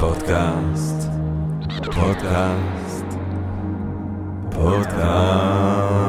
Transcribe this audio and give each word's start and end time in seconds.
פודקאסט, 0.00 1.08
פודקאסט, 1.84 3.04
פודקאסט. 4.50 6.02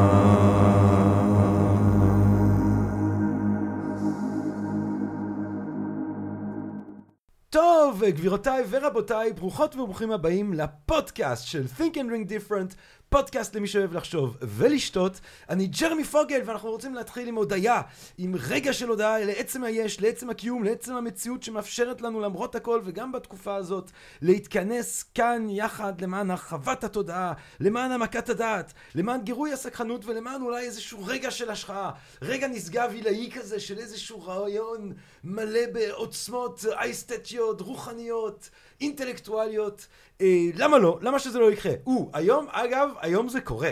טוב, 7.49 8.03
גבירותיי 8.05 8.63
ורבותיי, 8.69 9.33
ברוכות 9.33 9.75
וברוכים 9.75 10.11
הבאים 10.11 10.53
לפודקאסט 10.53 11.47
של 11.47 11.65
Think 11.77 11.93
and 11.93 11.97
Ring 11.97 12.29
Different, 12.29 12.75
פודקאסט 13.13 13.55
למי 13.55 13.67
שאוהב 13.67 13.93
לחשוב 13.93 14.37
ולשתות. 14.41 15.19
אני 15.49 15.67
ג'רמי 15.67 16.03
פוגל, 16.03 16.41
ואנחנו 16.45 16.69
רוצים 16.69 16.95
להתחיל 16.95 17.27
עם 17.27 17.35
הודיה, 17.35 17.81
עם 18.17 18.35
רגע 18.49 18.73
של 18.73 18.89
הודעה 18.89 19.25
לעצם 19.25 19.63
היש, 19.63 20.01
לעצם 20.01 20.29
הקיום, 20.29 20.63
לעצם 20.63 20.95
המציאות 20.95 21.43
שמאפשרת 21.43 22.01
לנו 22.01 22.21
למרות 22.21 22.55
הכל, 22.55 22.81
וגם 22.83 23.11
בתקופה 23.11 23.55
הזאת, 23.55 23.91
להתכנס 24.21 25.03
כאן 25.03 25.47
יחד 25.49 26.01
למען 26.01 26.31
הרחבת 26.31 26.83
התודעה, 26.83 27.33
למען 27.59 27.91
העמקת 27.91 28.29
הדעת, 28.29 28.73
למען 28.95 29.21
גירוי 29.21 29.53
הסקחנות, 29.53 30.05
ולמען 30.05 30.41
אולי 30.41 30.65
איזשהו 30.65 30.99
רגע 31.05 31.31
של 31.31 31.49
השחאה, 31.49 31.91
רגע 32.21 32.47
נשגב 32.47 32.91
עילאי 32.93 33.29
כזה 33.35 33.59
של 33.59 33.77
איזשהו 33.77 34.21
רעיון 34.25 34.93
מלא 35.23 35.65
בעוצמות 35.73 36.65
אייסתטיות, 36.77 37.61
רוחניות. 37.61 38.49
אינטלקטואליות. 38.83 39.87
אה, 40.21 40.49
למה 40.55 40.77
לא? 40.77 40.99
למה 41.01 41.19
שזה 41.19 41.39
לא 41.39 41.51
יקרה? 41.51 41.73
או, 41.85 42.09
היום, 42.13 42.45
אגב, 42.49 42.89
היום 43.01 43.29
זה 43.29 43.41
קורה. 43.41 43.71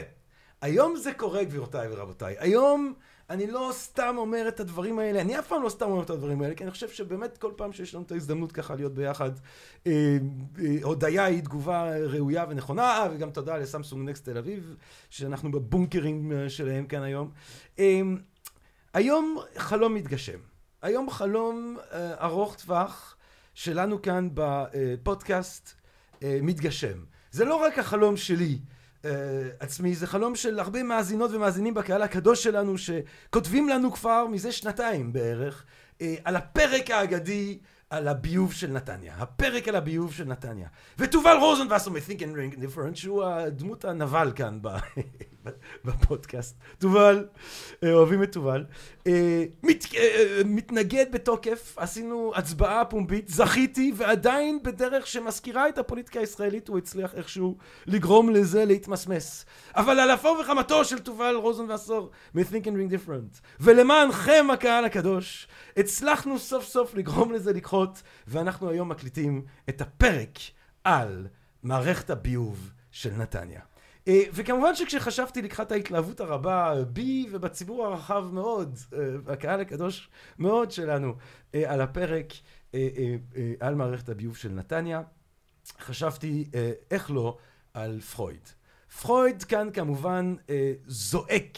היום 0.61 0.95
זה 0.95 1.13
קורה, 1.13 1.43
גבירותיי 1.43 1.87
ורבותיי. 1.91 2.35
היום 2.39 2.93
אני 3.31 3.47
לא 3.47 3.69
סתם 3.73 4.15
אומר 4.17 4.47
את 4.47 4.59
הדברים 4.59 4.99
האלה, 4.99 5.21
אני 5.21 5.39
אף 5.39 5.47
פעם 5.47 5.63
לא 5.63 5.69
סתם 5.69 5.85
אומר 5.85 6.03
את 6.03 6.09
הדברים 6.09 6.41
האלה, 6.41 6.55
כי 6.55 6.63
אני 6.63 6.71
חושב 6.71 6.89
שבאמת 6.89 7.37
כל 7.37 7.51
פעם 7.55 7.73
שיש 7.73 7.95
לנו 7.95 8.03
את 8.03 8.11
ההזדמנות 8.11 8.51
ככה 8.51 8.75
להיות 8.75 8.93
ביחד, 8.93 9.31
אה, 9.87 10.17
אה, 10.59 10.75
הודיה 10.83 11.25
היא 11.25 11.41
תגובה 11.41 11.97
ראויה 11.97 12.45
ונכונה, 12.49 12.83
אה, 12.83 13.07
וגם 13.13 13.31
תודה 13.31 13.57
לסמסונג 13.57 14.09
נקסט 14.09 14.25
תל 14.25 14.37
אביב, 14.37 14.75
שאנחנו 15.09 15.51
בבונקרים 15.51 16.31
אה, 16.31 16.49
שלהם 16.49 16.85
כאן 16.85 17.03
היום. 17.03 17.31
אה, 17.79 18.01
היום 18.93 19.37
חלום 19.57 19.93
מתגשם. 19.93 20.39
היום 20.81 21.09
חלום 21.09 21.77
אה, 21.91 22.25
ארוך 22.25 22.55
טווח. 22.55 23.15
שלנו 23.53 24.01
כאן 24.01 24.29
בפודקאסט 24.33 25.73
אה, 26.23 26.39
מתגשם. 26.41 27.03
זה 27.31 27.45
לא 27.45 27.55
רק 27.55 27.79
החלום 27.79 28.17
שלי 28.17 28.59
אה, 29.05 29.11
עצמי, 29.59 29.95
זה 29.95 30.07
חלום 30.07 30.35
של 30.35 30.59
הרבה 30.59 30.83
מאזינות 30.83 31.31
ומאזינים 31.31 31.73
בקהל 31.73 32.01
הקדוש 32.01 32.43
שלנו 32.43 32.75
שכותבים 32.77 33.69
לנו 33.69 33.91
כבר 33.91 34.27
מזה 34.27 34.51
שנתיים 34.51 35.13
בערך 35.13 35.65
אה, 36.01 36.15
על 36.23 36.35
הפרק 36.35 36.91
האגדי 36.91 37.59
על 37.91 38.07
הביוב 38.07 38.53
של 38.53 38.71
נתניה, 38.71 39.13
הפרק 39.17 39.67
על 39.67 39.75
הביוב 39.75 40.13
של 40.13 40.23
נתניה. 40.23 40.67
ותובל 40.97 41.37
רוזנבסר 41.39 41.91
מ-Think 41.91 42.19
and 42.19 42.35
Ring 42.35 42.57
Different, 42.57 42.95
שהוא 42.95 43.23
הדמות 43.23 43.85
הנבל 43.85 44.31
כאן 44.35 44.59
בפודקאסט. 45.85 46.55
תובל, 46.77 47.25
אה, 47.83 47.93
אוהבים 47.93 48.23
את 48.23 48.31
תובל. 48.31 48.65
אה, 49.07 49.43
מת, 49.63 49.85
אה, 49.95 50.41
מתנגד 50.45 51.05
בתוקף, 51.11 51.73
עשינו 51.77 52.31
הצבעה 52.35 52.85
פומבית, 52.85 53.27
זכיתי, 53.27 53.93
ועדיין 53.95 54.59
בדרך 54.63 55.07
שמזכירה 55.07 55.69
את 55.69 55.77
הפוליטיקה 55.77 56.19
הישראלית, 56.19 56.67
הוא 56.67 56.77
הצליח 56.77 57.13
איכשהו 57.15 57.57
לגרום 57.85 58.29
לזה 58.29 58.65
להתמסמס. 58.65 59.45
אבל 59.75 59.99
על 59.99 60.13
אפו 60.13 60.37
וחמתו 60.41 60.85
של 60.85 60.99
תובל 60.99 61.35
רוזנבסר 61.35 62.07
מ-Think 62.35 62.65
and 62.65 62.67
Ring 62.67 62.93
Different, 62.93 63.41
ולמענכם 63.59 64.47
הקהל 64.53 64.85
הקדוש, 64.85 65.47
הצלחנו 65.77 66.39
סוף 66.39 66.65
סוף 66.65 66.95
לגרום 66.95 67.31
לזה 67.31 67.53
לקחות, 67.53 68.01
ואנחנו 68.27 68.69
היום 68.69 68.89
מקליטים 68.89 69.45
את 69.69 69.81
הפרק 69.81 70.39
על 70.83 71.27
מערכת 71.63 72.09
הביוב 72.09 72.71
של 72.91 73.11
נתניה. 73.17 73.61
אה, 74.07 74.21
וכמובן 74.33 74.75
שכשחשבתי 74.75 75.41
לקחת 75.41 75.71
ההתלהבות 75.71 76.19
הרבה 76.19 76.73
בי 76.87 77.27
ובציבור 77.31 77.85
הרחב 77.85 78.25
מאוד, 78.31 78.79
אה, 78.93 79.33
הקהל 79.33 79.59
הקדוש 79.59 80.09
מאוד 80.39 80.71
שלנו, 80.71 81.15
אה, 81.55 81.73
על 81.73 81.81
הפרק 81.81 82.33
על 83.59 83.75
מערכת 83.75 84.09
הביוב 84.09 84.37
של 84.37 84.49
נתניה, 84.49 85.01
חשבתי 85.79 86.49
איך 86.91 87.11
לא 87.11 87.37
על 87.73 87.99
פרויד. 87.99 88.49
פרויד 89.01 89.43
כאן 89.43 89.67
כמובן 89.73 90.35
זועק 90.87 91.57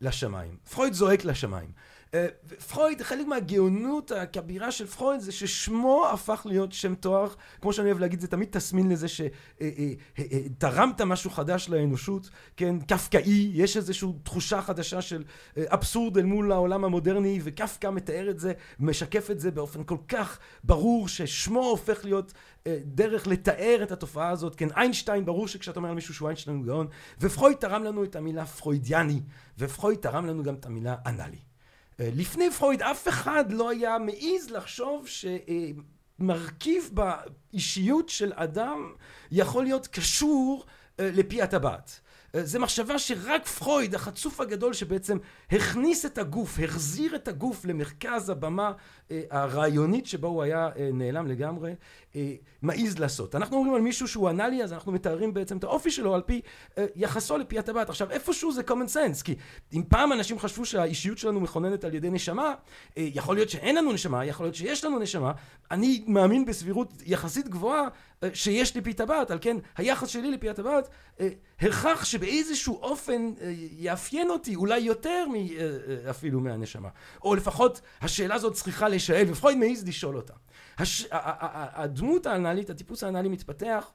לשמיים. 0.00 0.56
פרויד 0.70 0.92
זועק 0.92 1.24
לשמיים. 1.24 1.70
אה, 2.14 2.26
פרויד, 2.68 3.02
חלק 3.02 3.26
מהגאונות 3.26 4.10
הכבירה 4.10 4.72
של 4.72 4.86
פרויד 4.86 5.20
זה 5.20 5.32
ששמו 5.32 6.06
הפך 6.12 6.42
להיות 6.44 6.72
שם 6.72 6.94
תואר, 6.94 7.28
כמו 7.60 7.72
שאני 7.72 7.88
אוהב 7.88 7.98
להגיד, 7.98 8.20
זה 8.20 8.28
תמיד 8.28 8.48
תסמין 8.50 8.88
לזה 8.88 9.08
שתרמת 9.08 11.00
אה, 11.00 11.00
אה, 11.00 11.04
משהו 11.04 11.30
חדש 11.30 11.68
לאנושות, 11.68 12.30
כן, 12.56 12.80
קפקאי, 12.80 13.50
יש 13.54 13.76
איזושהי 13.76 14.08
תחושה 14.22 14.62
חדשה 14.62 15.02
של 15.02 15.24
אבסורד 15.58 16.18
אל 16.18 16.24
מול 16.24 16.52
העולם 16.52 16.84
המודרני, 16.84 17.40
וקפקא 17.42 17.90
מתאר 17.90 18.30
את 18.30 18.38
זה, 18.38 18.52
משקף 18.80 19.30
את 19.30 19.40
זה 19.40 19.50
באופן 19.50 19.84
כל 19.84 19.98
כך 20.08 20.38
ברור, 20.64 21.08
ששמו 21.08 21.64
הופך 21.64 22.04
להיות 22.04 22.32
דרך 22.84 23.26
לתאר 23.26 23.80
את 23.82 23.92
התופעה 23.92 24.28
הזאת, 24.28 24.54
כן, 24.54 24.68
איינשטיין, 24.76 25.24
ברור 25.24 25.48
שכשאתה 25.48 25.78
אומר 25.78 25.88
על 25.88 25.94
מישהו 25.94 26.14
שהוא 26.14 26.28
איינשטיין 26.28 26.56
הוא 26.56 26.66
גאון, 26.66 26.86
ופרויד 27.20 27.56
תרם 27.56 27.84
לנו 27.84 28.04
את 28.04 28.16
המילה 28.16 28.46
פרוידיאני, 28.46 29.20
ופרויד 29.58 29.98
תרם 29.98 30.26
לנו 30.26 30.42
גם 30.42 30.54
את 30.54 30.66
המילה 30.66 30.94
אנאלי. 31.06 31.53
אה, 32.00 32.08
לפני 32.14 32.50
פרויד 32.50 32.82
אף 32.82 33.08
אחד 33.08 33.52
לא 33.52 33.70
היה 33.70 33.98
מעז 33.98 34.50
לחשוב 34.50 35.06
שמרכיב 36.18 36.90
באישיות 36.92 38.08
של 38.08 38.32
אדם 38.34 38.92
יכול 39.30 39.64
להיות 39.64 39.86
קשור 39.86 40.64
אה, 41.00 41.10
לפי 41.12 41.42
הטבעת. 41.42 42.00
אה, 42.34 42.44
זו 42.44 42.60
מחשבה 42.60 42.98
שרק 42.98 43.46
פרויד, 43.46 43.94
החצוף 43.94 44.40
הגדול 44.40 44.72
שבעצם 44.72 45.18
הכניס 45.50 46.06
את 46.06 46.18
הגוף, 46.18 46.58
החזיר 46.64 47.16
את 47.16 47.28
הגוף 47.28 47.64
למרכז 47.64 48.30
הבמה 48.30 48.72
הרעיונית 49.30 50.06
שבה 50.06 50.28
הוא 50.28 50.42
היה 50.42 50.68
נעלם 50.92 51.26
לגמרי, 51.26 51.74
מעז 52.62 52.98
לעשות. 52.98 53.34
אנחנו 53.34 53.56
אומרים 53.56 53.74
על 53.74 53.80
מישהו 53.80 54.08
שהוא 54.08 54.30
אנאלי, 54.30 54.64
אז 54.64 54.72
אנחנו 54.72 54.92
מתארים 54.92 55.34
בעצם 55.34 55.56
את 55.56 55.64
האופי 55.64 55.90
שלו 55.90 56.14
על 56.14 56.22
פי 56.22 56.40
יחסו 56.96 57.38
לפי 57.38 57.58
הטבעת. 57.58 57.88
עכשיו, 57.88 58.10
איפשהו 58.10 58.52
זה 58.52 58.62
common 58.68 58.94
sense, 58.94 59.22
כי 59.24 59.34
אם 59.72 59.82
פעם 59.88 60.12
אנשים 60.12 60.38
חשבו 60.38 60.64
שהאישיות 60.64 61.18
שלנו 61.18 61.40
מכוננת 61.40 61.84
על 61.84 61.94
ידי 61.94 62.10
נשמה, 62.10 62.54
יכול 62.96 63.34
להיות 63.34 63.50
שאין 63.50 63.76
לנו 63.76 63.92
נשמה, 63.92 64.24
יכול 64.24 64.46
להיות 64.46 64.54
שיש 64.54 64.84
לנו 64.84 64.98
נשמה. 64.98 65.32
אני 65.70 66.04
מאמין 66.06 66.44
בסבירות 66.44 66.92
יחסית 67.06 67.48
גבוהה 67.48 67.88
שיש 68.34 68.74
לי 68.74 68.80
פי 68.80 68.92
טבעת, 68.92 69.30
על 69.30 69.38
כן 69.40 69.56
היחס 69.76 70.08
שלי 70.08 70.30
לפי 70.30 70.50
הטבעת 70.50 70.88
הכרח 71.60 72.04
שבאיזשהו 72.04 72.78
אופן 72.82 73.32
יאפיין 73.78 74.30
אותי, 74.30 74.54
אולי 74.54 74.78
יותר 74.78 75.24
אפילו 76.10 76.40
מהנשמה. 76.40 76.88
או 77.22 77.34
לפחות 77.34 77.80
השאלה 78.00 78.34
הזאת 78.34 78.54
צריכה 78.54 78.88
להישאל, 78.88 79.24
ופרויד 79.28 79.58
מעז 79.58 79.88
לשאול 79.88 80.16
אותה. 80.16 80.34
הש... 80.78 81.06
הדמות 81.10 82.26
האנאלית, 82.26 82.70
הטיפוס 82.70 83.04
האנאלי 83.04 83.28
מתפתח 83.28 83.90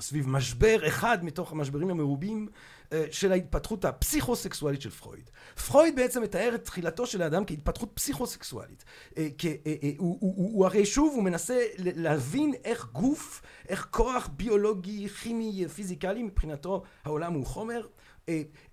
סביב 0.00 0.28
משבר 0.28 0.88
אחד 0.88 1.24
מתוך 1.24 1.52
המשברים 1.52 1.90
המרובים 1.90 2.48
אה, 2.92 3.04
של 3.10 3.32
ההתפתחות 3.32 3.84
הפסיכוסקסואלית 3.84 4.80
של 4.80 4.90
פרויד. 4.90 5.30
פרויד 5.66 5.96
בעצם 5.96 6.22
מתאר 6.22 6.54
את 6.54 6.64
תחילתו 6.64 7.06
של 7.06 7.22
האדם 7.22 7.44
כהתפתחות 7.44 7.90
פסיכוסקסואלית. 7.94 8.84
אה, 9.18 9.28
אה, 9.66 9.90
הוא, 9.98 10.18
הוא, 10.20 10.34
הוא, 10.36 10.52
הוא 10.52 10.66
הרי 10.66 10.86
שוב, 10.86 11.14
הוא 11.14 11.22
מנסה 11.22 11.66
להבין 11.78 12.54
איך 12.64 12.88
גוף, 12.92 13.42
איך 13.68 13.88
כוח 13.90 14.28
ביולוגי, 14.36 15.08
כימי, 15.08 15.68
פיזיקלי, 15.74 16.22
מבחינתו 16.22 16.82
העולם 17.04 17.32
הוא 17.32 17.46
חומר. 17.46 17.86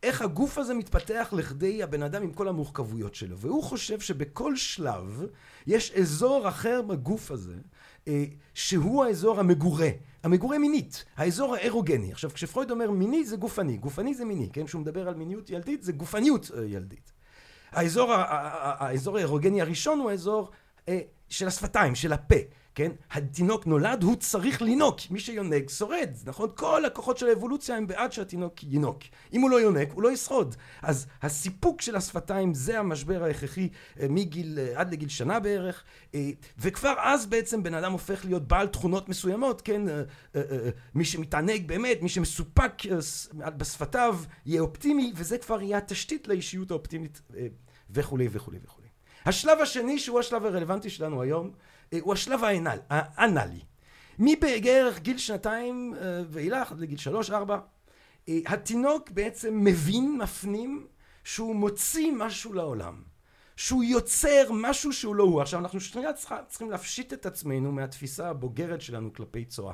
איך 0.03 0.21
הגוף 0.21 0.57
הזה 0.57 0.73
מתפתח 0.73 1.33
לכדי 1.37 1.83
הבן 1.83 2.03
אדם 2.03 2.23
עם 2.23 2.33
כל 2.33 2.47
המורכבויות 2.47 3.15
שלו. 3.15 3.37
והוא 3.37 3.63
חושב 3.63 3.99
שבכל 3.99 4.55
שלב 4.55 5.23
יש 5.67 5.91
אזור 5.91 6.47
אחר 6.47 6.81
בגוף 6.81 7.31
הזה, 7.31 7.55
שהוא 8.53 9.05
האזור 9.05 9.39
המגורה. 9.39 9.89
המגורה 10.23 10.57
מינית, 10.57 11.05
האזור 11.17 11.55
האירוגני. 11.55 12.11
עכשיו, 12.11 12.31
כשפרויד 12.33 12.71
אומר 12.71 12.91
מיני 12.91 13.25
זה 13.25 13.37
גופני, 13.37 13.77
גופני 13.77 14.13
זה 14.13 14.25
מיני, 14.25 14.49
כן? 14.53 14.65
כשהוא 14.65 14.81
מדבר 14.81 15.07
על 15.07 15.15
מיניות 15.15 15.49
ילדית 15.49 15.83
זה 15.83 15.91
גופניות 15.91 16.51
אה, 16.57 16.65
ילדית. 16.65 17.11
האזור, 17.71 18.13
האזור 18.13 19.17
האירוגני 19.17 19.61
הראשון 19.61 19.99
הוא 19.99 20.09
האזור 20.09 20.41
אה, 20.41 20.51
של 21.29 21.47
השפתיים, 21.47 21.95
של 21.95 22.13
הפה. 22.13 22.35
כן? 22.79 22.91
התינוק 23.11 23.67
נולד, 23.67 24.03
הוא 24.03 24.15
צריך 24.15 24.61
לינוק. 24.61 24.99
מי 25.09 25.19
שיונק 25.19 25.69
שורד, 25.69 26.09
נכון? 26.25 26.49
כל 26.55 26.85
הכוחות 26.85 27.17
של 27.17 27.27
האבולוציה 27.27 27.75
הם 27.77 27.87
בעד 27.87 28.11
שהתינוק 28.11 28.63
ינוק. 28.63 28.99
אם 29.33 29.41
הוא 29.41 29.49
לא 29.49 29.61
יונק, 29.61 29.91
הוא 29.91 30.03
לא 30.03 30.11
ישרוד. 30.11 30.55
אז 30.81 31.07
הסיפוק 31.21 31.81
של 31.81 31.95
השפתיים 31.95 32.53
זה 32.53 32.79
המשבר 32.79 33.23
ההכרחי 33.23 33.69
אה, 33.99 34.07
מגיל, 34.09 34.59
אה, 34.59 34.79
עד 34.79 34.91
לגיל 34.91 35.09
שנה 35.09 35.39
בערך, 35.39 35.83
אה, 36.15 36.29
וכבר 36.57 36.93
אז 36.97 37.25
בעצם 37.25 37.63
בן 37.63 37.73
אדם 37.73 37.91
הופך 37.91 38.25
להיות 38.25 38.47
בעל 38.47 38.67
תכונות 38.67 39.09
מסוימות, 39.09 39.61
כן? 39.61 39.81
מי 40.95 41.05
שמתענג 41.05 41.67
באמת, 41.67 42.01
מי 42.01 42.09
שמסופק 42.09 42.73
בשפתיו, 43.57 44.19
יהיה 44.45 44.61
אופטימי, 44.61 45.13
וזה 45.15 45.37
כבר 45.37 45.61
יהיה 45.61 45.77
התשתית 45.77 46.27
לאישיות 46.27 46.71
האופטימית 46.71 47.21
וכולי 47.89 48.27
וכולי 48.31 48.57
וכולי. 48.63 48.78
השלב 49.29 49.59
השני, 49.61 49.99
שהוא 49.99 50.19
השלב 50.19 50.45
הרלוונטי 50.45 50.89
שלנו 50.89 51.21
היום, 51.21 51.51
הוא 52.01 52.13
השלב 52.13 52.39
האנאלי. 52.89 53.59
מבערך 54.19 54.99
גיל 54.99 55.17
שנתיים 55.17 55.93
ואילך, 56.29 56.71
עד 56.71 56.79
לגיל 56.79 56.97
שלוש, 56.97 57.31
ארבע, 57.31 57.59
התינוק 58.27 59.09
בעצם 59.09 59.63
מבין, 59.63 60.17
מפנים, 60.17 60.87
שהוא 61.23 61.55
מוציא 61.55 62.11
משהו 62.11 62.53
לעולם. 62.53 63.01
שהוא 63.55 63.83
יוצר 63.83 64.51
משהו 64.51 64.93
שהוא 64.93 65.15
לא 65.15 65.23
הוא. 65.23 65.41
עכשיו 65.41 65.59
אנחנו 65.59 65.79
שנייה 65.79 66.11
צריכים 66.47 66.71
להפשיט 66.71 67.13
את 67.13 67.25
עצמנו 67.25 67.71
מהתפיסה 67.71 68.29
הבוגרת 68.29 68.81
שלנו 68.81 69.13
כלפי 69.13 69.45
צואה. 69.45 69.73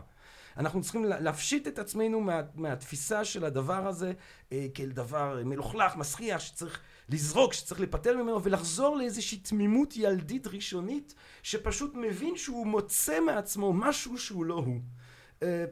אנחנו 0.57 0.81
צריכים 0.81 1.06
להפשיט 1.06 1.68
את 1.68 1.80
עצמנו 1.80 2.22
מה, 2.22 2.42
מהתפיסה 2.56 3.25
של 3.25 3.46
הדבר 3.46 3.88
הזה 3.88 4.13
אה, 4.52 4.68
כאל 4.74 4.90
דבר 4.90 5.42
מלוכלך, 5.46 5.96
מסריח, 5.96 6.42
שצריך 6.42 6.81
לזרוק, 7.10 7.54
שצריך 7.54 7.80
להיפטר 7.80 8.18
ממנו, 8.18 8.44
ולחזור 8.44 8.96
לאיזושהי 8.96 9.38
תמימות 9.38 9.98
ילדית 9.98 10.48
ראשונית, 10.48 11.16
שפשוט 11.44 11.96
מבין 11.96 12.38
שהוא 12.38 12.68
מוצא 12.68 13.19
מעצמו 13.19 13.74
משהו 13.74 14.18
שהוא 14.18 14.46
לא 14.46 14.54
הוא. 14.54 14.80
אה, 15.44 15.66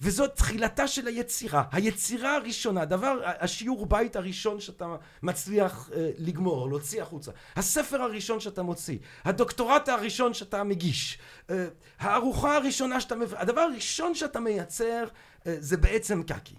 וזאת 0.00 0.36
תחילתה 0.36 0.86
של 0.86 1.06
היצירה. 1.06 1.62
היצירה 1.72 2.36
הראשונה, 2.36 2.82
הדבר, 2.82 3.20
השיעור 3.24 3.86
בית 3.86 4.16
הראשון 4.16 4.60
שאתה 4.60 4.96
מצליח 5.22 5.90
אה, 5.94 6.10
לגמור, 6.18 6.68
להוציא 6.68 7.02
החוצה. 7.02 7.32
הספר 7.56 8.02
הראשון 8.02 8.40
שאתה 8.40 8.62
מוציא. 8.62 8.98
הדוקטורט 9.24 9.88
הראשון 9.88 10.34
שאתה 10.34 10.64
מגיש. 10.64 11.18
הארוחה 11.98 12.56
הראשונה 12.56 13.00
שאתה... 13.00 13.14
הדבר 13.36 13.60
הראשון 13.60 14.14
שאתה 14.14 14.40
מייצר 14.40 15.04
זה 15.44 15.76
בעצם 15.76 16.22
קקי. 16.22 16.54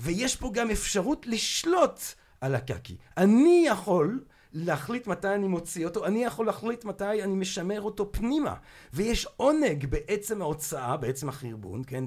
ויש 0.00 0.36
פה 0.36 0.50
גם 0.54 0.70
אפשרות 0.70 1.26
לשלוט 1.26 2.00
על 2.40 2.54
הקקי. 2.54 2.96
אני 3.16 3.64
יכול 3.68 4.20
להחליט 4.54 5.06
מתי 5.06 5.34
אני 5.34 5.48
מוציא 5.48 5.86
אותו, 5.86 6.06
אני 6.06 6.24
יכול 6.24 6.46
להחליט 6.46 6.84
מתי 6.84 7.22
אני 7.22 7.34
משמר 7.34 7.80
אותו 7.80 8.12
פנימה. 8.12 8.54
ויש 8.92 9.26
עונג 9.36 9.86
בעצם 9.86 10.42
ההוצאה, 10.42 10.96
בעצם 10.96 11.28
החרבון, 11.28 11.82
כן? 11.86 12.04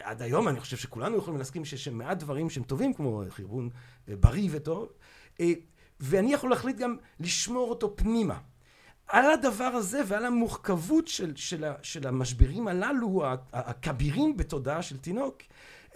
עד 0.00 0.22
היום 0.22 0.48
אני 0.48 0.60
חושב 0.60 0.76
שכולנו 0.76 1.16
יכולים 1.16 1.38
להסכים 1.38 1.64
שיש 1.64 1.88
מעט 1.88 2.18
דברים 2.18 2.50
שהם 2.50 2.62
טובים, 2.62 2.94
כמו 2.94 3.22
חרבון 3.30 3.70
אה, 4.08 4.16
בריא 4.16 4.48
וטוב, 4.52 4.88
אה, 5.40 5.52
ואני 6.00 6.32
יכול 6.32 6.50
להחליט 6.50 6.76
גם 6.76 6.96
לשמור 7.20 7.70
אותו 7.70 7.96
פנימה. 7.96 8.38
על 9.08 9.30
הדבר 9.30 9.64
הזה 9.64 10.00
ועל 10.06 10.26
המורכבות 10.26 11.08
של, 11.08 11.32
של, 11.36 11.64
של 11.82 12.06
המשברים 12.06 12.68
הללו, 12.68 13.22
הכבירים 13.52 14.36
בתודעה 14.36 14.82
של 14.82 14.98
תינוק, 14.98 15.36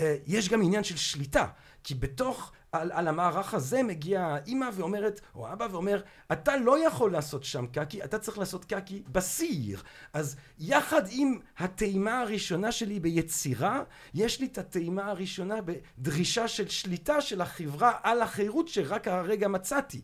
אה, 0.00 0.16
יש 0.26 0.48
גם 0.48 0.62
עניין 0.62 0.84
של 0.84 0.96
שליטה. 0.96 1.46
כי 1.84 1.94
בתוך 1.94 2.52
על, 2.74 2.92
על 2.92 3.08
המערך 3.08 3.54
הזה 3.54 3.82
מגיעה 3.82 4.38
אימא 4.46 4.68
ואומרת, 4.74 5.20
או 5.34 5.52
אבא 5.52 5.66
ואומר, 5.70 6.02
אתה 6.32 6.56
לא 6.56 6.86
יכול 6.86 7.12
לעשות 7.12 7.44
שם 7.44 7.66
קקי, 7.66 8.04
אתה 8.04 8.18
צריך 8.18 8.38
לעשות 8.38 8.64
קקי 8.64 9.02
בסיר. 9.12 9.82
אז 10.12 10.36
יחד 10.58 11.02
עם 11.10 11.38
הטעימה 11.58 12.20
הראשונה 12.20 12.72
שלי 12.72 13.00
ביצירה, 13.00 13.82
יש 14.14 14.40
לי 14.40 14.46
את 14.46 14.58
הטעימה 14.58 15.10
הראשונה 15.10 15.54
בדרישה 15.64 16.48
של 16.48 16.68
שליטה 16.68 17.20
של 17.20 17.40
החברה 17.40 17.92
על 18.02 18.22
החירות 18.22 18.68
שרק 18.68 19.08
הרגע 19.08 19.48
מצאתי. 19.48 20.00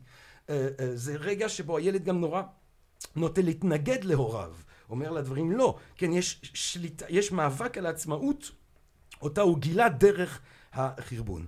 אה, 0.50 0.68
אה, 0.80 0.96
זה 0.96 1.16
רגע 1.16 1.48
שבו 1.48 1.76
הילד 1.76 2.04
גם 2.04 2.20
נורא 2.20 2.42
נוטה 3.16 3.42
להתנגד 3.42 4.04
להוריו. 4.04 4.54
אומר 4.90 5.10
לדברים 5.10 5.52
לא. 5.52 5.76
כן, 5.96 6.12
יש 6.12 6.40
שליטה, 6.54 7.06
יש 7.08 7.32
מאבק 7.32 7.78
על 7.78 7.86
העצמאות, 7.86 8.50
אותה 9.22 9.40
הוא 9.40 9.58
גילה 9.58 9.88
דרך 9.88 10.40
החרבון. 10.72 11.46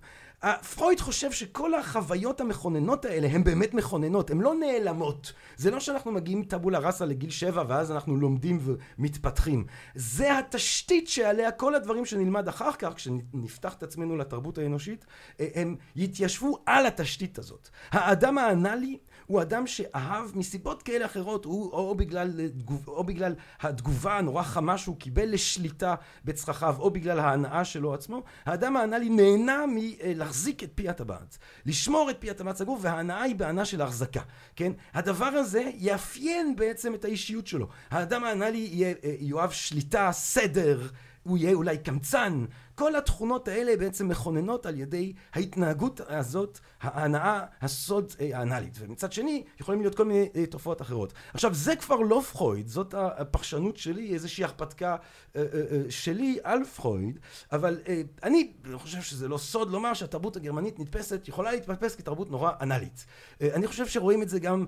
פרויד 0.74 1.00
חושב 1.00 1.32
שכל 1.32 1.74
החוויות 1.74 2.40
המכוננות 2.40 3.04
האלה 3.04 3.28
הן 3.28 3.44
באמת 3.44 3.74
מכוננות, 3.74 4.30
הן 4.30 4.40
לא 4.40 4.54
נעלמות. 4.54 5.32
זה 5.56 5.70
לא 5.70 5.80
שאנחנו 5.80 6.12
מגיעים 6.12 6.42
טבולה 6.42 6.78
ראסה 6.78 7.04
לגיל 7.04 7.30
שבע 7.30 7.64
ואז 7.68 7.92
אנחנו 7.92 8.16
לומדים 8.16 8.58
ומתפתחים. 8.98 9.64
זה 9.94 10.38
התשתית 10.38 11.08
שעליה 11.08 11.50
כל 11.50 11.74
הדברים 11.74 12.06
שנלמד 12.06 12.48
אחר 12.48 12.72
כך, 12.72 12.94
כשנפתח 12.94 13.74
את 13.74 13.82
עצמנו 13.82 14.16
לתרבות 14.16 14.58
האנושית, 14.58 15.04
אה, 15.40 15.48
הם 15.54 15.76
יתיישבו 15.96 16.58
על 16.66 16.86
התשתית 16.86 17.38
הזאת. 17.38 17.68
האדם 17.90 18.38
האנאלי 18.38 18.98
הוא 19.26 19.42
אדם 19.42 19.66
שאהב 19.66 20.38
מסיבות 20.38 20.82
כאלה 20.82 21.06
אחרות, 21.06 21.44
הוא, 21.44 21.72
או, 21.72 21.78
או, 21.78 21.94
בגלל, 21.94 22.40
או 22.86 23.04
בגלל 23.04 23.34
התגובה 23.60 24.19
הנורא 24.19 24.42
חמה 24.42 24.78
שהוא 24.78 24.96
קיבל 24.96 25.28
לשליטה 25.32 25.94
בצרכיו, 26.24 26.76
או 26.78 26.90
בגלל 26.90 27.19
ההנאה 27.19 27.64
שלו 27.64 27.94
עצמו, 27.94 28.22
האדם 28.44 28.76
האנאלי 28.76 29.08
נהנה 29.08 29.64
מלהחזיק 29.74 30.62
את 30.62 30.70
פי 30.74 30.88
הטבעת, 30.88 31.38
לשמור 31.66 32.10
את 32.10 32.16
פי 32.19 32.30
הטבעת 32.30 32.56
סגור, 32.56 32.78
וההנאה 32.80 33.22
היא 33.22 33.36
בהנאה 33.36 33.64
של 33.64 33.82
החזקה, 33.82 34.22
כן? 34.56 34.72
הדבר 34.94 35.26
הזה 35.26 35.70
יאפיין 35.74 36.56
בעצם 36.56 36.94
את 36.94 37.04
האישיות 37.04 37.46
שלו. 37.46 37.69
האדם 37.90 38.24
האנאלי 38.24 38.84
אה, 38.84 39.14
יאהב 39.20 39.50
שליטה, 39.50 40.12
סדר, 40.12 40.88
הוא 41.22 41.38
יהיה 41.38 41.52
אולי 41.52 41.78
קמצן, 41.78 42.44
כל 42.82 42.96
התכונות 42.96 43.49
האלה 43.49 43.76
בעצם 43.76 44.08
מכוננות 44.08 44.67
על 44.67 44.79
ידי 44.79 45.12
ההתנהגות 45.32 46.00
הזאת, 46.08 46.58
ההנאה, 46.81 47.40
הסוד 47.61 48.12
אה, 48.20 48.38
האנאלית. 48.38 48.76
ומצד 48.79 49.12
שני, 49.12 49.44
יכולים 49.61 49.81
להיות 49.81 49.94
כל 49.94 50.05
מיני 50.05 50.29
אה, 50.37 50.46
תופעות 50.46 50.82
אחרות. 50.82 51.12
עכשיו, 51.34 51.55
זה 51.55 51.76
כבר 51.76 51.96
לא 51.96 52.23
פרויד, 52.32 52.69
זאת 52.69 52.94
הפרשנות 52.94 53.76
שלי, 53.76 54.14
איזושהי 54.14 54.44
הרפתקה 54.44 54.96
אה, 55.37 55.43
שלי 55.88 56.38
על 56.43 56.64
פרויד, 56.64 57.19
אבל 57.52 57.81
אני 58.23 58.52
חושב 58.75 59.02
שזה 59.02 59.29
לא 59.29 59.38
סוד 59.38 59.70
לומר 59.70 59.94
שהתרבות 59.94 60.37
הגרמנית 60.37 60.79
נתפסת, 60.81 61.29
יכולה 61.29 61.52
להתפס 61.52 61.96
כתרבות 61.96 62.31
נורא 62.31 62.52
אנאלית. 62.61 63.05
אני 63.40 63.67
חושב 63.67 63.87
שרואים 63.87 64.23
את 64.23 64.29
זה 64.29 64.40
גם 64.40 64.67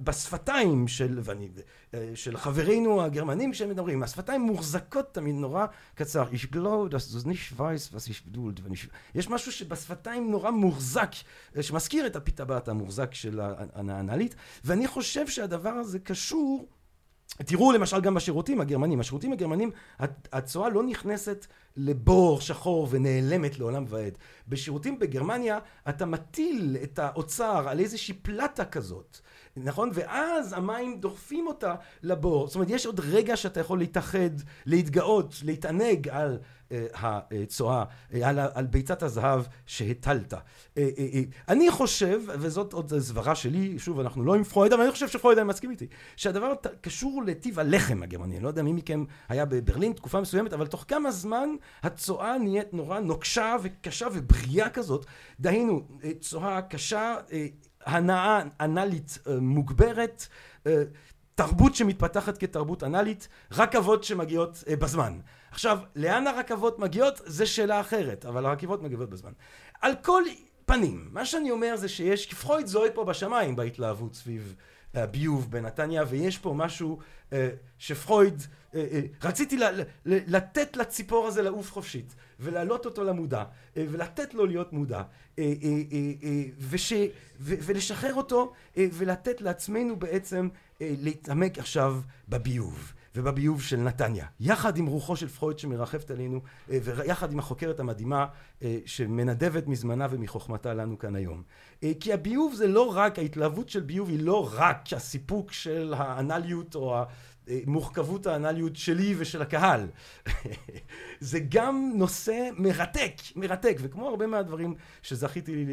בשפתיים 0.00 0.88
של, 0.88 1.18
ואני, 1.22 1.48
של 2.14 2.36
חברינו 2.36 3.02
הגרמנים 3.02 3.52
כשהם 3.52 3.68
מדברים. 3.68 4.02
השפתיים 4.02 4.40
מוחזקות 4.40 5.14
תמיד 5.14 5.34
נורא 5.34 5.66
קצר. 5.94 6.24
Ich 6.32 6.46
glaube, 6.52 6.88
nicht 7.26 7.58
weißt, 7.58 7.94
was 7.94 8.08
ich 8.08 8.22
will. 8.34 8.88
יש 9.14 9.28
משהו 9.28 9.52
שבשפתיים 9.52 10.30
נורא 10.30 10.50
מוחזק, 10.50 11.12
שמזכיר 11.60 12.06
את 12.06 12.16
הפית 12.16 12.40
הטבעת 12.40 12.68
המוחזק 12.68 13.14
של 13.14 13.40
האנאלית, 13.74 14.34
ואני 14.64 14.88
חושב 14.88 15.28
שהדבר 15.28 15.70
הזה 15.70 15.98
קשור 15.98 16.68
תראו 17.38 17.72
למשל 17.72 18.00
גם 18.00 18.14
בשירותים 18.14 18.60
הגרמנים, 18.60 19.00
השירותים 19.00 19.32
הגרמנים, 19.32 19.70
הצואה 20.32 20.68
לא 20.68 20.82
נכנסת 20.82 21.46
לבור 21.76 22.40
שחור 22.40 22.88
ונעלמת 22.90 23.58
לעולם 23.58 23.84
ועד. 23.88 24.18
בשירותים 24.48 24.98
בגרמניה 24.98 25.58
אתה 25.88 26.06
מטיל 26.06 26.76
את 26.82 26.98
האוצר 26.98 27.68
על 27.68 27.80
איזושהי 27.80 28.14
פלטה 28.14 28.64
כזאת, 28.64 29.18
נכון? 29.56 29.90
ואז 29.94 30.52
המים 30.52 31.00
דוחפים 31.00 31.46
אותה 31.46 31.74
לבור. 32.02 32.46
זאת 32.46 32.54
אומרת, 32.54 32.70
יש 32.70 32.86
עוד 32.86 33.00
רגע 33.00 33.36
שאתה 33.36 33.60
יכול 33.60 33.78
להתאחד, 33.78 34.30
להתגאות, 34.66 35.34
להתענג 35.44 36.08
על 36.08 36.38
הצואה, 36.94 37.84
על, 38.22 38.38
על 38.54 38.66
ביצת 38.66 39.02
הזהב 39.02 39.42
שהטלת. 39.66 40.34
אני 41.48 41.70
חושב, 41.70 42.20
וזאת 42.26 42.72
עוד 42.72 42.92
סברה 42.98 43.34
שלי, 43.34 43.78
שוב, 43.78 44.00
אנחנו 44.00 44.24
לא 44.24 44.34
עם 44.34 44.44
פרויד, 44.44 44.72
אבל 44.72 44.82
אני 44.82 44.92
חושב 44.92 45.08
שפרויד 45.08 45.38
היה 45.38 45.44
מסכים 45.44 45.70
איתי, 45.70 45.86
שהדבר 46.16 46.52
קשור 46.80 47.22
לטיב 47.26 47.58
הלחם 47.58 48.02
הגרמני. 48.02 48.36
אני 48.36 48.44
לא 48.44 48.48
יודע 48.48 48.62
מי 48.62 48.72
מכם 48.72 49.04
היה 49.28 49.44
בברלין 49.44 49.92
תקופה 49.92 50.20
מסוימת, 50.20 50.52
אבל 50.52 50.66
תוך 50.66 50.84
כמה 50.88 51.10
זמן 51.10 51.48
הצואה 51.82 52.38
נהיית 52.38 52.74
נורא 52.74 53.00
נוקשה 53.00 53.56
וקשה 53.62 54.06
ובריאה 54.12 54.70
כזאת. 54.70 55.06
דהיינו, 55.40 55.82
צואה 56.20 56.62
קשה, 56.62 57.16
הנאה 57.86 58.42
אנאלית 58.60 59.18
מוגברת, 59.40 60.26
תרבות 61.34 61.74
שמתפתחת 61.74 62.38
כתרבות 62.38 62.82
אנאלית, 62.82 63.28
רכבות 63.52 64.04
שמגיעות 64.04 64.64
בזמן. 64.78 65.18
עכשיו, 65.52 65.78
לאן 65.96 66.26
הרכבות 66.26 66.78
מגיעות? 66.78 67.20
זה 67.24 67.46
שאלה 67.46 67.80
אחרת, 67.80 68.24
אבל 68.24 68.46
הרכבות 68.46 68.82
מגיעות 68.82 69.10
בזמן. 69.10 69.32
על 69.80 69.92
כל 70.02 70.22
פנים, 70.64 71.08
מה 71.12 71.24
שאני 71.24 71.50
אומר 71.50 71.76
זה 71.76 71.88
שיש, 71.88 72.34
פרויד 72.34 72.66
זועק 72.66 72.92
פה 72.94 73.04
בשמיים 73.04 73.56
בהתלהבות 73.56 74.14
סביב 74.14 74.54
הביוב 74.94 75.50
בנתניה, 75.50 76.04
ויש 76.08 76.38
פה 76.38 76.54
משהו 76.56 76.98
אה, 77.32 77.48
שפרויד, 77.78 78.42
אה, 78.74 78.86
אה, 78.92 79.00
רציתי 79.22 79.56
ל, 79.56 79.64
ל, 79.64 79.82
לתת 80.04 80.76
לציפור 80.76 81.26
הזה 81.26 81.42
לעוף 81.42 81.72
חופשית, 81.72 82.14
ולהעלות 82.40 82.86
אותו 82.86 83.04
למודע, 83.04 83.44
אה, 83.76 83.84
ולתת 83.90 84.34
לו 84.34 84.46
להיות 84.46 84.72
מודע, 84.72 84.96
אה, 84.96 85.02
אה, 85.38 85.68
אה, 85.92 86.12
אה, 86.22 86.42
וש, 86.58 86.92
ו, 87.40 87.54
ולשחרר 87.62 88.14
אותו, 88.14 88.52
אה, 88.76 88.86
ולתת 88.92 89.40
לעצמנו 89.40 89.96
בעצם 89.96 90.48
אה, 90.80 90.94
להתעמק 90.98 91.58
עכשיו 91.58 92.00
בביוב. 92.28 92.92
ובביוב 93.16 93.62
של 93.62 93.76
נתניה. 93.76 94.26
יחד 94.40 94.76
עם 94.76 94.86
רוחו 94.86 95.16
של 95.16 95.28
פרויד 95.28 95.58
שמרחפת 95.58 96.10
עלינו, 96.10 96.40
אה, 96.70 96.78
ויחד 96.82 97.32
עם 97.32 97.38
החוקרת 97.38 97.80
המדהימה 97.80 98.26
אה, 98.62 98.78
שמנדבת 98.86 99.66
מזמנה 99.66 100.06
ומחוכמתה 100.10 100.74
לנו 100.74 100.98
כאן 100.98 101.16
היום. 101.16 101.42
אה, 101.82 101.92
כי 102.00 102.12
הביוב 102.12 102.54
זה 102.54 102.66
לא 102.66 102.96
רק, 102.96 103.18
ההתלהבות 103.18 103.68
של 103.68 103.80
ביוב 103.80 104.08
היא 104.08 104.22
לא 104.22 104.48
רק 104.52 104.92
הסיפוק 104.92 105.52
של 105.52 105.94
האנליות 105.96 106.74
או 106.74 107.02
מורכבות 107.66 108.26
האנליות 108.26 108.76
שלי 108.76 109.14
ושל 109.18 109.42
הקהל. 109.42 109.86
זה 111.20 111.38
גם 111.48 111.92
נושא 111.94 112.50
מרתק, 112.58 113.12
מרתק, 113.36 113.76
וכמו 113.80 114.08
הרבה 114.08 114.26
מהדברים 114.26 114.74
שזכיתי 115.02 115.66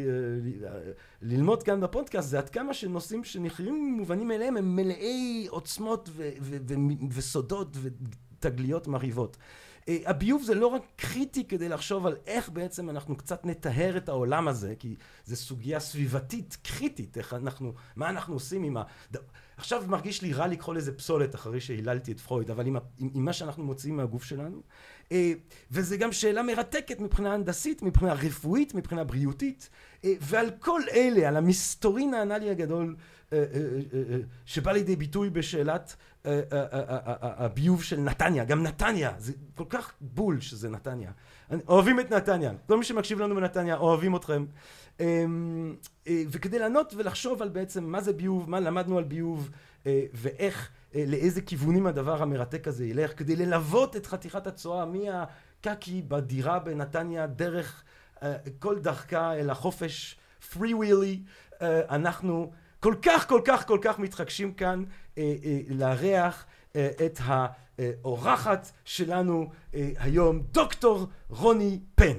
ללמוד 1.22 1.62
כאן 1.62 1.80
בפודקאסט, 1.80 2.28
זה 2.28 2.38
עד 2.38 2.48
כמה 2.48 2.74
שנושאים 2.74 3.24
שנכונים 3.24 3.94
מובנים 3.96 4.28
מאליהם 4.28 4.56
הם 4.56 4.76
מלאי 4.76 5.46
עוצמות 5.50 6.10
וסודות 7.10 7.76
תגליות 8.40 8.86
מרהיבות. 8.86 9.36
אה, 9.88 9.96
הביוב 10.06 10.42
זה 10.42 10.54
לא 10.54 10.66
רק 10.66 10.82
קריטי 10.96 11.44
כדי 11.44 11.68
לחשוב 11.68 12.06
על 12.06 12.16
איך 12.26 12.48
בעצם 12.48 12.90
אנחנו 12.90 13.16
קצת 13.16 13.46
נטהר 13.46 13.96
את 13.96 14.08
העולם 14.08 14.48
הזה, 14.48 14.74
כי 14.78 14.96
זו 15.24 15.36
סוגיה 15.36 15.80
סביבתית 15.80 16.56
קריטית, 16.62 17.18
איך 17.18 17.34
אנחנו, 17.34 17.72
מה 17.96 18.08
אנחנו 18.08 18.34
עושים 18.34 18.62
עם 18.62 18.76
ה... 18.76 18.82
עכשיו 19.60 19.82
מרגיש 19.88 20.22
לי 20.22 20.32
רע 20.32 20.46
לקרוא 20.46 20.74
לזה 20.74 20.96
פסולת 20.96 21.34
אחרי 21.34 21.60
שהיללתי 21.60 22.12
את 22.12 22.20
פרויד, 22.20 22.50
אבל 22.50 22.66
עם, 22.66 22.76
עם, 22.76 23.08
עם 23.14 23.24
מה 23.24 23.32
שאנחנו 23.32 23.64
מוציאים 23.64 23.96
מהגוף 23.96 24.24
שלנו. 24.24 24.60
אה, 25.12 25.32
וזה 25.70 25.96
גם 25.96 26.12
שאלה 26.12 26.42
מרתקת 26.42 27.00
מבחינה 27.00 27.34
הנדסית, 27.34 27.82
מבחינה 27.82 28.12
רפואית, 28.12 28.74
מבחינה 28.74 29.04
בריאותית, 29.04 29.70
אה, 30.04 30.12
ועל 30.20 30.50
כל 30.58 30.80
אלה, 30.92 31.28
על 31.28 31.36
המסתורין 31.36 32.14
האנאלי 32.14 32.50
הגדול 32.50 32.96
שבא 34.46 34.72
לידי 34.72 34.96
ביטוי 34.96 35.30
בשאלת 35.30 35.96
הביוב 37.20 37.82
של 37.82 38.00
נתניה, 38.00 38.44
גם 38.44 38.62
נתניה, 38.62 39.12
זה 39.18 39.32
כל 39.54 39.64
כך 39.68 39.92
בול 40.00 40.40
שזה 40.40 40.68
נתניה. 40.68 41.10
אוהבים 41.68 42.00
את 42.00 42.10
נתניה, 42.10 42.52
כל 42.66 42.78
מי 42.78 42.84
שמקשיב 42.84 43.20
לנו 43.20 43.34
בנתניה, 43.34 43.76
אוהבים 43.76 44.16
אתכם. 44.16 44.44
אמ, 45.00 45.74
אה, 46.06 46.22
וכדי 46.30 46.58
לענות 46.58 46.94
ולחשוב 46.96 47.42
על 47.42 47.48
בעצם 47.48 47.84
מה 47.84 48.00
זה 48.00 48.12
ביוב, 48.12 48.50
מה 48.50 48.60
למדנו 48.60 48.98
על 48.98 49.04
ביוב, 49.04 49.50
אה, 49.86 50.02
ואיך, 50.14 50.70
אה, 50.94 51.04
לאיזה 51.06 51.40
כיוונים 51.40 51.86
הדבר 51.86 52.22
המרתק 52.22 52.68
הזה 52.68 52.86
ילך, 52.86 53.18
כדי 53.18 53.36
ללוות 53.36 53.96
את 53.96 54.06
חתיכת 54.06 54.46
הצואה 54.46 54.84
מהקקי 54.86 56.02
בדירה 56.08 56.58
בנתניה, 56.58 57.26
דרך 57.26 57.84
כל 58.58 58.78
דרכה 58.78 59.34
אל 59.34 59.50
החופש, 59.50 60.16
free 60.52 60.74
wheely, 60.82 61.62
אנחנו 61.64 62.50
כל 62.80 62.94
כך 63.02 63.28
כל 63.28 63.40
כך 63.44 63.66
כל 63.66 63.78
כך 63.82 63.98
מתחגשים 63.98 64.52
כאן 64.54 64.84
לארח 65.68 66.46
את 66.76 67.20
האורחת 67.24 68.70
שלנו 68.84 69.50
היום, 69.72 70.42
דוקטור 70.52 71.06
רוני 71.28 71.80
פן. 71.94 72.18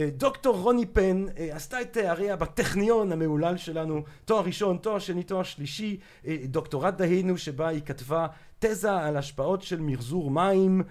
אה, 0.00 0.10
דוקטור 0.10 0.56
רוני 0.56 0.86
פן 0.86 1.26
אה, 1.38 1.56
עשתה 1.56 1.80
את 1.80 1.92
תאריה 1.92 2.36
בטכניון 2.36 3.12
המהולל 3.12 3.56
שלנו, 3.56 4.02
תואר 4.24 4.44
ראשון, 4.44 4.76
תואר 4.76 4.98
שני, 4.98 5.22
תואר 5.22 5.42
שלישי, 5.42 5.98
אה, 6.26 6.36
דוקטורט 6.44 6.94
דהינו 6.94 7.38
שבה 7.38 7.68
היא 7.68 7.82
כתבה 7.86 8.26
תזה 8.58 8.92
על 8.92 9.16
השפעות 9.16 9.62
של 9.62 9.80
מחזור 9.80 10.30
מים 10.30 10.82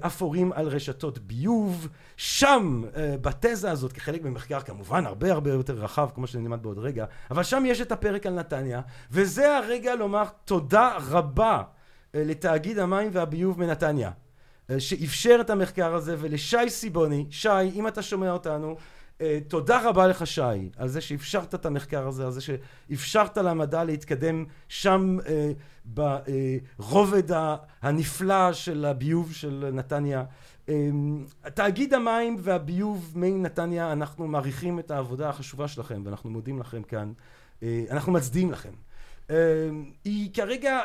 אפורים 0.00 0.52
על 0.52 0.68
רשתות 0.68 1.18
ביוב. 1.18 1.88
שם, 2.16 2.82
בתזה 3.20 3.70
הזאת, 3.70 3.92
כחלק 3.92 4.22
ממחקר 4.22 4.60
כמובן 4.60 5.06
הרבה 5.06 5.32
הרבה 5.32 5.50
יותר 5.50 5.74
רחב, 5.74 6.08
כמו 6.14 6.26
שנלמד 6.26 6.62
בעוד 6.62 6.78
רגע, 6.78 7.04
אבל 7.30 7.42
שם 7.42 7.62
יש 7.66 7.80
את 7.80 7.92
הפרק 7.92 8.26
על 8.26 8.34
נתניה, 8.34 8.80
וזה 9.10 9.56
הרגע 9.56 9.94
לומר 9.94 10.24
תודה 10.44 10.96
רבה 11.08 11.62
לתאגיד 12.14 12.78
המים 12.78 13.10
והביוב 13.12 13.60
מנתניה. 13.60 14.10
שאפשר 14.78 15.38
את 15.40 15.50
המחקר 15.50 15.94
הזה, 15.94 16.16
ולשי 16.18 16.68
סיבוני, 16.68 17.26
שי, 17.30 17.48
אם 17.74 17.88
אתה 17.88 18.02
שומע 18.02 18.32
אותנו, 18.32 18.76
אה, 19.20 19.38
תודה 19.48 19.88
רבה 19.88 20.06
לך 20.06 20.26
שי, 20.26 20.70
על 20.76 20.88
זה 20.88 21.00
שאפשרת 21.00 21.54
את 21.54 21.66
המחקר 21.66 22.06
הזה, 22.06 22.24
על 22.24 22.32
זה 22.32 22.40
שאפשרת 22.40 23.38
למדע 23.38 23.84
להתקדם 23.84 24.44
שם 24.68 25.18
אה, 25.26 25.52
ברובד 25.84 27.22
הנפלא 27.82 28.52
של 28.52 28.84
הביוב 28.84 29.32
של 29.32 29.70
נתניה. 29.72 30.24
אה, 30.68 30.74
תאגיד 31.54 31.94
המים 31.94 32.36
והביוב 32.38 33.12
מי 33.14 33.30
נתניה, 33.30 33.92
אנחנו 33.92 34.26
מעריכים 34.28 34.78
את 34.78 34.90
העבודה 34.90 35.28
החשובה 35.28 35.68
שלכם 35.68 36.02
ואנחנו 36.04 36.30
מודים 36.30 36.58
לכם 36.58 36.82
כאן, 36.82 37.12
אנחנו 37.90 38.12
מצדיעים 38.12 38.52
לכם. 38.52 38.72
היא 40.04 40.34
כרגע, 40.34 40.80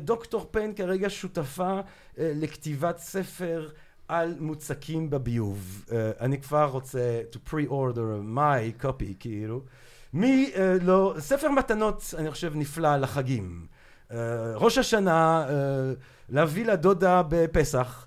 דוקטור 0.00 0.48
פן 0.50 0.72
כרגע 0.72 1.10
שותפה 1.10 1.80
לכתיבת 2.18 2.98
ספר 2.98 3.68
על 4.08 4.34
מוצקים 4.40 5.10
בביוב. 5.10 5.84
אני 6.20 6.40
כבר 6.40 6.64
רוצה 6.64 7.22
to 7.32 7.36
pre-order 7.50 8.22
my 8.36 8.84
copy, 8.84 9.14
כאילו. 9.20 9.62
מי 10.12 10.50
לא, 10.82 11.14
ספר 11.18 11.50
מתנות, 11.50 12.14
אני 12.18 12.30
חושב, 12.30 12.52
נפלא 12.54 12.96
לחגים. 12.96 13.66
ראש 14.54 14.78
השנה, 14.78 15.46
להביא 16.28 16.66
לדודה 16.66 17.22
בפסח. 17.28 18.06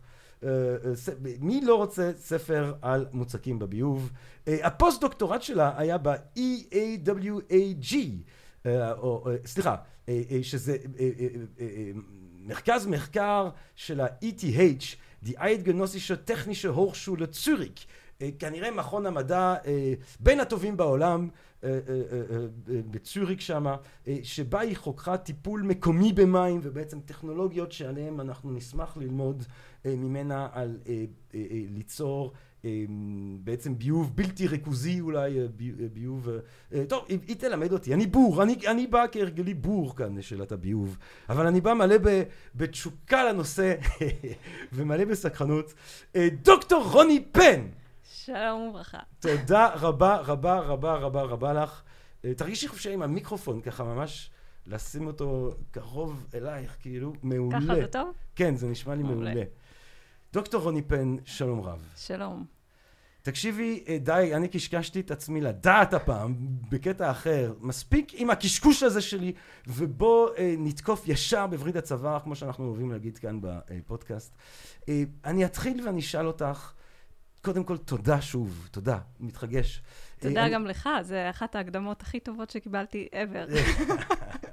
מי 1.39 1.62
לא 1.65 1.75
רוצה 1.75 2.12
ספר 2.17 2.74
על 2.81 3.05
מוצקים 3.12 3.60
בביוב? 3.60 4.12
הפוסט 4.48 5.01
דוקטורט 5.01 5.41
שלה 5.41 5.72
היה 5.77 5.98
ב-EAWAG. 5.98 7.96
אה, 8.66 8.92
או, 8.92 9.28
אה, 9.30 9.36
סליחה, 9.46 9.75
אה, 10.10 10.22
שזה 10.42 10.78
מרכז 12.46 12.88
מחקר 12.88 13.50
של 13.75 14.01
ה-ETH, 14.01 14.96
Die 15.25 15.38
Eidgenössische 15.38 16.30
Technische 16.30 16.70
Hochschule 16.75 17.25
Zürich, 17.46 17.86
כנראה 18.39 18.72
מכון 18.72 19.06
המדע 19.06 19.56
בין 20.20 20.39
הטובים 20.39 20.78
בעולם 20.78 21.30
בצוריק 22.68 23.42
שמה, 23.42 23.75
שבה 24.24 24.60
היא 24.60 24.78
חוקרה 24.78 25.18
טיפול 25.18 25.62
מקומי 25.62 26.13
במים 26.13 26.60
ובעצם 26.63 27.00
טכנולוגיות 27.00 27.72
שעליהן 27.72 28.20
אנחנו 28.20 28.51
נשמח 28.51 28.98
ללמוד 28.98 29.44
ממנה 29.86 30.48
על 30.51 30.78
ליצור 31.70 32.25
אמ, 32.28 32.49
בעצם 33.39 33.78
ביוב 33.78 34.16
בלתי 34.16 34.48
ריכוזי 34.48 35.01
אולי, 35.01 35.39
אה, 35.39 35.44
אה, 35.44 35.88
ביוב... 35.94 36.30
אה, 36.74 36.84
טוב, 36.89 37.06
היא 37.08 37.36
תלמד 37.36 37.72
אותי, 37.72 37.94
אני 37.94 38.08
בור, 38.08 38.44
אני, 38.44 38.58
אני 38.68 38.88
בא 38.88 39.06
כהרגלי 39.12 39.54
בור 39.54 39.96
כאן 39.96 40.18
לשאלת 40.18 40.51
הביוב, 40.51 40.98
אבל 41.30 41.48
אני 41.48 41.62
בא 41.62 41.74
מלא 41.74 41.96
בתשוקה 42.56 43.24
לנושא 43.24 43.75
ומלא 44.74 45.06
בסקרנות. 45.06 45.74
דוקטור 46.44 46.84
רוני 46.92 47.25
פן! 47.32 47.62
שלום 48.04 48.62
וברכה. 48.62 49.00
תודה 49.20 49.70
רבה 49.75 50.18
רבה 50.18 50.60
רבה 50.60 50.96
רבה 50.96 51.22
רבה 51.22 51.54
לך. 51.54 51.82
תרגישי 52.36 52.68
חופשי 52.68 52.94
עם 52.94 53.01
המיקרופון, 53.01 53.62
ככה 53.62 53.84
ממש 53.84 54.30
לשים 54.68 55.08
אותו 55.08 55.51
קרוב 55.72 56.28
אלייך, 56.34 56.78
כאילו, 56.80 57.13
מעולה. 57.24 57.60
ככה 57.62 57.75
זה 57.75 57.88
טוב? 57.88 58.13
כן, 58.36 58.56
זה 58.56 58.68
נשמע 58.68 58.96
לי 58.96 59.04
מעולה. 59.04 59.30
מעולה. 59.30 59.44
דוקטור 60.34 60.62
רוני 60.62 60.82
פן, 60.82 61.16
שלום 61.26 61.62
רב. 61.62 61.86
שלום. 61.96 62.46
תקשיבי, 63.22 63.84
אה, 63.88 63.98
די, 63.98 64.32
אני 64.36 64.48
קשקשתי 64.48 65.00
את 65.00 65.12
עצמי 65.12 65.42
לדעת 65.42 65.94
הפעם, 65.94 66.36
בקטע 66.70 67.12
אחר. 67.12 67.54
מספיק 67.60 68.12
עם 68.14 68.30
הקשקוש 68.30 68.84
הזה 68.84 69.02
שלי, 69.02 69.34
ובוא 69.68 70.30
אה, 70.38 70.56
נתקוף 70.58 71.08
ישר 71.08 71.48
בברית 71.48 71.76
הצוואר, 71.76 72.20
כמו 72.20 72.36
שאנחנו 72.36 72.68
אוהבים 72.68 72.92
להגיד 72.92 73.18
כאן 73.18 73.40
בפודקאסט. 73.42 74.36
אה, 74.90 75.04
אני 75.26 75.46
אתחיל 75.46 75.86
ואני 75.86 76.00
אשאל 76.00 76.28
אותך, 76.28 76.74
קודם 77.42 77.64
כל, 77.64 77.78
תודה 77.78 78.22
שוב, 78.22 78.68
תודה, 78.72 79.00
מתרגש. 79.20 79.82
תודה 80.20 80.44
אה, 80.44 80.50
גם 80.50 80.62
אני... 80.62 80.70
לך, 80.70 80.90
זה 81.02 81.30
אחת 81.30 81.56
ההקדמות 81.56 82.02
הכי 82.02 82.20
טובות 82.20 82.50
שקיבלתי 82.50 83.08
ever. 83.14 83.52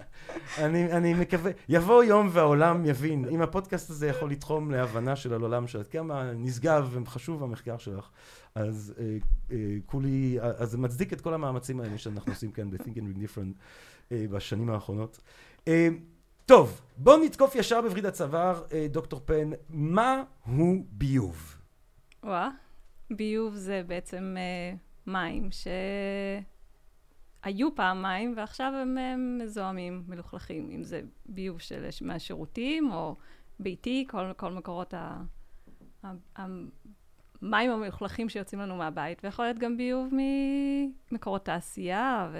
אני, 0.59 0.92
אני 0.92 1.14
מקווה, 1.14 1.50
יבוא 1.68 2.04
יום 2.04 2.28
והעולם 2.33 2.85
יבין, 2.85 3.28
אם 3.28 3.42
הפודקאסט 3.42 3.90
הזה 3.90 4.06
יכול 4.06 4.30
לתחום 4.30 4.71
להבנה 4.71 5.16
של 5.16 5.33
העולם 5.33 5.66
שלך, 5.66 5.87
כמה 5.92 6.33
נשגב 6.33 6.90
וחשוב 6.92 7.42
המחקר 7.42 7.78
שלך, 7.78 8.11
אז 8.54 8.95
אה, 8.99 9.16
אה, 9.50 9.56
כולי, 9.87 10.38
אז 10.40 10.71
זה 10.71 10.78
מצדיק 10.78 11.12
את 11.12 11.21
כל 11.21 11.35
המאמצים 11.35 11.80
האלה 11.80 11.99
שאנחנו 11.99 12.33
עושים 12.33 12.52
כאן 12.52 12.71
ב-Think 12.71 12.97
and 12.97 13.16
Read 13.16 13.18
Different 13.18 13.54
אה, 14.12 14.25
בשנים 14.30 14.71
האחרונות. 14.71 15.21
אה, 15.68 15.88
טוב, 16.47 16.80
בואו 16.97 17.25
נתקוף 17.25 17.54
ישר 17.54 17.80
בברית 17.80 18.04
הצוואר, 18.04 18.62
אה, 18.73 18.87
דוקטור 18.90 19.21
פן, 19.25 19.50
מה 19.68 20.23
הוא 20.47 20.85
ביוב? 20.90 21.56
וואה, 22.25 22.49
ביוב 23.11 23.54
זה 23.54 23.83
בעצם... 23.87 24.35
אה... 24.38 24.87
מים 25.06 25.49
שהיו 25.50 26.42
פעם 27.74 28.02
מים 28.02 28.34
ועכשיו 28.36 28.72
הם, 28.82 28.98
הם 28.98 29.38
מזוהמים, 29.42 30.04
מלוכלכים, 30.08 30.70
אם 30.70 30.82
זה 30.82 31.00
ביוב 31.26 31.60
של, 31.60 31.88
מהשירותים 32.00 32.92
או 32.92 33.16
ביתי, 33.60 34.06
כל, 34.08 34.32
כל 34.36 34.52
מקורות 34.52 34.94
ה, 34.94 35.22
ה, 36.04 36.12
המים 36.36 37.70
המלוכלכים 37.70 38.28
שיוצאים 38.28 38.60
לנו 38.60 38.76
מהבית, 38.76 39.24
ויכול 39.24 39.44
להיות 39.44 39.58
גם 39.58 39.76
ביוב 39.76 40.12
ממקורות 41.10 41.44
תעשייה 41.44 42.30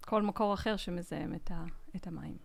וכל 0.00 0.22
מקור 0.22 0.54
אחר 0.54 0.76
שמזהם 0.76 1.34
את, 1.34 1.50
ה, 1.50 1.64
את 1.96 2.06
המים. 2.06 2.36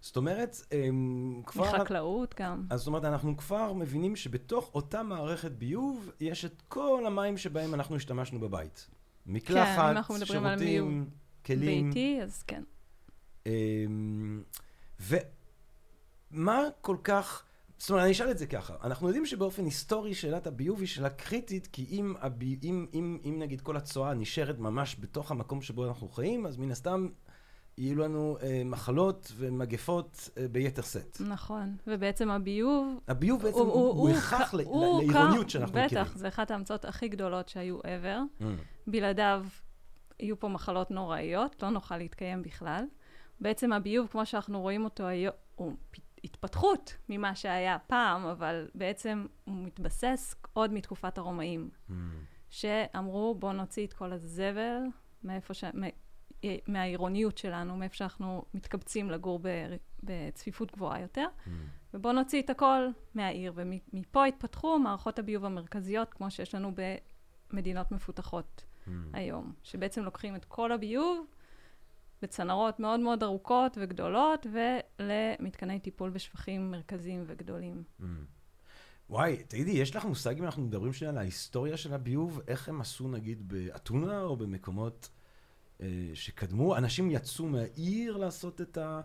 זאת 0.00 0.16
אומרת, 0.16 0.56
הם, 0.72 1.42
כבר... 1.46 1.64
מחקלאות 1.64 2.34
גם. 2.38 2.66
אז 2.70 2.80
זאת 2.80 2.86
אומרת, 2.86 3.04
אנחנו 3.04 3.36
כבר 3.36 3.72
מבינים 3.72 4.16
שבתוך 4.16 4.70
אותה 4.74 5.02
מערכת 5.02 5.52
ביוב, 5.52 6.10
יש 6.20 6.44
את 6.44 6.62
כל 6.68 7.06
המים 7.06 7.36
שבהם 7.36 7.74
אנחנו 7.74 7.96
השתמשנו 7.96 8.40
בבית. 8.40 8.88
מקלחת, 9.26 9.96
כן, 10.08 10.24
שירותים, 10.24 11.10
כלים. 11.46 11.90
ביתי, 11.90 12.18
אז 12.22 12.42
כן. 12.42 12.62
אמ, 13.46 14.42
ומה 15.00 16.62
כל 16.80 16.96
כך... 17.04 17.42
זאת 17.78 17.90
אומרת, 17.90 18.04
אני 18.04 18.12
אשאל 18.12 18.30
את 18.30 18.38
זה 18.38 18.46
ככה, 18.46 18.74
אנחנו 18.84 19.06
יודעים 19.06 19.26
שבאופן 19.26 19.64
היסטורי 19.64 20.14
שאלת 20.14 20.46
הביוב 20.46 20.80
היא 20.80 20.88
שאלה 20.88 21.10
קריטית, 21.10 21.66
כי 21.66 21.86
אם, 21.90 22.14
הבי, 22.20 22.58
אם, 22.62 22.86
אם, 22.94 23.18
אם 23.24 23.38
נגיד 23.38 23.60
כל 23.60 23.76
הצואה 23.76 24.14
נשארת 24.14 24.58
ממש 24.58 24.96
בתוך 25.00 25.30
המקום 25.30 25.62
שבו 25.62 25.88
אנחנו 25.88 26.08
חיים, 26.08 26.46
אז 26.46 26.56
מן 26.56 26.70
הסתם 26.70 27.08
יהיו 27.78 27.98
לנו 27.98 28.36
אה, 28.42 28.62
מחלות 28.64 29.32
ומגפות 29.36 30.28
אה, 30.38 30.48
ביתר 30.48 30.82
שאת. 30.82 31.20
נכון, 31.20 31.76
ובעצם 31.86 32.30
הביוב... 32.30 32.98
הביוב 33.08 33.42
בעצם 33.42 33.58
הוא, 33.58 33.72
הוא, 33.72 33.92
הוא 33.92 34.10
הכרח 34.10 34.54
לעירוניות 34.54 35.50
שאנחנו 35.50 35.74
בטח, 35.74 35.84
מכירים. 35.84 36.04
בטח, 36.04 36.16
זה 36.16 36.28
אחת 36.28 36.50
ההמצאות 36.50 36.84
הכי 36.84 37.08
גדולות 37.08 37.48
שהיו 37.48 37.80
ever. 37.80 38.40
Mm. 38.40 38.44
בלעדיו 38.86 39.44
יהיו 40.20 40.40
פה 40.40 40.48
מחלות 40.48 40.90
נוראיות, 40.90 41.62
לא 41.62 41.70
נוכל 41.70 41.96
להתקיים 41.96 42.42
בכלל. 42.42 42.84
בעצם 43.40 43.72
הביוב, 43.72 44.06
כמו 44.08 44.26
שאנחנו 44.26 44.60
רואים 44.60 44.84
אותו 44.84 45.06
היום, 45.06 45.34
הוא 45.54 45.72
התפתחות 46.24 46.96
ממה 47.08 47.34
שהיה 47.34 47.78
פעם, 47.86 48.26
אבל 48.26 48.68
בעצם 48.74 49.26
הוא 49.44 49.54
מתבסס 49.64 50.34
עוד 50.52 50.72
מתקופת 50.72 51.18
הרומאים, 51.18 51.70
Mm. 51.88 51.92
שאמרו 52.50 53.34
בואו 53.38 53.52
נוציא 53.52 53.86
את 53.86 53.92
כל 53.92 54.12
הזבל 54.12 54.78
מאיפה 55.24 55.54
ש... 55.54 55.64
מ- 55.64 56.04
מהעירוניות 56.68 57.38
שלנו, 57.38 57.76
מאיפה 57.76 57.94
שאנחנו 57.96 58.44
מתקבצים 58.54 59.10
לגור 59.10 59.38
ב... 59.42 59.48
בצפיפות 60.02 60.72
גבוהה 60.72 61.00
יותר, 61.00 61.26
Mm. 61.46 61.50
ובואו 61.94 62.12
נוציא 62.14 62.42
את 62.42 62.50
הכל 62.50 62.88
מהעיר. 63.14 63.52
ומפה 63.56 64.24
התפתחו 64.26 64.78
מערכות 64.78 65.18
הביוב 65.18 65.44
המרכזיות, 65.44 66.14
כמו 66.14 66.30
שיש 66.30 66.54
לנו 66.54 66.72
במדינות 67.52 67.92
מפותחות 67.92 68.64
Mm. 68.86 68.90
היום, 69.12 69.52
שבעצם 69.62 70.02
לוקחים 70.02 70.36
את 70.36 70.44
כל 70.44 70.72
הביוב 70.72 71.26
בצנרות 72.22 72.80
מאוד 72.80 73.00
מאוד 73.00 73.22
ארוכות 73.22 73.78
וגדולות, 73.80 74.46
ולמתקני 74.98 75.80
טיפול 75.80 76.10
בשפכים 76.10 76.70
מרכזיים 76.70 77.24
וגדולים. 77.26 77.82
Mm. 78.00 78.04
וואי, 79.10 79.42
תגידי, 79.48 79.70
יש 79.70 79.96
לך 79.96 80.04
מושג 80.04 80.38
אם 80.38 80.44
אנחנו 80.44 80.62
מדברים 80.62 80.92
שנייה 80.92 81.10
על 81.12 81.18
ההיסטוריה 81.18 81.76
של 81.76 81.94
הביוב? 81.94 82.40
איך 82.48 82.68
הם 82.68 82.80
עשו 82.80 83.08
נגיד 83.08 83.48
באתונה 83.48 84.22
או 84.22 84.36
במקומות 84.36 85.08
אה, 85.80 86.10
שקדמו? 86.14 86.76
אנשים 86.76 87.10
יצאו 87.10 87.46
מהעיר 87.46 88.16
לעשות 88.16 88.60
את 88.60 88.78
ה... 88.78 89.00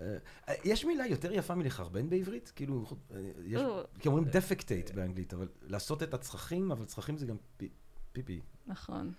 אה, 0.00 0.16
יש 0.64 0.84
מילה 0.84 1.06
יותר 1.06 1.32
יפה 1.32 1.54
מלחרבן 1.54 2.10
בעברית? 2.10 2.52
כאילו, 2.56 2.84
אה, 3.14 3.20
יש... 3.44 3.62
כי 3.98 4.08
אומרים 4.08 4.24
דפקטייט 4.24 4.90
באנגלית, 4.90 5.34
אבל 5.34 5.48
לעשות 5.62 6.02
את 6.02 6.14
הצרכים, 6.14 6.72
אבל 6.72 6.84
צרכים 6.84 7.18
זה 7.18 7.26
גם 7.26 7.36
פי- 7.56 7.72
פיפי. 8.12 8.40
נכון. 8.66 9.12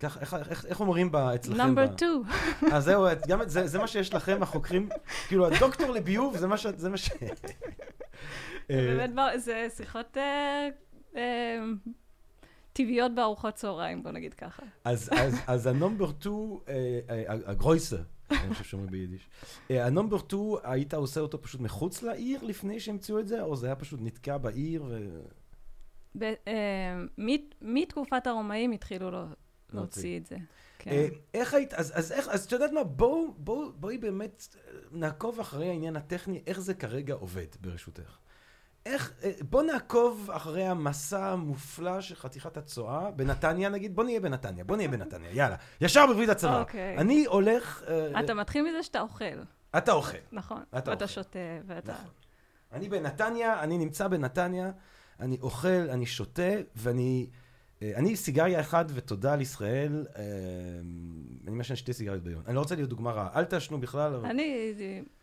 כך, 0.00 0.18
איך, 0.20 0.34
איך, 0.34 0.66
איך 0.66 0.80
אומרים 0.80 1.12
ב- 1.12 1.16
אצלכם? 1.16 1.56
נאמבר 1.56 1.86
ב- 1.86 1.96
2. 1.96 2.22
אז 2.74 2.84
זהו, 2.84 3.06
גם 3.28 3.42
את 3.42 3.50
זה, 3.50 3.66
זה 3.66 3.78
מה 3.78 3.86
שיש 3.86 4.14
לכם, 4.14 4.42
החוקרים, 4.42 4.88
כאילו, 5.28 5.46
הדוקטור 5.46 5.90
לביוב, 5.90 6.36
זה 6.36 6.46
מה 6.46 6.56
ש... 6.56 6.66
זה 6.66 6.88
מה 6.88 6.96
ש... 6.96 7.10
אה, 8.70 8.76
באמת, 8.96 9.14
בא- 9.14 9.36
זה 9.38 9.66
שיחות 9.76 10.16
אה, 10.16 10.68
אה, 11.16 11.58
טבעיות 12.72 13.14
בארוחות 13.14 13.54
צהריים, 13.54 14.02
בוא 14.02 14.10
נגיד 14.10 14.34
ככה. 14.34 14.62
אז, 14.84 15.10
אז, 15.12 15.36
אז 15.46 15.66
הנומבר 15.66 16.10
2, 16.20 16.58
הגרויסר, 17.46 18.02
אני 18.30 18.54
חושב 18.54 18.64
שאומרים 18.64 18.90
ביידיש. 18.90 19.28
הנומבר 19.70 20.18
2, 20.18 20.42
היית 20.64 20.94
עושה 20.94 21.20
אותו 21.20 21.42
פשוט 21.42 21.60
מחוץ 21.60 22.02
לעיר 22.02 22.42
לפני 22.42 22.80
שהמציאו 22.80 23.18
את 23.18 23.28
זה, 23.28 23.42
או 23.42 23.56
זה 23.56 23.66
היה 23.66 23.76
פשוט 23.76 24.00
נתקע 24.02 24.38
בעיר 24.38 24.84
ו... 24.88 25.20
ב- 26.18 26.22
אה, 26.24 26.34
מתקופת 27.62 28.26
הרומאים 28.26 28.72
התחילו 28.72 29.10
לו- 29.10 29.24
להוציא 29.72 30.18
את 30.18 30.26
זה. 30.26 30.36
כן. 30.78 30.90
אה, 30.90 31.08
איך 31.34 31.54
היית, 31.54 31.74
אז, 31.74 31.92
אז 31.98 32.12
איך, 32.12 32.28
אז 32.28 32.44
את 32.44 32.52
יודעת 32.52 32.72
מה, 32.72 32.84
בואו, 32.84 33.32
בואו, 33.36 33.72
בואי 33.72 33.98
באמת 33.98 34.56
אה, 34.56 34.72
נעקוב 34.92 35.40
אחרי 35.40 35.68
העניין 35.68 35.96
הטכני, 35.96 36.42
איך 36.46 36.60
זה 36.60 36.74
כרגע 36.74 37.14
עובד 37.14 37.46
ברשותך. 37.60 38.18
איך, 38.86 39.12
אה, 39.24 39.30
בוא 39.50 39.62
נעקוב 39.62 40.30
אחרי 40.32 40.64
המסע 40.64 41.26
המופלא 41.26 42.00
של 42.00 42.14
חתיכת 42.14 42.56
הצואה, 42.56 43.10
בנתניה 43.10 43.68
נגיד, 43.68 43.96
בוא 43.96 44.04
נהיה 44.04 44.20
בנתניה, 44.20 44.64
בוא 44.64 44.76
נהיה 44.76 44.88
בנתניה, 44.88 45.30
יאללה, 45.30 45.56
ישר 45.80 46.06
בברית 46.06 46.28
הצבא. 46.28 46.60
אוקיי. 46.60 46.98
אני 46.98 47.24
הולך, 47.24 47.82
אה, 47.88 48.20
אתה 48.20 48.34
מתחיל 48.34 48.64
מזה 48.68 48.82
שאתה 48.82 49.00
אוכל, 49.00 49.24
אתה 49.78 49.92
אוכל. 49.92 50.16
נכון. 50.32 50.62
אתה 50.70 50.90
ואתה 50.90 51.04
אוכל. 51.04 51.06
שותה, 51.06 51.38
ואתה... 51.66 51.92
נכון. 51.92 52.10
אני 52.72 52.88
בנתניה, 52.88 53.60
אני 53.62 53.78
נמצא 53.78 54.08
בנתניה, 54.08 54.70
אני 55.20 55.38
אוכל, 55.40 55.68
אני 55.68 56.06
שותה, 56.06 56.52
ואני... 56.76 57.26
אה, 57.82 57.92
אני 57.96 58.16
סיגריה 58.16 58.60
אחת 58.60 58.86
ותודה 58.94 59.32
על 59.32 59.40
ישראל, 59.40 60.06
אה, 60.16 60.22
אני 61.46 61.56
מעשן 61.56 61.76
שתי 61.76 61.92
סיגריות 61.92 62.22
ביום. 62.22 62.42
אני 62.46 62.54
לא 62.54 62.60
רוצה 62.60 62.74
להיות 62.74 62.90
דוגמה 62.90 63.12
רעה, 63.12 63.28
אל 63.34 63.44
תעשנו 63.44 63.80
בכלל, 63.80 64.14
אבל... 64.14 64.28
אני 64.28 64.72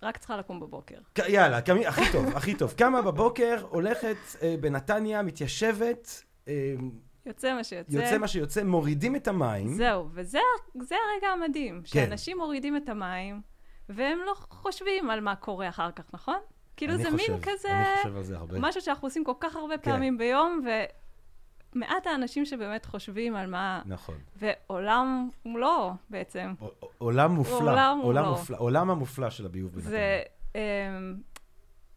רק 0.04 0.18
צריכה 0.18 0.38
לקום 0.38 0.60
בבוקר. 0.60 0.98
יאללה, 1.28 1.62
קמי, 1.62 1.88
הכי 1.88 2.12
טוב, 2.12 2.26
הכי 2.36 2.56
טוב. 2.56 2.74
קמה 2.78 3.02
בבוקר, 3.02 3.66
הולכת 3.70 4.18
אה, 4.42 4.56
בנתניה, 4.62 5.22
מתיישבת, 5.22 6.24
יוצא 7.26 7.54
מה 7.54 7.64
שיוצא. 7.64 7.98
יוצא 7.98 8.18
מה 8.18 8.28
שיוצא, 8.28 8.64
מורידים 8.64 9.16
את 9.16 9.28
המים. 9.28 9.74
זהו, 9.74 10.10
וזה 10.14 10.40
זה 10.82 10.96
הרגע 10.96 11.28
המדהים, 11.28 11.82
כן. 11.82 11.86
שאנשים 11.86 12.38
מורידים 12.38 12.78
את 12.78 12.90
המים, 12.90 13.42
והם 13.90 14.20
לא 14.26 14.34
חושבים 14.36 15.10
על 15.10 15.22
מה 15.22 15.36
קורה 15.36 15.70
אחר 15.70 15.92
כך, 15.92 16.04
נכון? 16.14 16.40
כאילו 16.78 16.98
זה 16.98 17.12
חושב, 17.12 17.32
מין 17.32 17.42
כזה, 17.42 17.70
אני 17.72 17.98
חושב 17.98 18.16
על 18.18 18.24
זה 18.24 18.38
הרבה. 18.38 18.60
משהו 18.60 18.82
שאנחנו 18.82 19.08
עושים 19.08 19.24
כל 19.24 19.34
כך 19.40 19.56
הרבה 19.56 19.78
כן. 19.78 19.92
פעמים 19.92 20.18
ביום, 20.18 20.66
ומעט 21.76 22.08
האנשים 22.08 22.46
שבאמת 22.46 22.86
חושבים 22.86 23.36
על 23.36 23.48
מה... 23.50 23.82
נכון. 23.86 24.16
ועולם 24.36 25.30
ומלואו 25.46 25.92
בעצם. 26.10 26.54
ע- 26.62 26.66
עולם 26.98 27.32
מופלא, 27.32 27.56
עולם 27.56 28.00
עולם 28.00 28.00
ומלואו. 28.04 28.32
מופלא, 28.40 28.58
עולם 28.58 28.90
המופלא 28.90 29.30
של 29.30 29.46
הביוב 29.46 29.72
בנתניה. 29.72 29.90
זה... 29.92 30.24
אמ, 30.56 31.16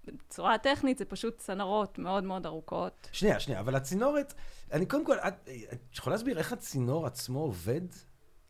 בצורה 0.05 0.59
טכנית 0.59 0.99
זה 0.99 1.05
פשוט 1.05 1.39
צנרות 1.39 1.99
מאוד 1.99 2.25
מאוד 2.25 2.47
ארוכות. 2.47 3.09
שנייה, 3.13 3.41
שנייה, 3.41 3.61
אבל 3.61 3.75
הצינורת, 3.75 4.35
אני 4.73 4.87
קודם 4.87 5.05
כל, 5.05 5.19
את, 5.19 5.49
את 5.73 5.97
יכולה 5.97 6.17
להסביר 6.17 6.39
איך 6.39 6.53
הצינור 6.53 7.07
עצמו 7.07 7.41
עובד? 7.41 7.81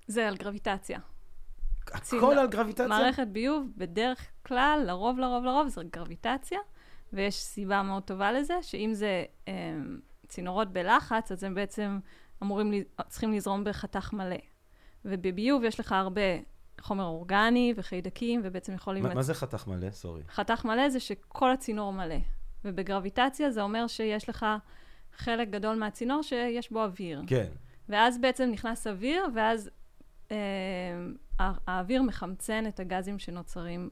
זה 0.06 0.28
על 0.28 0.36
גרביטציה. 0.36 0.98
הכל 1.94 2.38
על 2.38 2.46
גרביטציה? 2.46 2.88
מערכת 2.88 3.26
ביוב, 3.26 3.66
בדרך 3.76 4.26
כלל, 4.46 4.82
לרוב, 4.86 5.18
לרוב, 5.18 5.44
לרוב, 5.44 5.68
זה 5.68 5.80
גרביטציה, 5.92 6.58
ויש 7.12 7.34
סיבה 7.34 7.82
מאוד 7.82 8.02
טובה 8.02 8.32
לזה, 8.32 8.54
שאם 8.62 8.90
זה 8.92 9.24
אמ, 9.48 9.52
צינורות 10.28 10.72
בלחץ, 10.72 11.32
אז 11.32 11.44
הם 11.44 11.54
בעצם 11.54 11.98
אמורים, 12.42 12.72
צריכים 13.08 13.32
לזרום 13.32 13.64
בחתך 13.64 14.12
מלא. 14.12 14.36
ובביוב 15.04 15.64
יש 15.64 15.80
לך 15.80 15.92
הרבה 15.92 16.22
חומר 16.80 17.04
אורגני 17.04 17.74
וחיידקים, 17.76 18.40
ובעצם 18.44 18.72
יכולים... 18.74 19.02
מה, 19.02 19.14
מה 19.14 19.22
זה 19.22 19.34
חתך 19.34 19.66
מלא? 19.66 19.90
סורי. 19.90 20.22
חתך 20.28 20.64
מלא 20.64 20.88
זה 20.88 21.00
שכל 21.00 21.50
הצינור 21.50 21.92
מלא. 21.92 22.16
ובגרביטציה 22.64 23.50
זה 23.50 23.62
אומר 23.62 23.86
שיש 23.86 24.28
לך 24.28 24.46
חלק 25.12 25.50
גדול 25.50 25.76
מהצינור 25.78 26.22
שיש 26.22 26.72
בו 26.72 26.84
אוויר. 26.84 27.22
כן. 27.26 27.48
ואז 27.88 28.18
בעצם 28.18 28.48
נכנס 28.52 28.86
אוויר, 28.86 29.24
ואז 29.34 29.70
אה, 30.30 30.36
האוויר 31.38 32.02
מחמצן 32.02 32.66
את 32.66 32.80
הגזים 32.80 33.18
שנוצרים 33.18 33.90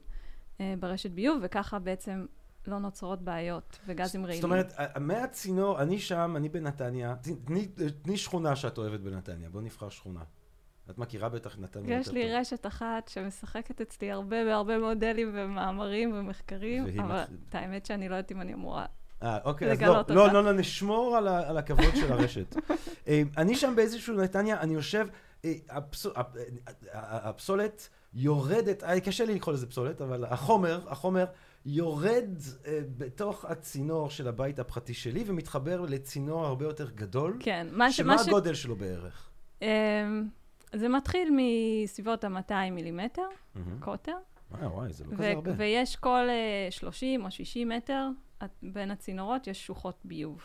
אה, 0.61 0.73
ברשת 0.79 1.11
ביוב, 1.11 1.39
וככה 1.43 1.79
בעצם 1.79 2.25
לא 2.67 2.79
נוצרות 2.79 3.21
בעיות 3.21 3.79
וגזים 3.87 4.25
רעילים. 4.25 4.41
זאת 4.41 4.51
אומרת, 4.51 4.73
מהצינור, 4.99 5.81
אני 5.81 5.99
שם, 5.99 6.33
אני 6.37 6.49
בנתניה, 6.49 7.15
תני, 7.45 7.67
תני 8.01 8.17
שכונה 8.17 8.55
שאת 8.55 8.77
אוהבת 8.77 8.99
בנתניה, 8.99 9.49
בוא 9.49 9.61
נבחר 9.61 9.89
שכונה. 9.89 10.21
את 10.89 10.97
מכירה 10.97 11.29
בטח 11.29 11.57
נתניה 11.59 11.99
יש 11.99 12.07
לי 12.07 12.23
טוב. 12.23 12.31
רשת 12.31 12.65
אחת 12.65 13.07
שמשחקת 13.07 13.81
אצלי 13.81 14.11
הרבה 14.11 14.45
בהרבה 14.45 14.79
מודלים 14.79 15.31
ומאמרים 15.33 16.13
ומחקרים, 16.15 16.85
אבל 16.99 17.23
את 17.49 17.55
האמת 17.55 17.85
שאני 17.85 18.09
לא 18.09 18.15
יודעת 18.15 18.31
אם 18.31 18.41
אני 18.41 18.53
אמורה... 18.53 18.85
אה, 19.23 19.37
אוקיי, 19.45 19.71
אז 19.71 19.81
לא, 19.81 20.01
לא. 20.09 20.33
לא, 20.33 20.43
לא, 20.43 20.53
נשמור 20.53 21.17
על, 21.17 21.27
ה, 21.27 21.49
על 21.49 21.57
הכבוד 21.57 21.95
של 21.95 22.13
הרשת. 22.13 22.55
אה, 23.07 23.21
אני 23.37 23.55
שם 23.55 23.73
באיזשהו 23.75 24.15
נתניה, 24.15 24.59
אני 24.59 24.73
יושב, 24.73 25.07
אה, 25.71 25.77
אה, 26.93 27.29
הפסולת 27.29 27.89
יורדת, 28.13 28.83
אה, 28.83 28.99
קשה 28.99 29.25
לי 29.25 29.35
לקרוא 29.35 29.53
לזה 29.53 29.67
פסולת, 29.67 30.01
אבל 30.01 30.25
החומר, 30.25 30.79
החומר 30.87 31.25
יורד 31.65 32.29
אה, 32.65 32.79
בתוך 32.97 33.45
הצינור 33.45 34.09
של 34.09 34.27
הבית 34.27 34.59
הפרטי 34.59 34.93
שלי 34.93 35.23
ומתחבר 35.27 35.81
לצינור 35.81 36.45
הרבה 36.45 36.65
יותר 36.65 36.89
גדול. 36.89 37.37
כן, 37.39 37.67
מה 37.71 37.91
ש... 37.91 37.97
שמה 37.97 38.15
מה 38.15 38.23
ש... 38.23 38.27
הגודל 38.27 38.53
שלו 38.53 38.75
בערך? 38.75 39.29
אמ, 39.61 39.67
זה 40.73 40.89
מתחיל 40.89 41.29
מסביבות 41.31 42.23
ה-200 42.23 42.71
מילימטר, 42.71 43.27
מהמם. 43.55 43.79
קוטר, 43.79 44.15
אה, 44.61 44.67
וואי, 44.67 44.93
זה 44.93 45.03
לא 45.05 45.13
כזה 45.13 45.31
הרבה. 45.31 45.51
ויש 45.57 45.95
כל 45.95 46.25
אה, 46.29 46.71
30 46.71 47.25
או 47.25 47.31
60 47.31 47.69
מטר 47.69 48.07
בין 48.63 48.91
הצינורות 48.91 49.47
יש 49.47 49.65
שוחות 49.65 49.99
ביוב, 50.05 50.41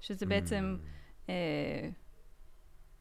שזה 0.00 0.26
בעצם 0.26 0.76
Mm. 1.26 1.30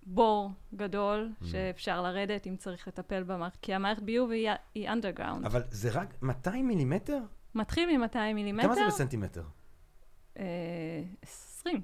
אה, 0.07 0.13
בור 0.13 0.51
גדול 0.75 1.29
Mm. 1.41 1.45
שאפשר 1.45 2.01
לרדת 2.01 2.47
אם 2.47 2.55
צריך 2.55 2.87
לטפל 2.87 3.23
במערכת, 3.23 3.57
כי 3.61 3.73
המערכת 3.73 4.01
ביוב 4.01 4.31
היא, 4.31 4.49
היא 4.75 4.89
underground. 4.89 5.45
אבל 5.45 5.61
זה 5.69 5.89
רק 5.91 6.13
200 6.21 6.67
מילימטר? 6.67 7.19
מתחיל 7.55 7.97
מ-200 7.97 8.17
מילימטר, 8.35 8.67
כמה 8.67 8.75
זה 8.75 8.81
בסנטימטר? 8.87 9.43
אה, 10.39 10.43
20, 11.21 11.81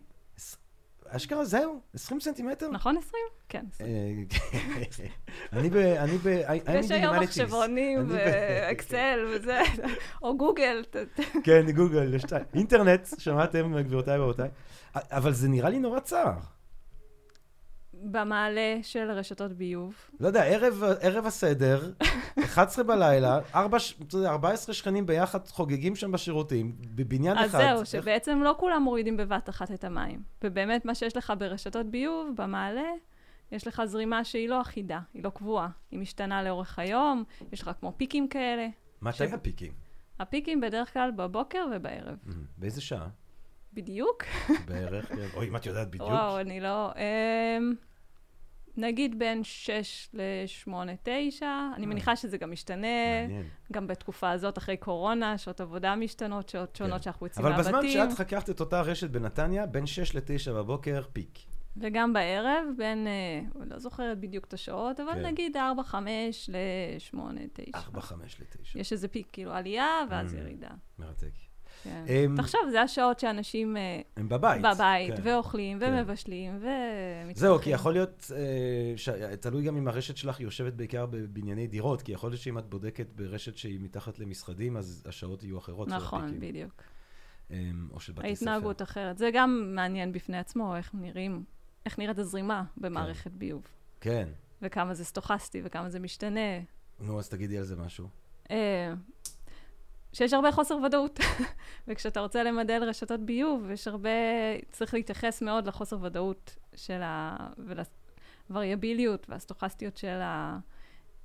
אשכרה 1.08 1.46
זהו? 1.46 1.80
20 1.94 2.20
סנטימטר? 2.20 2.70
נכון 2.72 2.98
20? 2.98 3.22
כן. 3.50 3.66
20. 3.74 3.90
אה, 3.90 5.60
אני 5.60 5.70
ב... 5.70 5.76
אני 5.76 6.18
ב... 6.18 6.28
יש 6.74 6.92
היום. 6.92 7.20
מחשבונים 7.20 8.06
ואקסל 8.10 9.26
וזה, 9.36 9.62
או 10.22 10.38
גוגל, 10.38 10.84
כן, 11.44 11.72
גוגל, 11.72 12.14
יש 12.14 12.22
שתיים. 12.22 12.46
אינטרנט, 12.54 13.08
שמעתם, 13.18 13.78
גבירותיי 13.82 14.20
ורבותיי? 14.20 14.50
אבל 14.96 15.34
זה 15.34 15.48
נראה 15.50 15.70
לי 15.70 15.80
נורא 15.80 16.00
צר. 16.00 16.34
במעלה 18.04 18.78
של 18.82 19.12
רשתות 19.12 19.52
ביוב. 19.54 19.94
לא 20.20 20.28
יודע, 20.28 20.44
ערב, 20.44 20.84
ערב 21.02 21.26
הסדר, 21.26 21.92
11 22.46 22.84
בלילה, 22.84 23.40
4, 23.56 23.78
אתה 24.08 24.16
יודע, 24.18 24.30
14 24.30 24.74
שכנים 24.76 25.06
ביחד 25.06 25.48
חוגגים 25.48 25.96
שם 25.96 26.12
בשירותים, 26.12 26.76
בבניין 26.96 27.38
אז 27.38 27.50
אחד. 27.50 27.58
זהו, 27.60 27.78
איך- 27.80 27.86
שבעצם 27.86 28.42
לא 28.44 28.56
כולם 28.60 28.84
מורידים 28.84 29.18
בבת 29.18 29.50
אחת 29.50 29.72
את 29.72 29.84
המים. 29.84 30.22
ובאמת, 30.44 30.86
מה 30.86 30.96
שיש 30.96 31.18
לך 31.18 31.34
ברשתות 31.38 31.86
ביוב, 31.86 32.30
במעלה, 32.36 32.90
יש 33.52 33.68
לך 33.68 33.82
זרימה 33.86 34.24
שהיא 34.24 34.50
לא 34.50 34.62
אחידה, 34.62 35.00
היא 35.14 35.24
לא 35.24 35.30
קבועה. 35.30 35.68
היא 35.92 36.00
משתנה 36.00 36.44
לאורך 36.44 36.80
היום, 36.80 37.24
יש 37.52 37.62
לך 37.62 37.72
כמו 37.80 37.94
פיקים 37.98 38.28
כאלה. 38.28 38.68
מתי 39.02 39.18
ש- 39.18 39.22
הפיקים? 39.34 39.72
הפיקים 40.20 40.62
בדרך 40.62 40.94
כלל 40.94 41.12
בבוקר 41.16 41.66
ובערב. 41.76 42.16
Mm, 42.28 42.32
באיזה 42.58 42.82
שעה? 42.82 43.08
בדיוק? 43.74 44.24
בערך, 44.68 45.06
כן. 45.10 45.28
אוי, 45.36 45.48
אם 45.48 45.56
את 45.56 45.66
יודעת 45.66 45.88
בדיוק. 45.90 46.10
וואו, 46.10 46.40
אני 46.40 46.60
לא... 46.60 46.92
נגיד 48.78 49.20
בין 49.20 49.44
6 49.44 50.10
ל-8, 50.14 50.72
9, 51.04 51.46
אני 51.76 51.86
מניחה 51.86 52.16
שזה 52.16 52.38
גם 52.38 52.52
משתנה, 52.52 52.88
מעניין. 53.22 53.46
גם 53.72 53.88
בתקופה 53.88 54.32
הזאת, 54.32 54.58
אחרי 54.58 54.78
קורונה, 54.78 55.38
שעות 55.38 55.62
עבודה 55.62 55.96
משתנות, 55.96 56.50
שעות 56.50 56.76
שונות 56.76 56.94
כן. 56.98 57.02
שאנחנו 57.02 57.26
יוצאים 57.26 57.46
אבל 57.46 57.56
מהבתים. 57.56 57.74
בזמן 57.90 58.10
שאת 58.10 58.18
חקרת 58.18 58.50
את 58.50 58.60
אותה 58.60 58.82
רשת 58.82 59.10
בנתניה, 59.10 59.66
בין 59.66 59.86
6 59.86 60.16
ל-9 60.16 60.22
בבוקר, 60.52 61.02
פיק. 61.14 61.40
וגם 61.78 62.14
בערב, 62.14 62.64
בין, 62.78 63.08
אה, 63.08 63.42
לא 63.66 63.80
זוכרת 63.80 64.20
בדיוק 64.20 64.46
את 64.46 64.54
השעות, 64.54 65.00
אבל 65.00 65.14
כן. 65.14 65.26
נגיד 65.26 65.58
4, 65.58 65.84
5 65.84 66.50
ל-8, 66.50 67.18
9. 67.54 67.72
4, 67.76 68.02
5 68.02 68.40
ל-9. 68.40 68.80
יש 68.80 68.92
איזה 68.94 69.08
פיק, 69.08 69.28
כאילו 69.32 69.52
עלייה, 69.54 69.88
ואז 70.10 70.34
Mm. 70.34 70.38
ירידה. 70.38 70.70
מרתק. 71.00 71.32
כן. 71.84 72.06
אמ, 72.08 72.36
תחשוב, 72.38 72.62
זה 72.72 72.82
השעות 72.82 73.20
שאנשים 73.20 73.78
אה, 73.78 74.02
הם 74.18 74.30
בבית. 74.30 74.62
בבית, 74.62 75.16
כן. 75.16 75.22
ואוכלים, 75.24 75.80
כן. 75.80 75.94
ומבשלים, 75.94 76.52
ומתפתחים. 76.54 77.48
זהו, 77.48 77.60
כי 77.60 77.70
יכול 77.70 77.94
להיות, 77.94 78.32
אה, 78.36 78.94
ש... 78.98 79.10
תלוי 79.40 79.64
גם 79.64 79.78
אם 79.78 79.88
הרשת 79.88 80.18
שלך 80.18 80.40
יושבת 80.40 80.74
בעיקר 80.74 81.06
בבנייני 81.06 81.68
דירות, 81.68 82.02
כי 82.02 82.12
יכול 82.12 82.30
להיות 82.30 82.42
שאם 82.42 82.58
את 82.58 82.70
בודקת 82.70 83.08
ברשת 83.16 83.58
שהיא 83.58 83.80
מתחת 83.82 84.20
למשרדים, 84.20 84.78
אז 84.78 85.04
השעות 85.08 85.44
יהיו 85.44 85.58
אחרות 85.58 85.88
נכון. 85.88 86.40
בדיוק. 86.40 86.84
אה, 87.52 87.70
או 87.92 88.00
של 88.00 88.14
בתי 88.14 88.36
ספר. 88.36 88.50
ההתנהגות 88.52 88.82
אחרת. 88.82 89.18
זה 89.18 89.30
גם 89.34 89.72
מעניין 89.76 90.12
בפני 90.12 90.38
עצמו, 90.38 90.76
איך 90.76 90.92
נראים, 90.94 91.44
איך 91.86 92.00
נראית 92.00 92.20
הזרימה 92.20 92.64
במערכת 92.78 93.32
ביוב. 93.32 93.64
כן. 94.02 94.28
וכמה 94.62 94.94
זה 94.94 95.06
סטוכסטי, 95.06 95.62
וכמה 95.64 95.90
זה 95.90 96.00
משתנה. 96.00 96.60
נו, 97.00 97.20
אז 97.20 97.30
תגידי 97.30 97.58
על 97.58 97.64
זה 97.64 97.76
משהו. 97.76 98.08
אה, 100.12 100.16
שיש 100.18 100.34
הרבה 100.34 100.52
חוסר 100.52 100.78
ודאות. 100.86 101.20
וכשאתה 101.88 102.20
רוצה 102.20 102.44
למדל 102.44 102.84
רשתות 102.84 103.20
ביוב, 103.20 103.70
יש 103.72 103.88
הרבה, 103.88 104.10
צריך 104.72 104.94
להתייחס 104.94 105.42
מאוד 105.42 105.68
לחוסר 105.68 105.98
ודאות 106.02 106.56
של 106.76 107.02
ה... 107.04 107.38
ולווריאביליות 108.48 109.30
והסטוכסטיות 109.30 109.98
של 109.98 110.20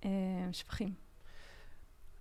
השפכים. 0.05 0.95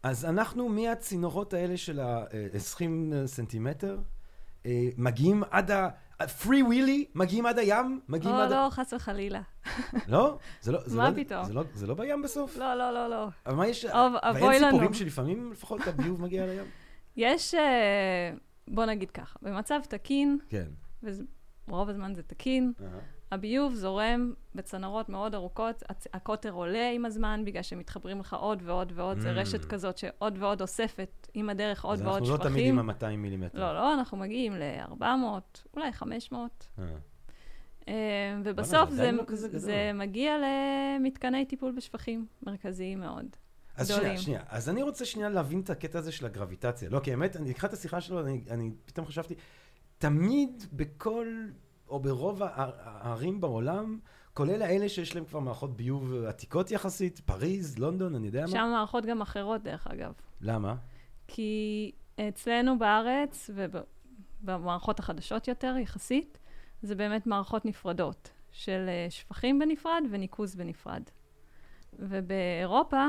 אז 0.04 0.26
אנחנו 0.26 0.70
מהצינורות 0.70 1.54
האלה 1.54 1.78
של 1.78 2.00
ה-20 2.00 2.82
סנטימטר, 3.26 3.98
אה, 3.98 4.15
מגיעים 4.98 5.44
עד 5.52 5.72
ה... 5.72 5.90
פרי 6.44 6.62
ווילי, 6.64 7.06
מגיעים 7.16 7.46
עד 7.46 7.60
הים? 7.60 8.00
מגיעים 8.10 8.36
עד 8.36 8.52
ה... 8.52 8.66
לא, 8.66 8.70
חס 8.70 8.94
וחלילה. 8.94 9.42
לא? 10.08 10.38
זה 10.62 10.72
לא... 10.72 10.80
מה 10.96 11.10
לא- 11.10 11.16
פתאום? 11.16 11.46
זה 11.46 11.54
לא- 11.54 11.64
זה 11.74 11.88
לא 11.88 11.94
בים 11.94 12.22
בסוף? 12.22 12.58
לא, 12.58 12.76
לא, 12.76 12.92
לא, 12.92 13.10
לא. 13.10 13.28
אבל 13.46 13.56
מה 13.56 13.68
יש... 13.68 13.86
אבוי 13.86 14.42
ואין 14.42 14.62
לנו. 14.62 14.72
סיפורים 14.72 14.94
שלפעמים 14.94 15.52
לפחות 15.52 15.88
הביוב 15.88 16.22
מגיע 16.22 16.46
לים? 16.46 16.66
יש, 17.18 17.56
אה, 17.56 18.32
בוא 18.68 18.86
נגיד 18.86 19.12
ככה, 19.12 19.40
במצב 19.42 19.80
תקין, 19.90 20.38
כן. 20.50 20.68
ורוב 21.68 21.90
הזמן 21.90 22.16
זה 22.16 22.24
תקין. 22.24 22.74
הביוב 23.32 23.74
זורם 23.74 24.34
בצנרות 24.56 25.10
מאוד 25.10 25.36
ארוכות, 25.36 25.84
הצ- 25.92 26.08
הקוטר 26.14 26.52
עולה 26.52 26.92
עם 26.92 27.06
הזמן, 27.06 27.42
בגלל 27.46 27.64
שמתחברים 27.64 28.20
לך 28.20 28.34
עוד 28.34 28.62
ועוד 28.66 28.92
ועוד, 28.96 29.20
זה 29.20 29.30
Mm. 29.32 29.36
רשת 29.36 29.66
כזאת 29.66 29.98
שעוד 29.98 30.38
ועוד 30.40 30.62
אוספת 30.62 31.28
עם 31.34 31.50
הדרך 31.50 31.86
עוד 31.86 31.94
אז 31.94 32.02
ועוד 32.02 32.18
אנחנו 32.22 32.34
לא 32.34 32.38
תמיד 32.38 32.52
שפכים. 32.64 32.80
עם 32.80 32.90
ה-200 32.90 33.16
מילימטר. 33.18 33.60
לא, 33.60 33.74
לא, 33.74 33.94
אנחנו 33.94 34.18
מגיעים 34.18 34.54
ל-400, 34.54 35.04
אולי 35.76 35.92
500. 35.92 36.68
אה. 36.80 36.84
אה, 37.88 37.94
ובסוף 38.44 38.90
זה 38.90 39.12
לא. 39.12 39.24
זה 39.52 39.92
מגיע 39.94 40.34
למתקני 40.38 41.46
טיפול 41.46 41.72
בשפכים 41.72 42.26
מרכזיים 42.44 43.00
מאוד. 43.00 43.26
אז 43.76 43.88
גדולים. 43.92 44.08
שנייה, 44.08 44.22
שנייה. 44.22 44.42
אז 44.50 44.70
אני 44.70 44.84
רוצה 44.84 45.06
שנייה 45.06 45.30
להבין 45.30 45.60
את 45.60 45.70
הקטע 45.70 46.00
הזה 46.00 46.12
של 46.12 46.26
הגרביטציה. 46.26 46.90
לא, 46.90 47.00
כי 47.00 47.12
האמת, 47.12 47.36
אני 47.36 47.50
לקראת 47.50 47.74
השיחה 47.74 48.02
שלו, 48.02 48.22
אני, 48.22 48.44
אני 48.50 48.72
פתאום 48.86 49.06
חשבתי, 49.06 49.36
תמיד 49.98 50.64
בכל, 50.74 51.46
או 51.90 52.00
ברוב 52.00 52.42
הערים 52.44 53.42
בעולם, 53.42 54.00
כולל 54.34 54.62
האלה 54.62 54.90
שיש 54.90 55.16
להם 55.16 55.26
כבר 55.26 55.40
מערכות 55.40 55.78
ביוב 55.78 56.14
עתיקות 56.28 56.72
יחסית, 56.72 57.20
פריז, 57.20 57.78
לונדון, 57.78 58.16
אני 58.16 58.28
יודע 58.28 58.42
מה. 58.42 58.48
שם 58.48 58.70
מערכות 58.72 59.06
גם 59.06 59.22
אחרות, 59.22 59.64
דרך 59.64 59.88
אגב. 59.88 60.14
למה? 60.42 60.76
כי 61.28 61.92
אצלנו 62.30 62.80
בארץ, 62.80 63.50
ובמערכות 63.54 65.00
החדשות 65.00 65.48
יותר 65.48 65.76
יחסית, 65.82 66.38
זה 66.82 66.96
באמת 66.96 67.28
מערכות 67.28 67.66
נפרדות, 67.66 68.30
של 68.52 68.86
אה, 68.88 69.08
שפכים 69.10 69.60
בנפרד 69.60 70.04
וניקוז 70.10 70.56
בנפרד. 70.56 71.04
ובאירופה, 72.00 73.08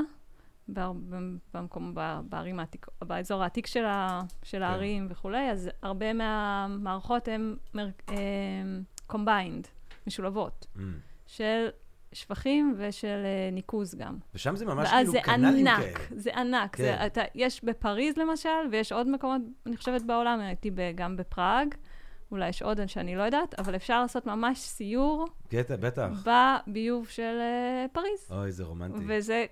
במקום, 0.69 1.95
בערים 2.29 2.61
העתיק, 2.61 2.87
באזור 3.05 3.43
העתיק 3.43 3.67
של, 3.67 3.85
ה, 3.85 4.23
של 4.43 4.63
הערים 4.63 5.07
וכולי, 5.11 5.51
אז 5.51 5.71
הרבה 5.83 6.13
מהמערכות 6.13 7.29
הן 7.29 7.57
combined, 9.07 9.67
משולבות, 10.07 10.67
Mm. 10.77 10.81
של 11.27 11.69
שפכים 12.13 12.75
ושל 12.79 13.23
אה, 13.25 13.51
ניקוז 13.53 13.95
גם. 13.95 14.19
ושם 14.35 14.57
זה 14.57 14.65
ממש 14.67 14.89
ואז 14.89 14.99
כאילו 14.99 15.13
זה 15.13 15.21
קנלים 15.21 15.67
ענק, 15.67 15.81
כאלה. 15.81 16.21
זה 16.21 16.31
ענק. 16.37 16.77
כן. 16.77 16.83
זה, 16.83 17.07
אתה, 17.07 17.23
יש 17.35 17.65
בפריז 17.65 18.17
למשל, 18.17 18.49
ויש 18.71 18.93
עוד 18.93 19.09
מקומות, 19.09 19.43
אני 19.67 19.77
חושבת 19.77 20.03
בעולם, 20.03 20.41
הייתי 20.41 20.71
גם 20.95 21.17
בפראג, 21.17 21.75
אולי 22.31 22.49
יש 22.49 22.63
עוד 22.63 22.87
שאני 22.87 23.17
לא 23.17 23.23
יודעת, 23.23 23.55
אבל 23.59 23.77
אפשר 23.77 24.03
לעשות 24.03 24.27
ממש 24.27 24.59
סיור 24.59 25.29
קטע, 25.49 25.77
בטח. 25.77 26.09
בביוב 26.27 27.09
של 27.09 27.39
uh, 27.41 27.89
פריז. 27.95 28.29
אוי, 28.31 28.53
זה 28.53 28.65
רומנטי. 28.65 28.99
וזה 29.07 29.45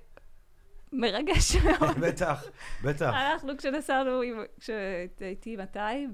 מרגש 0.95 1.57
מאוד. 1.65 1.99
בטח, 2.01 2.45
בטח. 2.85 3.15
אנחנו 3.15 3.57
כשנסענו, 3.57 4.21
כשהייתי 4.61 5.57
מתי, 5.57 6.07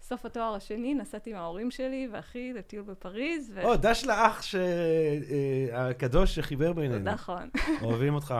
בסוף 0.00 0.26
התואר 0.26 0.54
השני, 0.54 0.94
נסעתי 0.94 1.30
עם 1.30 1.36
ההורים 1.36 1.70
שלי 1.70 2.08
ואחי 2.12 2.52
לטיול 2.52 2.84
בפריז. 2.84 3.52
או, 3.62 3.76
דש 3.76 4.04
לאח 4.04 4.42
שהקדוש 4.42 6.34
שחיבר 6.34 6.72
בינינו. 6.72 6.98
נכון. 6.98 7.50
אוהבים 7.82 8.14
אותך. 8.14 8.34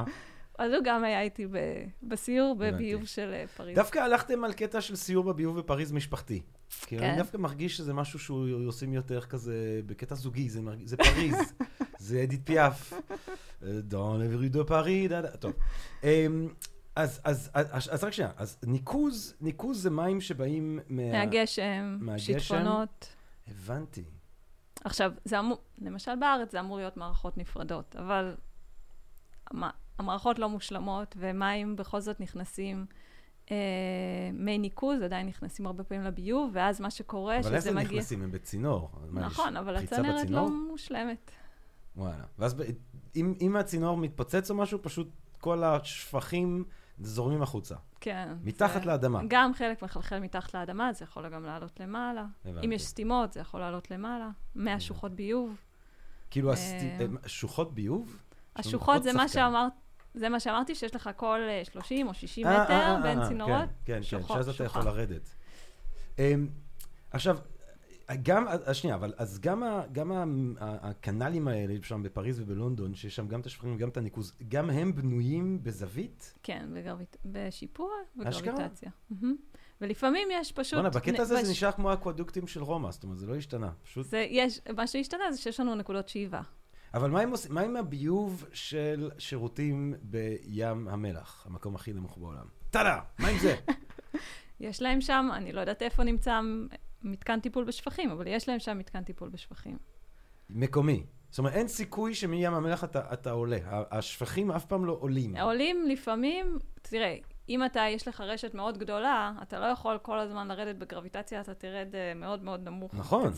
אז 0.59 0.73
הוא 0.73 0.81
גם 0.85 1.05
היה 1.05 1.23
איתי 1.23 1.47
ב- 1.47 1.85
בסיור. 2.03 2.57
בביוב 2.59 3.05
של 3.05 3.31
אה, 3.33 3.45
פריז. 3.57 3.77
דווקא 3.77 3.99
הלכתם 3.99 4.45
על 4.45 4.53
קטע 4.53 4.81
של 4.81 4.97
סיור 4.97 5.25
בביוב 5.25 5.59
בפריז 5.59 5.93
משפחתי. 5.93 6.43
כי 6.81 6.99
כן. 6.99 7.05
אני 7.05 7.17
דווקא 7.19 7.37
מרגיש 7.37 7.77
שזה 7.77 7.95
משהו 7.95 8.19
שהוא 8.19 8.67
עושים 8.67 8.93
יותר 8.93 9.21
כזה 9.21 9.81
בקטע 9.87 10.15
זוגי, 10.15 10.51
זה, 10.51 10.61
מרג... 10.63 10.87
זה 10.87 10.97
פריז, 10.97 11.35
זה 11.99 12.23
אדית 12.23 12.41
פיאף. 12.45 12.93
דון 13.63 14.21
לבירי 14.21 14.49
דו 14.49 14.63
דה. 15.09 15.23
טוב. 15.37 15.53
אמ, 16.05 16.49
אז, 16.97 17.21
אז, 17.25 17.51
אז, 17.55 17.89
אז 17.93 18.05
רק 18.05 18.13
שנייה, 18.13 18.31
אז 18.37 18.59
ניקוז, 18.67 19.35
ניקוז 19.41 19.83
זה 19.83 19.91
מים 19.91 20.21
שבאים 20.21 20.81
מה... 20.89 21.13
מהגשם, 21.13 21.99
מהגשם? 22.01 22.25
שיטפונות. 22.39 23.15
הבנתי. 23.49 24.05
עכשיו, 24.85 25.13
זה 25.25 25.39
אמור, 25.39 25.59
למשל 25.79 26.13
בארץ 26.21 26.53
זה 26.53 26.61
אמור 26.61 26.77
להיות 26.77 26.97
מערכות 26.97 27.39
נפרדות, 27.39 27.97
אבל 27.99 28.35
המ- 29.51 29.82
המערכות 29.99 30.39
לא 30.39 30.49
מושלמות, 30.49 31.15
ומים 31.19 31.77
בכל 31.77 32.01
זאת 32.01 32.21
נכנסים, 32.21 32.87
אה, 33.51 33.57
מי 34.33 34.59
ניקוז 34.59 35.03
עדיין 35.03 35.27
נכנסים 35.27 35.67
הרבה 35.67 35.85
פעמים 35.85 36.05
לביוב, 36.05 36.51
ואז 36.55 36.81
מה 36.81 36.91
שקורה, 36.91 37.39
אבל 37.39 37.61
שזה 37.61 37.73
מגיע... 37.73 37.85
נכנסים? 37.89 38.23
הם 38.23 38.31
בצינור. 38.31 38.91
נכון, 39.13 39.57
אבל 39.57 39.77
הצנרת 39.77 40.25
בצינור? 40.25 40.49
לא 40.49 40.51
מושלמת. 40.71 41.31
וואלה. 41.97 42.25
ואז 42.39 42.55
ב... 42.55 42.63
אם, 43.17 43.35
אם 43.41 43.57
הצינור 43.57 43.97
מתפוצץ 43.97 44.51
או 44.51 44.55
משהו, 44.55 44.79
פשוט 44.83 45.09
כל 45.41 45.65
השפכים 45.65 46.65
זורמים 47.01 47.43
החוצה. 47.43 47.75
כן. 48.01 48.29
מתחת 48.43 48.83
זה- 48.83 48.87
לאדמה. 48.89 49.21
גם 49.29 49.55
חלק 49.55 49.83
מחלחל 49.83 50.19
מתחת 50.19 50.55
לאדמה, 50.55 50.93
זה 50.93 51.05
יכול 51.05 51.29
גם 51.29 51.45
לעלות 51.45 51.81
למעלה. 51.81 52.27
הבנתי. 52.45 52.67
אם 52.67 52.73
יש 52.73 52.87
סתימות, 52.87 53.33
זה 53.33 53.41
יכול 53.41 53.61
לעלות 53.61 53.91
למעלה. 53.91 54.31
מהשוחות 54.55 55.13
ביוב. 55.13 55.61
כאילו, 56.31 56.49
אה, 56.49 56.53
הסט... 56.55 56.75
שוחות 57.27 57.75
ביוב? 57.75 58.19
השוחות 58.57 59.03
זה 59.03 59.13
מה. 59.13 59.29
שאמרת, 59.29 59.73
זה 60.15 60.29
מה 60.29 60.41
שאמרתי, 60.41 60.75
שיש 60.75 60.95
לך 60.95 61.11
כל 61.17 61.41
אה, 61.49 61.63
30 61.65 62.09
או 62.09 62.15
60 62.15 62.47
אה, 62.47 62.65
מטר 62.65 62.73
אה, 62.73 62.97
אה, 62.97 63.03
בין 63.03 63.21
אה, 63.21 63.29
צינורות. 63.29 63.69
כן, 63.85 64.01
כן, 64.03 64.19
כן, 64.19 64.23
שאז 64.29 64.49
אתה. 64.49 64.65
יכול 64.65 64.83
לרדת. 64.83 65.35
אמ, 66.19 66.49
עכשיו, 67.11 67.39
גם, 68.23 68.47
שנייה, 68.73 68.97
אבל 68.97 69.13
אז 69.17 69.41
גם, 69.41 69.63
ה, 69.63 69.83
גם 69.93 70.13
ה, 70.13 70.25
ה, 70.61 70.89
הקנלים 70.91 71.49
האלה 71.49 71.75
שם 71.83 72.03
בפריז 72.03 72.41
ובלונדון, 72.41 72.95
שיש 72.95 73.17
שם 73.17 73.29
גם 73.29 73.41
את 73.41 73.47
השפכים 73.47 73.75
וגם 73.75 73.89
את 73.89 73.97
הניקוז, 73.97 74.33
גם 74.49 74.71
הם 74.71 74.95
בנויים 74.95 75.63
בזווית? 75.63 76.35
כן, 76.43 76.67
בגרביט... 76.73 77.17
בשיפוע? 77.25 77.91
וגרביטציה. 78.17 78.91
ולפעמים 79.81 80.29
יש 80.33 80.53
פשוט... 80.53 80.75
בוא'נה, 80.75 80.91
בקטע 80.91 81.23
הזה 81.23 81.35
בש- 81.37 81.43
זה 81.45 81.51
נשאר 81.51 81.73
כמו 81.73 81.91
האקוודוקטים 81.91 82.47
של 82.47 82.63
רומא, 82.63 82.91
זאת 82.91 83.03
אומרת, 83.05 83.19
זה 83.19 83.27
לא 83.27 83.37
השתנה. 83.37 83.71
פשוט... 83.83 84.07
זה, 84.07 84.27
יש, 84.31 84.61
מה 84.77 84.87
שהשתנה 84.87 85.33
זה 85.33 85.39
שיש 85.39 85.61
לנו 85.61 85.75
נקודות 85.75 86.09
שאיבה. 86.09 86.41
אבל 86.95 87.11
מה 87.11 87.21
עם, 87.21 87.33
מה 87.49 87.61
עם 87.61 87.77
הביוב 87.77 88.45
של 88.53 89.11
שירותים 89.19 89.95
בים 90.03 90.89
המלח, 90.89 91.47
המקום 91.47 91.75
הכי 91.75 91.93
נמוך 91.93 92.19
בעולם? 92.19 92.47
טאדה! 92.71 93.01
מה 93.19 93.29
עם 93.29 93.39
זה? 93.39 93.57
יש 94.61 94.83
להם 94.83 95.01
שם, 95.01 95.29
אני 95.33 95.53
לא 95.53 95.61
יודעת 95.61 95.83
איפה 95.83 96.05
נמצא 96.05 96.41
מתקן 97.03 97.41
טיפול 97.41 97.65
בשפכים, 97.65 98.11
אבל 98.11 98.27
יש 98.27 98.49
להם 98.49 98.59
שם 98.59 98.79
מתקן 98.79 99.05
טיפול 99.05 99.29
בשפכים. 99.29 99.79
מקומי. 100.51 101.07
זאת 101.31 101.39
אומרת, 101.39 101.53
אין 101.53 101.69
סיכוי 101.69 102.15
שמים 102.15 102.55
המלח 102.55 102.85
אתה, 102.85 103.13
אתה 103.13 103.31
עולה. 103.31 103.59
השפכים 103.91 104.51
אף 104.51 104.65
פעם 104.65 104.85
לא 104.85 104.97
עולים. 105.01 105.37
עולים 105.37 105.85
לפעמים, 105.89 106.59
תראה, 106.83 107.17
אם 107.49 107.65
אתה, 107.65 107.81
יש 107.91 108.09
לך 108.09 108.21
רשת 108.21 108.55
מאוד 108.55 108.79
גדולה, 108.79 109.33
אתה 109.43 109.59
לא 109.59 109.65
יכול 109.65 109.99
כל 110.03 110.19
הזמן 110.19 110.49
לרדת 110.49 110.77
בגרביטציה, 110.77 111.41
אתה 111.41 111.55
תרד 111.55 111.89
uh, 111.93 112.19
מאוד 112.19 112.43
מאוד 112.43 112.69
נמוך. 112.69 112.95
נכון. 112.95 113.33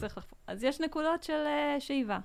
אז 0.46 0.64
יש 0.64 0.80
נקודות 0.80 1.22
של 1.22 1.44
uh, 1.46 1.80
שאיבה, 1.80 2.18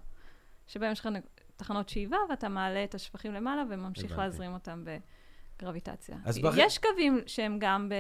שבהן 0.69 0.91
יש 0.91 0.99
לך 0.99 1.09
תחנות 1.55 1.89
שאיבה, 1.89 2.17
ואתה 2.29 2.49
מעלה 2.49 2.83
את 2.83 2.95
השפכים 2.95 3.33
למעלה 3.33 3.63
וממשיך 3.69 4.05
הבנתי. 4.11 4.21
להזרים 4.21 4.53
אותם 4.53 4.83
בגרביטציה. 5.57 6.17
בח- 6.43 6.53
יש 6.57 6.77
קווים 6.77 7.19
שהם 7.27 7.57
גם 7.59 7.89
ב... 7.89 7.93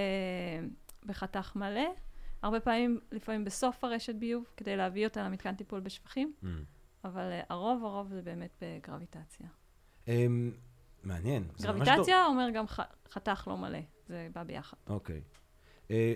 בחתך 1.05 1.55
מלא, 1.55 1.87
הרבה 2.41 2.59
פעמים, 2.59 2.99
לפעמים 3.11 3.45
בסוף 3.45 3.83
הרשת 3.83 4.15
ביוב, 4.15 4.45
כדי 4.57 4.77
להביא 4.77 5.07
אותה 5.07 5.23
למתקן 5.23 5.55
טיפול 5.55 5.79
בשפכים, 5.79 6.33
Mm. 6.43 6.45
אבל 7.03 7.39
uh, 7.41 7.45
הרוב, 7.49 7.83
הרוב 7.85 8.07
זה 8.13 8.21
באמת 8.21 8.61
בגרביטציה. 8.61 9.47
אמ, 10.07 10.51
מעניין. 11.03 11.47
גרביטציה 11.61 12.25
אומר 12.25 12.49
גם 12.53 12.67
ח... 12.67 12.79
חתך 13.09 13.47
לא 13.47 13.57
מלא, 13.57 13.79
זה 14.07 14.27
בא 14.33 14.43
ביחד. 14.43 14.77
אוקיי. 14.87 15.15
אה, 15.15 15.21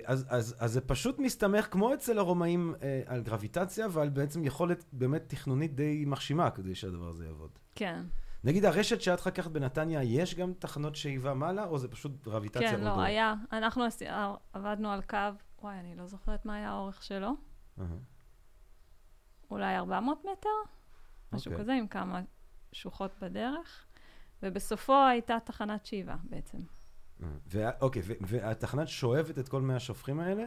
אז, 0.06 0.26
אז, 0.30 0.56
אז 0.60 0.72
זה 0.74 0.82
פשוט 0.82 1.20
מסתמך, 1.20 1.68
כמו 1.72 1.94
אצל 1.94 2.18
הרומאים, 2.18 2.76
אה, 2.82 3.02
על 3.06 3.22
גרביטציה 3.22 3.88
ועל 3.92 4.10
בעצם 4.10 4.44
יכולת 4.44 4.86
באמת 4.92 5.24
תכנונית 5.28 5.76
די 5.76 6.06
מרשימה 6.06 6.52
כדי 6.52 6.76
שהדבר 6.76 7.08
הזה 7.08 7.26
יעבוד. 7.26 7.52
כן. 7.76 8.04
נגיד, 8.44 8.66
הרשת 8.66 9.02
שאת 9.02 9.20
חככת 9.20 9.52
בנתניה, 9.52 10.04
יש 10.04 10.36
גם 10.36 10.54
תחנות 10.54 10.96
שאיבה 10.96 11.34
מעלה, 11.34 11.66
או 11.66 11.78
זה 11.78 11.88
פשוט 11.88 12.12
גרביטציה 12.24 12.72
כן, 12.72 12.84
לא, 12.84 12.90
רודו? 12.90 13.02
היה. 13.02 13.34
אנחנו 13.52 13.84
עשי... 13.84 14.06
עבדנו 14.54 14.92
על 14.92 15.02
קו, 15.02 15.18
וואי, 15.62 15.80
אני 15.80 15.96
לא 15.96 16.06
זוכרת 16.06 16.46
מה 16.46 16.56
היה 16.56 16.70
האורך 16.70 17.04
שלו. 17.04 17.32
אהה. 17.80 17.88
אולי 19.52 19.78
400 19.78 20.20
מטר? 20.20 20.50
משהו 21.34 21.52
אוקיי. 21.52 21.64
כזה, 21.64 21.74
עם 21.74 21.88
כמה 21.88 22.22
שוחות 22.72 23.12
בדרך. 23.22 23.86
ובסופו 24.44 25.06
הייתה 25.10 25.38
תחנת 25.46 25.86
שאיבה 25.86 26.16
בעצם. 26.24 26.58
אה, 27.56 27.70
אוקיי, 27.82 28.02
ו- 28.06 28.14
והתחנת 28.22 28.88
שואבת 28.88 29.40
את 29.40 29.50
כל 29.50 29.62
מי 29.62 29.74
השופכים 29.74 30.20
האלה? 30.20 30.44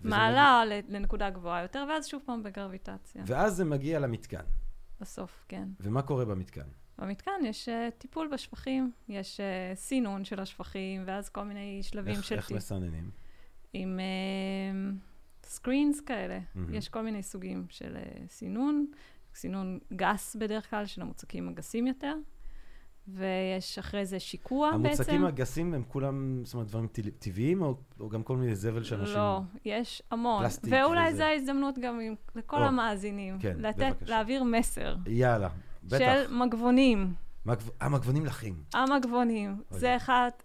מעלה 0.00 0.62
לנקודה 0.88 1.30
גבוהה 1.30 1.62
יותר, 1.62 1.84
ואז 1.88 2.06
שוב 2.06 2.22
פעם 2.26 2.42
בגרביטציה. 2.42 3.22
ואז 3.26 3.54
זה 3.56 3.64
מגיע 3.64 3.98
למתקן. 3.98 4.44
בסוף, 5.00 5.44
כן. 5.48 5.68
ומה 5.80 6.02
קורה 6.02 6.24
במתקן? 6.24 6.66
במתקן 6.98 7.40
יש 7.44 7.68
uh, 7.68 7.72
טיפול 7.98 8.28
בשפכים, 8.32 8.92
יש 9.08 9.40
uh, 9.40 9.76
סינון 9.76 10.24
של 10.24 10.40
השפכים, 10.40 11.02
ואז 11.06 11.28
כל 11.28 11.42
מיני 11.44 11.82
שלבים 11.82 12.14
איך, 12.14 12.24
של... 12.24 12.34
איך 12.34 12.48
טיפ- 12.48 12.56
מסננים? 12.56 13.10
עם 13.72 14.00
סקרינס 15.44 16.00
כאלה. 16.00 16.38
מהמם. 16.54 16.74
יש 16.74 16.88
כל 16.88 17.02
מיני 17.02 17.22
סוגים 17.22 17.66
של 17.68 17.96
uh, 17.96 18.28
סינון, 18.28 18.86
סינון 19.34 19.78
גס 19.92 20.36
בדרך 20.36 20.70
כלל, 20.70 20.86
של 20.86 21.02
המוצקים 21.02 21.48
הגסים 21.48 21.86
יותר, 21.86 22.14
ויש 23.14 23.78
אחרי 23.78 24.06
זה 24.06 24.20
שיקוע 24.20 24.70
בעצם. 24.70 24.86
המוצקים 24.86 25.24
הגסים 25.24 25.74
הם 25.74 25.82
כולם, 25.88 26.40
זאת 26.44 26.54
אומרת, 26.54 26.66
דברים 26.68 26.86
טבעיים, 27.18 27.62
או, 27.62 27.74
או 28.00 28.08
גם 28.08 28.22
כל 28.22 28.36
מיני 28.36 28.54
זבל 28.54 28.82
שאנשים... 28.82 29.16
לא, 29.16 29.40
יש 29.64 30.02
המון. 30.10 30.42
פלסטיק 30.42 30.72
ואולי. 30.72 31.14
זו 31.14 31.22
ההזדמנות 31.22 31.78
גם 31.78 32.00
עם, 32.00 32.14
לכל 32.34 32.56
או, 32.56 32.62
המאזינים, 32.62 33.38
כן, 33.38 33.56
לתת, 33.58 33.78
בבקשה. 33.78 34.10
להעביר 34.10 34.44
מסר 34.44 34.96
יאללה, 35.06 35.48
בטח. 35.84 35.98
של 35.98 36.34
מגבונים. 36.34 37.14
מגב... 37.46 37.70
המגבונים 37.80 38.26
לחים. 38.26 38.62
המגבונים, 38.74 39.62
אוי. 39.70 39.80
זה 39.80 39.96
אחת 39.96 40.42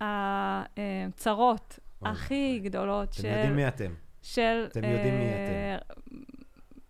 הצרות 0.00 1.78
הכי 2.02 2.58
אוי. 2.60 2.68
גדולות 2.68 3.08
אתם 3.08 3.22
של... 3.22 3.28
יודעים 3.28 3.56
מי 3.56 3.68
אתם. 3.68 3.94
של... 4.22 4.64
אתם 4.66 4.84
יודעים 4.84 5.14
מי 5.18 5.24
אה, 5.24 5.78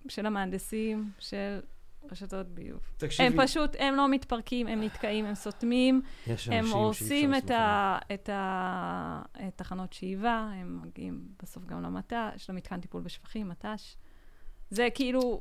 של 0.09 0.27
המהנדסים, 0.27 1.11
של 1.19 1.61
רשתות 2.13 2.49
ביוב. 2.49 2.81
תקשיבי, 2.97 3.27
הם 3.29 3.47
פשוט, 3.47 3.77
הם 3.79 3.95
לא 3.95 4.09
מתפרקים, 4.09 4.67
הם 4.67 4.83
נתקעים, 4.83 5.25
הם 5.25 5.35
סותמים, 5.35 6.03
יש 6.27 6.49
הם 6.49 6.67
הורסים 6.67 7.35
את, 7.35 7.51
ה, 7.51 7.99
את, 8.15 8.29
ה, 8.29 9.23
את 9.49 9.57
תחנות 9.57 9.93
שאיבה, 9.93 10.51
הם 10.55 10.81
מגיעים 10.83 11.21
בסוף 11.43 11.65
גם 11.67 11.83
למט"ש, 11.83 12.51
למתקן 12.51 12.81
טיפול 12.81 13.03
בשפכים, 13.03 13.49
מט"ש. 13.49 13.97
זה 14.71 14.89
כאילו, 14.95 15.41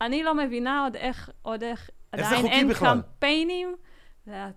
אני 0.00 0.22
לא 0.22 0.34
מבינה 0.34 0.84
עוד 0.84 0.96
איך, 0.96 1.30
עוד 1.42 1.62
איך, 1.62 1.90
איך 2.12 2.26
עדיין 2.26 2.46
אין 2.46 2.68
בכלל? 2.68 3.00
קמפיינים 3.02 3.76
לה, 4.26 4.50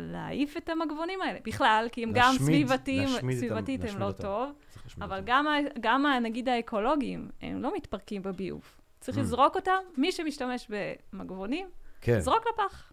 להעיף 0.00 0.56
את 0.56 0.68
המגבונים 0.68 1.20
האלה. 1.22 1.38
בכלל, 1.44 1.86
כי 1.92 2.02
הם 2.02 2.10
גם 2.14 2.34
סביבתיים, 2.38 3.08
סביבתית 3.32 3.80
הם 3.84 3.98
לא 3.98 4.04
אותם. 4.04 4.22
טוב, 4.22 4.52
אבל. 5.00 5.22
גם, 5.24 5.46
גם 5.80 6.06
נגיד 6.22 6.48
האקולוגיים, 6.48 7.28
הם 7.42 7.62
לא 7.62 7.76
מתפרקים 7.76 8.22
בביוב. 8.22 8.75
צריך 9.06 9.18
Mm. 9.18 9.20
לזרוק 9.20 9.56
אותם, 9.56 9.78
מי 9.96 10.12
שמשתמש 10.12 10.70
במגבונים, 11.12 11.66
כן. 12.00 12.20
זרוק 12.20 12.44
לפח. 12.54 12.92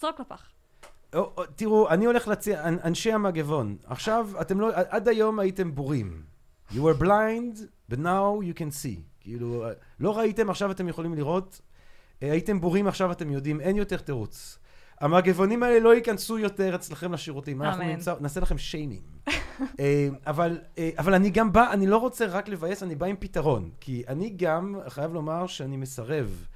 זרוק 0.00 0.20
לפח. 0.20 0.50
או, 1.14 1.32
או, 1.36 1.46
תראו, 1.56 1.88
אני 1.88 2.04
הולך 2.04 2.28
להציע, 2.28 2.68
אנ- 2.68 2.78
אנשי 2.84 3.12
המגבון, 3.12 3.76
עכשיו, 3.84 4.28
אתם 4.40 4.60
לא, 4.60 4.70
עד 4.74 5.08
היום 5.08 5.38
הייתם 5.38 5.74
בורים. 5.74 6.22
You 6.70 6.74
were 6.74 7.00
blind, 7.02 7.58
but 7.90 7.96
now 7.96 8.42
you 8.42 8.58
can 8.58 8.70
see. 8.82 9.00
כאילו, 9.20 9.64
לא 10.00 10.18
ראיתם, 10.18 10.50
עכשיו 10.50 10.70
אתם 10.70 10.88
יכולים 10.88 11.14
לראות. 11.14 11.60
אה, 12.22 12.30
הייתם 12.32 12.60
בורים, 12.60 12.86
עכשיו 12.86 13.12
אתם 13.12 13.30
יודעים, 13.30 13.60
אין 13.60 13.76
יותר 13.76 13.96
תירוץ. 13.96 14.58
המגבונים 15.00 15.62
האלה 15.62 15.80
לא 15.80 15.94
ייכנסו 15.94 16.38
יותר 16.38 16.74
אצלכם 16.74 17.12
לשירותים. 17.12 17.62
אנחנו 17.62 17.82
אמן. 17.82 17.90
נמצא, 17.90 18.14
נעשה 18.20 18.40
לכם 18.40 18.58
שיימינג. 18.58 19.02
אה, 19.80 20.08
אבל, 20.26 20.58
אה, 20.78 20.90
אבל 20.98 21.14
אני 21.14 21.30
גם 21.30 21.52
בא, 21.52 21.72
אני 21.72 21.86
לא 21.86 21.96
רוצה 21.96 22.26
רק 22.26 22.48
לבאס, 22.48 22.82
אני 22.82 22.94
בא 22.94 23.06
עם 23.06 23.16
פתרון. 23.18 23.70
כי 23.80 24.02
אני 24.08 24.30
גם 24.36 24.76
חייב 24.88 25.14
לומר 25.14 25.46
שאני 25.46 25.76
מסרב 25.76 26.46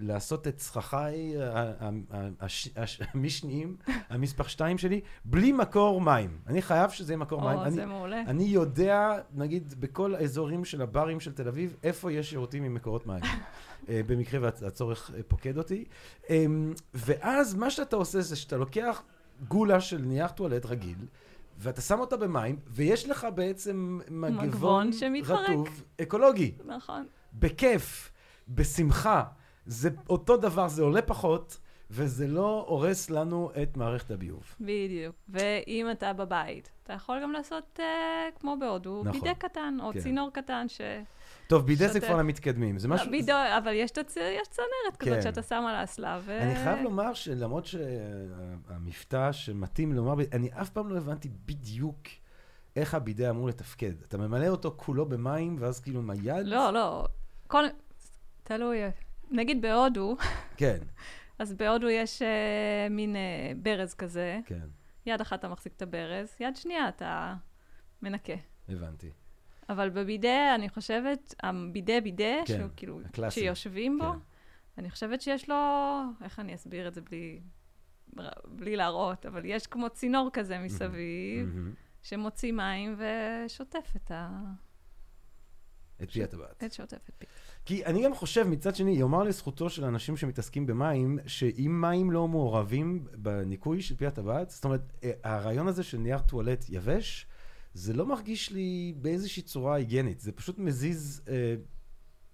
לעשות 0.00 0.48
את 0.48 0.56
צרכיי 0.56 1.40
אה, 1.40 1.58
ה- 1.80 1.88
ה- 2.10 2.28
הש- 2.40 2.68
הש- 2.76 3.00
המשניים, 3.14 3.76
המספר 4.08 4.44
שתיים 4.44 4.78
שלי, 4.78 5.00
בלי 5.24 5.52
מקור 5.52 6.00
מים. 6.00 6.38
אני 6.46 6.62
חייב 6.62 6.90
שזה 6.90 7.12
יהיה 7.12 7.18
מקור 7.18 7.40
מים. 7.40 7.58
או, 7.58 7.70
זה 7.70 7.86
מעולה. 7.86 8.20
אני 8.26 8.44
יודע, 8.44 9.18
נגיד, 9.34 9.74
בכל 9.80 10.14
האזורים 10.14 10.64
של 10.64 10.82
הברים 10.82 11.20
של 11.20 11.32
תל 11.32 11.48
אביב, 11.48 11.76
איפה 11.82 12.12
יש 12.12 12.30
שירותים 12.30 12.64
עם 12.64 12.74
מקורות 12.74 13.06
מים. 13.06 13.22
אה, 13.88 14.00
במקרה 14.06 14.40
והצורך 14.42 15.10
אה, 15.14 15.20
פוקד 15.28 15.58
אותי. 15.58 15.84
אמ, 16.30 16.72
ואז 16.94 17.54
מה 17.54 17.70
שאתה 17.70 17.96
עושה 17.96 18.20
זה 18.20 18.36
שאתה 18.36 18.56
לוקח 18.56 19.02
גולה 19.48 19.80
של 19.80 19.98
נייר 19.98 20.28
טואלט 20.28 20.66
רגיל, 20.66 20.98
ואתה 21.58 21.80
שם 21.80 22.00
אותה 22.00 22.16
במים, 22.16 22.56
ויש 22.66 23.08
לך 23.08 23.26
בעצם 23.34 23.98
מגבון 24.10 24.46
מגבון 24.46 24.92
שמתפרק. 24.92 25.48
רטוב 25.50 25.68
אקולוגי. 26.02 26.52
נכון. 26.66 27.06
בכיף, 27.34 28.12
בשמחה. 28.48 29.24
זה 29.66 29.90
אותו 30.10 30.36
דבר, 30.36 30.68
זה 30.68 30.82
עולה 30.82 31.02
פחות, 31.02 31.58
וזה 31.90 32.26
לא 32.26 32.64
הורס 32.68 33.10
לנו 33.10 33.50
את 33.62 33.76
מערכת 33.76 34.10
הביוב. 34.10 34.54
בדיוק. 34.60 35.16
ואם 35.28 35.90
אתה 35.90 36.12
בבית, 36.12 36.70
אתה 36.82 36.92
יכול 36.92 37.22
גם 37.22 37.32
לעשות, 37.32 37.80
אה, 37.80 38.28
כמו 38.40 38.56
בהודו, 38.60 39.02
נכון. 39.04 39.20
בידה 39.20 39.34
קטן, 39.34 39.76
או 39.82 39.92
כן. 39.92 40.00
צינור 40.00 40.30
קטן 40.32 40.68
ש... 40.68 40.80
טוב, 41.46 41.66
בידי 41.66 41.88
זה 41.88 41.94
שוטף. 41.94 42.06
כבר 42.06 42.16
למתקדמים. 42.16 42.78
זה 42.78 42.88
משהו... 42.88 43.10
בידו, 43.10 43.32
אבל 43.58 43.72
יש, 43.72 43.90
תצ... 43.90 44.16
יש 44.16 44.48
צנרת 44.48 44.96
כזאת 44.98 45.14
כן. 45.14 45.22
שאתה 45.22 45.42
שם 45.42 45.64
על 45.68 45.74
האסלה, 45.74 46.20
ו... 46.22 46.38
אני 46.42 46.54
חייב 46.54 46.82
לומר 46.82 47.14
שלמרות 47.14 47.66
שהמבטא 47.66 49.32
שמתאים 49.32 49.92
לומר, 49.92 50.14
אני 50.32 50.48
אף 50.60 50.70
פעם 50.70 50.88
לא 50.88 50.96
הבנתי 50.96 51.28
בדיוק 51.46 51.98
איך 52.76 52.94
הבידה 52.94 53.30
אמור 53.30 53.48
לתפקד. 53.48 54.02
אתה 54.02 54.18
ממלא 54.18 54.48
אותו 54.48 54.74
כולו 54.76 55.06
במים, 55.06 55.56
ואז 55.58 55.80
כאילו 55.80 56.00
עם 56.00 56.10
היד? 56.10 56.46
לא, 56.46 56.72
לא. 56.72 57.06
כל... 57.46 57.64
תלוי. 58.56 58.78
נגיד 59.30 59.62
בהודו, 59.62 60.16
כן, 60.56 60.78
אז 61.38 61.54
בהודו 61.54 61.88
יש 61.88 62.22
אה, 62.22 62.86
מין 62.90 63.16
אה, 63.16 63.52
ברז 63.56 63.94
כזה. 63.94 64.40
כן, 64.46 64.68
יד 65.06 65.20
אחת 65.20 65.38
אתה 65.38 65.48
מחזיק 65.48 65.72
את 65.76 65.82
הברז, 65.82 66.36
יד 66.40 66.56
שנייה 66.56 66.88
אתה 66.88 67.34
מנקה. 68.02 68.32
הבנתי. 68.68 69.10
אבל 69.68 69.90
בבידה, 69.90 70.54
אני 70.54 70.68
חושבת, 70.68 71.34
הבידה 71.42 72.00
בידה, 72.00 72.34
כן, 72.46 72.58
שהוא 72.58 72.70
כאילו, 72.76 73.00
הקלאסי, 73.04 73.40
שיושבים 73.40 73.98
בו, 73.98 74.12
כן. 74.12 74.18
אני 74.78 74.90
חושבת 74.90 75.20
שיש 75.20 75.48
לו, 75.48 75.56
איך 76.24 76.38
אני 76.40 76.54
אסביר 76.54 76.88
את 76.88 76.94
זה 76.94 77.00
בלי, 77.00 77.40
בלי 78.44 78.76
להראות, 78.76 79.26
אבל 79.26 79.44
יש 79.44 79.66
כמו 79.66 79.90
צינור 79.90 80.30
כזה 80.32 80.58
מסביב, 80.58 81.46
מהמם. 81.46 81.74
שמוציא 82.02 82.52
מים 82.52 82.96
ושוטף 82.98 83.92
את, 83.96 84.10
ה, 84.10 84.30
את 86.02 86.10
פי 86.10 86.24
הטבעת. 86.24 86.64
את 86.64 86.72
שוטפת 86.72 87.10
פי. 87.18 87.26
כי 87.64 87.84
אני 87.84 88.04
גם 88.04 88.14
חושב, 88.14 88.46
מצד 88.48 88.74
שני, 88.74 88.90
יאמר 88.90 89.22
לזכותו 89.22 89.70
של 89.70 89.84
אנשים 89.84 90.16
שמתעסקים 90.16 90.66
במים, 90.66 91.18
שאם 91.26 91.80
מים 91.80 92.10
לא 92.10 92.28
מעורבים 92.28 93.04
בניקוי 93.14 93.82
של 93.82 93.96
פי 93.96 94.06
הטבעת, 94.06 94.50
זאת 94.50 94.64
אומרת, 94.64 94.92
אה, 95.04 95.10
הרעיון 95.24 95.68
הזה 95.68 95.82
של 95.82 95.98
נייר 95.98 96.18
טואלט 96.18 96.64
יבש, 96.68 97.26
זה 97.74 97.92
לא 97.92 98.06
מרגיש 98.06 98.50
לי 98.50 98.94
באיזושהי 98.96 99.42
צורה 99.42 99.74
היגיינית, 99.74 100.20
זה 100.20 100.32
פשוט 100.32 100.58
מזיז 100.58 101.22
אה, 101.28 101.54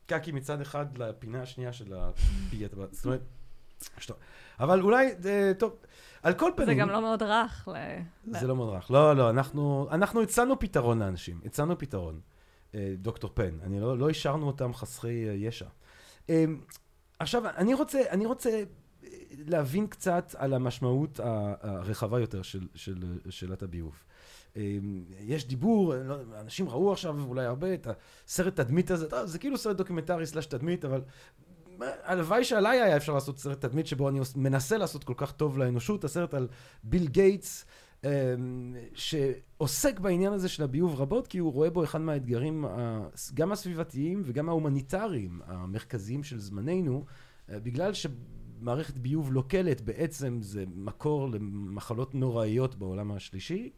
קקי 0.07 0.33
מצד 0.33 0.61
אחד 0.61 0.99
לפינה 0.99 1.43
השנייה 1.43 1.73
של 1.73 1.95
הפי 1.95 2.65
הטבעת. 2.65 2.95
זאת 2.95 3.05
אומרת, 3.05 3.21
שטוב. 3.99 4.17
אבל 4.61 4.81
אולי, 4.81 5.15
אה, 5.27 5.53
טוב, 5.59 5.77
על 6.23 6.35
כל 6.35 6.51
פנים... 6.57 6.69
זה 6.69 6.75
גם 6.75 6.89
לא 6.89 7.01
מאוד 7.01 7.23
רך. 7.23 7.69
ל... 7.69 8.33
זה 8.41 8.47
לא 8.47 8.57
מאוד 8.57 8.75
רך. 8.75 8.91
לא, 8.91 9.17
לא, 9.17 9.31
אנחנו, 9.31 9.89
אנחנו 9.91 10.23
הצענו 10.23 10.59
פתרון 10.59 10.99
לאנשים, 10.99 11.41
הצענו 11.45 11.79
פתרון. 11.79 12.21
אה, 12.75 12.95
דוקטור 12.99 13.31
פן, 13.35 13.59
אני 13.63 13.81
לא, 13.81 13.99
לא 13.99 14.11
השארנו 14.11 14.47
אותם 14.47 14.75
חסרי 14.75 15.29
אה, 15.29 15.35
ישע. 15.35 15.67
אה, 16.31 16.45
עכשיו, 17.19 17.47
אני 17.47 17.75
רוצה, 17.75 18.01
אני 18.11 18.27
רוצה 18.27 18.51
אה, 18.51 18.65
להבין 19.47 19.87
קצת 19.87 20.35
על 20.39 20.55
המשמעות 20.55 21.21
הרחבה 21.63 22.21
יותר 22.21 22.43
של, 22.43 22.67
של 22.75 23.19
שאלת 23.31 23.63
הביוב. 23.63 24.05
אה, 24.57 24.79
יש 25.21 25.49
דיבור, 25.49 25.95
לא, 25.95 26.17
אנשים 26.41 26.69
ראו 26.69 26.93
עכשיו 26.93 27.21
אולי 27.21 27.45
הרבה 27.45 27.75
את 27.75 27.87
הסרט 28.27 28.57
תדמית 28.57 28.91
הזה, 28.91 29.11
טוב, 29.11 29.27
זה 29.27 29.39
כאילו 29.39 29.59
סרט 29.59 29.77
דוקומנטרי 29.77 30.27
סלש 30.27 30.47
תדמית, 30.47 30.85
אבל 30.85 31.01
הלוואי 31.81 32.45
שעליי 32.45 32.81
היה 32.81 32.97
אפשר 32.97 33.15
לעשות 33.15 33.39
סרט 33.39 33.61
תדמית 33.61 33.87
שבו 33.87 34.09
אני 34.09 34.21
מנסה 34.37 34.79
לעשות 34.79 35.05
כל 35.05 35.15
כך 35.17 35.33
טוב 35.33 35.59
לאנושות, 35.59 36.05
הסרט 36.05 36.35
על 36.35 36.49
ביל 36.83 37.07
גייטס, 37.07 37.65
אמ, 37.65 37.69
שעוסק 38.95 40.01
בעניין 40.01 40.33
הזה 40.33 40.49
של 40.49 40.63
הביוב 40.63 41.01
רבות, 41.01 41.27
כי 41.27 41.39
הוא 41.39 41.53
רואה 41.53 41.71
בו 41.71 41.85
אחד 41.85 42.01
מהאתגרים 42.01 42.65
גם 43.35 43.53
הסביבתיים 43.53 44.23
וגם 44.25 44.49
ההומניטריים 44.49 45.41
המרכזיים 45.47 46.25
של 46.25 46.39
זמננו, 46.39 47.05
אה, 47.51 47.59
בגלל 47.61 47.93
שמערכת 47.95 48.99
ביוב 48.99 49.33
לוקה 49.33 49.81
בעצם 49.81 50.39
זה 50.43 50.65
מקור 50.75 51.31
למחלות 51.31 52.15
נוראיות 52.15 52.75
בעולם 52.75 53.13
השלישי, 53.13 53.71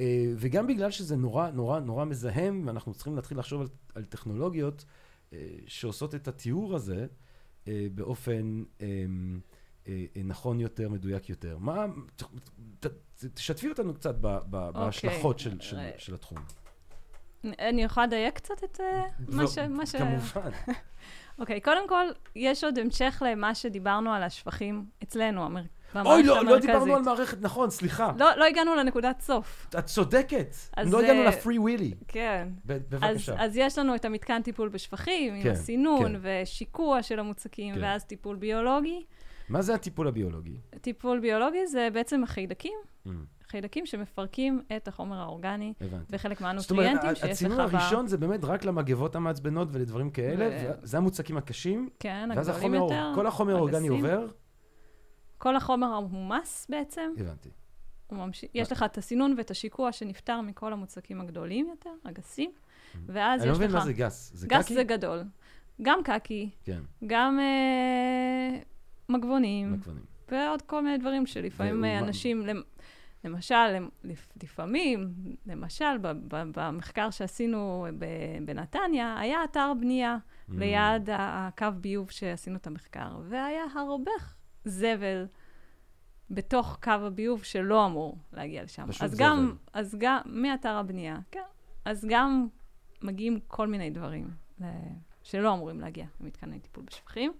אה, 0.00 0.32
וגם 0.36 0.66
בגלל 0.66 0.90
שזה 0.90 1.16
נורא 1.16 1.50
נורא 1.50 1.80
נורא 1.80 2.04
מזהם, 2.04 2.62
ואנחנו 2.66 2.94
צריכים 2.94 3.16
להתחיל 3.16 3.38
לחשוב 3.38 3.60
על, 3.60 3.68
על 3.94 4.04
טכנולוגיות 4.04 4.84
אה, 5.32 5.38
שעושות 5.66 6.14
את 6.14 6.28
התיאור 6.28 6.74
הזה 6.74 7.06
באופן 7.94 8.62
אמ, 8.80 9.40
נכון 10.24 10.60
יותר, 10.60 10.88
מדויק 10.88 11.28
יותר. 11.28 11.58
מה, 11.58 11.86
ת, 12.80 12.86
תשתפי 13.34 13.68
אותנו 13.68 13.94
קצת 13.94 14.14
ב, 14.20 14.38
ב, 14.50 14.54
אוקיי. 14.54 14.84
בהשלכות 14.84 15.38
של, 15.38 15.60
של, 15.60 15.78
אה, 15.78 15.90
של 15.98 16.14
התחום. 16.14 16.38
אני 17.44 17.82
יכולה 17.82 18.06
לדייק 18.06 18.34
קצת 18.34 18.64
את 18.64 18.80
אה, 18.80 19.02
מה 19.28 19.46
ש... 19.46 19.58
מה 19.58 19.86
ש... 19.86 19.96
כמובן. 19.96 20.50
אוקיי, 21.38 21.60
קודם 21.60 21.88
כל, 21.88 22.06
יש 22.36 22.64
עוד 22.64 22.78
המשך 22.78 23.22
למה 23.26 23.54
שדיברנו 23.54 24.12
על 24.12 24.22
השפכים 24.22 24.84
אצלנו, 25.02 25.44
המר... 25.44 25.62
אוי, 25.94 26.22
לא, 26.22 26.34
לא 26.34 26.40
המרכזית. 26.40 26.70
דיברנו 26.70 26.94
על 26.94 27.02
מערכת, 27.02 27.40
נכון, 27.40 27.70
סליחה. 27.70 28.12
לא, 28.18 28.36
לא 28.36 28.44
הגענו 28.44 28.74
לנקודת 28.74 29.20
סוף. 29.20 29.66
את 29.78 29.86
צודקת. 29.86 30.54
לא 30.84 31.00
הגענו 31.00 31.20
אה, 31.20 31.28
לפרי 31.28 31.58
ווילי. 31.58 31.94
כן. 32.08 32.48
בבקשה. 32.66 33.34
אז 33.38 33.56
יש 33.56 33.78
לנו 33.78 33.94
את 33.94 34.04
המתקן 34.04 34.42
טיפול 34.42 34.68
בשפכים, 34.68 35.42
כן, 35.42 35.48
עם 35.48 35.52
הסינון 35.52 36.12
כן. 36.12 36.42
ושיקוע 36.42 37.02
של 37.02 37.18
המוצקים, 37.18 37.74
כן. 37.74 37.82
ואז 37.82 38.04
טיפול 38.04 38.36
ביולוגי. 38.36 39.04
מה 39.48 39.62
זה 39.62 39.74
הטיפול 39.74 40.08
הביולוגי? 40.08 40.56
טיפול 40.80 41.20
ביולוגי 41.20 41.66
זה 41.66 41.88
בעצם 41.92 42.22
החיידקים, 42.24 42.78
Mm, 43.06 43.10
חיידקים 43.48 43.86
שמפרקים 43.86 44.62
את 44.76 44.88
החומר 44.88 45.20
האורגני 45.20 45.72
הבנתי. 45.80 46.04
וחלק 46.10 46.38
זאת 46.56 46.70
אומרת, 46.70 46.86
מהנוטריאנטים 46.86 47.14
שיש 47.36 47.42
לך 47.42 47.52
ב... 47.58 47.60
הראשון 47.60 48.06
זה 48.06 48.18
באמת 48.18 48.44
רק 48.44 48.64
למגבות 48.64 49.16
המעצבנות 49.16 49.68
ולדברים 49.72 50.10
כאלה, 50.10 50.48
ו- 50.50 50.82
וזה 50.82 50.96
המוצקים 50.96 51.36
הקשים, 51.36 51.88
כן, 52.00 52.28
ואז 52.36 52.48
הגדולים 52.48 52.74
החומר, 52.74 52.92
יותר. 52.94 53.12
כל 53.14 53.26
החומר 53.26 53.56
האורגני. 53.56 53.88
עובר, 53.88 54.26
כל 55.38 55.56
החומר 55.56 55.86
המומס 55.86 56.66
בעצם, 56.70 57.12
הבנתי. 57.18 57.48
הוא 58.06 58.18
ממשיך, 58.18 58.50
יש 58.54 58.72
לך 58.72 58.82
את 58.82 58.98
הסינון 58.98 59.34
ואת 59.38 59.50
השיקוע 59.50 59.92
שנפטר 59.92 60.40
מכל 60.40 60.72
המוצקים 60.72 61.20
הגדולים 61.20 61.66
יותר, 61.68 61.90
הגסים, 62.04 62.50
ואז 63.06 63.40
אני 63.40 63.48
לא 63.48 63.52
יש 63.52 63.58
מבין 63.58 63.70
לך... 63.70 63.76
מה 63.76 63.84
זה 63.84 63.92
גס. 63.92 64.30
זה 64.34 64.46
גס 64.48 64.64
קקי? 64.64 64.74
זה 64.74 64.82
גדול. 64.84 65.24
גם 65.82 65.98
קקי, 66.04 66.50
כן, 66.64 66.80
גם 67.06 67.38
אה, 67.40 68.58
מגבונים, 69.08 69.72
מגוונים. 69.72 70.04
ועוד 70.30 70.62
כל 70.62 70.82
מיני 70.84 70.98
דברים 70.98 71.26
שלפעמים 71.26 71.84
אה, 71.84 71.98
אנשים, 71.98 72.46
למ- 72.46 72.62
למשל, 73.24 73.54
למ- 73.76 73.88
לפ- 74.04 74.28
לפעמים, 74.42 75.12
למשל, 75.46 75.98
במחקר 76.28 77.10
שעשינו 77.10 77.86
בנתניה, 78.44 79.18
היה 79.18 79.44
אתר 79.44 79.72
בנייה 79.80 80.16
Mm. 80.16 80.52
ליד 80.58 81.08
הקו 81.12 81.66
ביוב 81.80 82.10
שעשינו 82.10 82.56
את 82.56 82.66
המחקר, 82.66 83.18
והיה 83.28 83.62
הרבה 83.76 84.10
זבל 84.64 85.26
בתוך 86.30 86.78
קו 86.82 86.90
הביוב 86.90 87.42
שלא 87.42 87.86
אמור 87.86 88.18
להגיע 88.32 88.62
לשם. 88.62 88.86
אז 89.00 89.10
זבל. 89.10 89.24
גם, 89.24 89.54
אז 89.72 89.96
גם, 89.98 90.18
מאתר 90.26 90.76
הבנייה, 90.76 91.18
כן. 91.30 91.40
אז 91.84 92.06
גם 92.08 92.48
מגיעים 93.02 93.40
כל 93.46 93.66
מיני 93.68 93.90
דברים 93.90 94.28
ל- 94.60 94.64
שלא 95.22 95.54
אמורים 95.54 95.80
להגיע 95.80 96.06
למתקני 96.20 96.58
טיפול 96.60 96.84
בשפכים. 96.84 97.32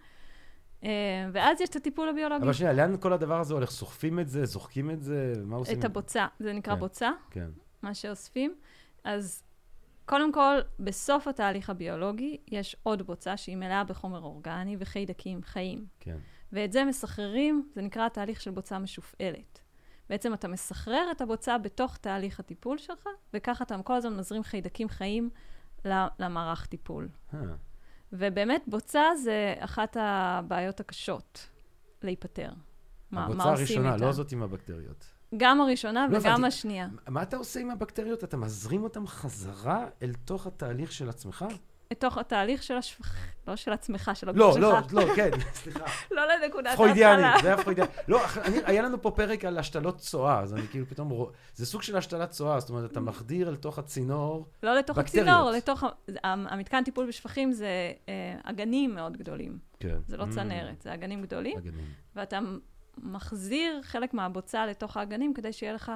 אה, 0.84 0.90
ואז 1.32 1.60
יש 1.60 1.68
את 1.68 1.76
הטיפול 1.76 2.08
הביולוגי. 2.08 2.44
אבל 2.44 2.52
שנייה, 2.52 2.72
לאן 2.72 2.96
כל 3.00 3.12
הדבר 3.12 3.40
הזה 3.40 3.54
הולך? 3.54 3.70
סוחפים 3.70 4.20
את 4.20 4.28
זה? 4.28 4.44
זוחקים 4.44 4.90
את 4.90 5.02
זה? 5.02 5.32
מה 5.44 5.56
עושים? 5.56 5.78
את 5.78 5.84
הבוצה, 5.84 6.26
זה 6.40 6.52
נקרא 6.52 6.74
כן. 6.74 6.80
בוצה, 6.80 7.10
כן. 7.30 7.50
מה 7.82 7.94
שאוספים. 7.94 8.54
אז 9.04 9.42
קודם 10.06 10.32
כל, 10.32 10.58
בסוף 10.80 11.28
התהליך 11.28 11.70
הביולוגי 11.70 12.36
יש 12.50 12.76
עוד 12.82 13.02
בוצה 13.02 13.36
שהיא 13.36 13.56
מלאה 13.56 13.84
בחומר 13.84 14.22
אורגני 14.22 14.76
וחיידקים 14.78 15.42
חיים. 15.42 15.86
כן. 16.00 16.16
ואת 16.52 16.72
זה 16.72 16.84
מסחררים, 16.84 17.68
זה 17.74 17.82
נקרא 17.82 18.08
תהליך 18.08 18.40
של 18.40 18.50
בוצה 18.50 18.78
משופעלת. 18.78 19.60
בעצם 20.10 20.34
אתה 20.34 20.48
מסחרר 20.48 21.08
את 21.10 21.20
הבוצה 21.20 21.58
בתוך 21.58 21.96
תהליך 21.96 22.40
הטיפול 22.40 22.78
שלך, 22.78 23.08
וככה 23.34 23.64
אתה 23.64 23.76
כל 23.84 23.94
הזמן 23.94 24.16
מזרים 24.16 24.42
חיידקים 24.42 24.88
חיים 24.88 25.30
למערך 26.18 26.66
טיפול. 26.66 27.08
אה, 27.34 27.40
ובאמת, 28.18 28.62
בוצה 28.66 29.02
זה 29.22 29.54
אחת 29.58 29.96
הבעיות 30.00 30.80
הקשות 30.80 31.48
להיפטר. 32.02 32.50
מה, 33.10 33.28
מה 33.28 33.44
עושים 33.44 33.46
הראשונה, 33.46 33.94
איתה? 33.94 34.06
לא 34.06 34.12
זאת 34.12 34.32
עם 34.32 34.42
הבקטריות. 34.42 35.06
גם 35.36 35.60
הראשונה 35.60 36.06
לא 36.10 36.18
וגם 36.18 36.32
הבנתי. 36.32 36.46
השנייה. 36.46 36.88
מה 37.08 37.22
אתה 37.22 37.36
עושה 37.36 37.60
עם 37.60 37.70
הבקטריות? 37.70 38.24
אתה 38.24 38.36
מזרים 38.36 38.82
אותן 38.82 39.06
חזרה 39.06 39.86
אל 40.02 40.12
תוך 40.24 40.46
התהליך 40.46 40.92
של 40.92 41.08
עצמך? 41.08 41.44
לתוך 41.94 42.18
התהליך 42.18 42.62
של 42.62 42.76
השפך... 42.76 43.16
לא 43.48 43.56
של 43.56 43.72
עצמך, 43.72 44.10
של 44.14 44.28
הגוף 44.28 44.40
לא, 44.40 44.52
שלך. 44.80 44.92
לא, 44.94 45.02
לא, 45.08 45.14
כן, 45.16 45.30
סליחה. 45.62 45.84
לא 46.10 46.22
לנקודת 46.26 46.76
פרוידיאני, 46.76 47.22
ההתחלה. 47.22 47.42
זה 47.42 47.54
היה 47.54 47.62
פרוידיאני. 47.62 47.90
לא, 48.08 48.20
אני- 48.44 48.58
היה 48.64 48.82
לנו 48.82 49.02
פה 49.02 49.10
פרק 49.10 49.44
על 49.44 49.58
השתלות 49.58 49.98
צואה, 49.98 50.40
אז 50.40 50.54
אני 50.54 50.62
כאילו 50.70 50.86
פתאום... 50.86 51.08
רוא- 51.10 51.30
זה 51.54 51.66
סוג 51.66 51.82
של 51.82 51.96
השתלת 51.96 52.30
צואה, 52.30 52.60
זאת 52.60 52.70
אומרת, 52.70 52.92
אתה 52.92 53.00
מחדיר 53.00 53.48
אל 53.48 53.56
תוך 53.56 53.78
הצינור. 53.78 54.46
לא 54.62 54.74
לתוך 54.74 54.98
בקטריות. 54.98 55.28
הצינור, 55.28 55.50
לתוך... 55.50 55.84
המתקן 56.24 56.84
טיפול 56.84 57.06
בשפכים 57.08 57.52
זה 57.52 57.68
אה, 58.08 58.12
אגנים 58.42 58.94
מאוד 58.94 59.16
גדולים. 59.16 59.58
כן. 59.80 59.96
זה 60.06 60.16
לא 60.16 60.24
Mm, 60.24 60.30
צנרת, 60.30 60.82
זה 60.82 60.94
אגנים 60.94 61.22
גדולים, 61.22 61.58
אגנים. 61.58 61.84
ואתה 62.16 62.38
מחזיר 62.98 63.80
חלק 63.82 64.14
מהבוצה 64.14 64.66
לתוך 64.66 64.96
האגנים 64.96 65.34
כדי 65.34 65.52
שיהיה 65.52 65.72
לך 65.72 65.92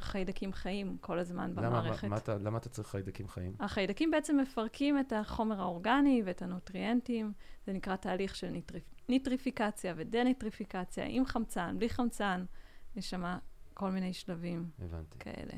חיידקים 0.00 0.52
חיים 0.52 0.96
כל 1.00 1.18
הזמן 1.18 1.50
למה, 1.50 1.60
מה- 1.62 1.68
במערכת. 1.80 2.08
מה 2.08 2.16
אתה- 2.16 2.38
למה 2.38 2.58
אתה 2.58 2.68
צריך 2.68 2.88
חיידקים 2.88 3.28
חיים? 3.28 3.52
החיידקים 3.60 4.10
בעצם 4.10 4.36
מפרקים 4.36 4.98
את 5.00 5.12
החומר 5.12 5.60
האורגני 5.60 6.22
ואת 6.24 6.42
הנוטריאנטים. 6.42 7.32
זה 7.66 7.72
נקרא 7.72 7.96
תהליך 7.96 8.36
של 8.36 8.48
ניטריפ... 8.50 8.82
ניטריפיקציה 9.08 9.94
ודניטריפיקציה, 9.96 11.04
עם 11.08 11.24
חמצן, 11.26 11.74
בלי 11.78 11.88
חמצן. 11.88 12.44
יש 12.96 13.10
שם 13.10 13.24
כל 13.74 13.90
מיני 13.90 14.12
שלבים 14.12 14.70
הבנתי. 14.78 15.18
כאלה. 15.18 15.52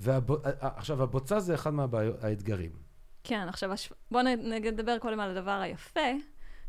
והבו- 0.00 0.36
עכשיו, 0.60 1.02
הבוצה 1.02 1.40
זה 1.40 1.54
אחד 1.54 1.70
מהאתגרים. 1.70 2.70
כן, 3.24 3.44
עכשיו, 3.48 3.72
השפ... 3.72 3.92
בואו 4.10 4.22
נדבר 4.60 4.98
קודם 4.98 5.20
על 5.20 5.36
הדבר 5.36 5.50
היפה 5.60 6.00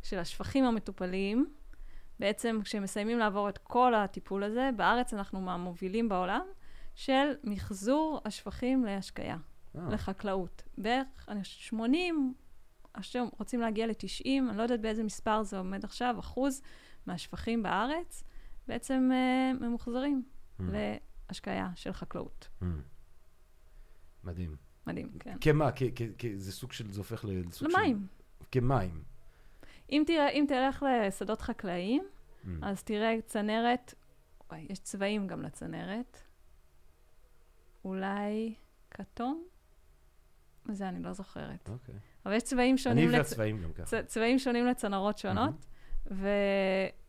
של 0.04 0.20
השפכים 0.20 0.66
המטופלים. 0.66 1.54
בעצם, 2.20 2.60
כשהם 2.64 2.84
מסיימים 2.84 3.20
לעבור 3.20 3.50
את 3.50 3.58
כל 3.58 3.96
הטיפול 3.96 4.44
הזה, 4.44 4.70
בארץ 4.76 5.14
אנחנו 5.14 5.42
מהמובילים 5.42 6.10
בעולם 6.10 6.42
של 7.02 7.34
מחזור 7.44 8.22
השפכים 8.26 8.86
להשקיה, 8.86 9.38
אה, 9.76 9.90
לחקלאות. 9.90 10.64
בערך 10.78 11.26
אני 11.30 11.44
חושבת, 11.44 11.60
80, 11.62 12.34
עכשיו 12.94 13.28
רוצים 13.38 13.60
להגיע 13.60 13.88
ל-90, 13.88 14.26
אני 14.50 14.58
לא 14.58 14.64
יודעת 14.64 14.82
באיזה 14.82 15.04
מספר 15.04 15.44
זה 15.44 15.58
עומד 15.58 15.84
עכשיו, 15.84 16.16
אחוז 16.20 16.62
מהשפכים 17.06 17.64
בארץ 17.64 18.24
בעצם 18.68 19.10
אה, 19.14 19.68
ממוחזרים 19.68 20.24
mm, 20.60 20.64
להשקיה 21.30 21.70
של 21.76 21.94
חקלאות. 21.94 22.48
mm. 22.62 22.66
מדהים. 24.24 24.56
מדהים, 24.88 25.12
כן. 25.20 25.38
כמה? 25.42 25.70
זה 26.36 26.52
סוג 26.52 26.72
של... 26.72 26.92
זה 26.92 27.00
הופך 27.00 27.26
לסוג 27.28 27.72
של... 27.72 27.78
למים. 27.78 28.08
כמים. 28.52 29.04
אם, 29.90 30.04
תראה, 30.08 30.30
אם 30.30 30.46
תלך 30.48 30.86
לשדות 31.08 31.42
חקלאיים, 31.42 32.04
Mm. 32.44 32.48
אז 32.62 32.84
תראה 32.84 33.16
צנרת, 33.26 33.94
וואי, 34.50 34.68
יש 34.70 34.80
צבעים 34.80 35.28
גם 35.28 35.42
לצנרת. 35.42 36.22
אולי 37.86 38.54
כתום? 38.92 39.44
זה 40.72 40.90
אני 40.90 41.04
לא 41.04 41.14
זוכרת. 41.14 41.70
אוקיי. 41.70 41.96
אבל 42.26 42.34
יש 42.34 42.44
צבעים 42.44 42.70
אני 42.70 42.78
שונים, 42.78 43.10
לצ... 43.10 43.16
והצבעים 43.16 43.62
גם 43.64 43.74
ככה. 43.74 43.86
צ... 43.86 43.94
צבעים 44.08 44.40
שונים 44.40 44.66
לצנרות 44.66 45.18
שונות, 45.18 45.66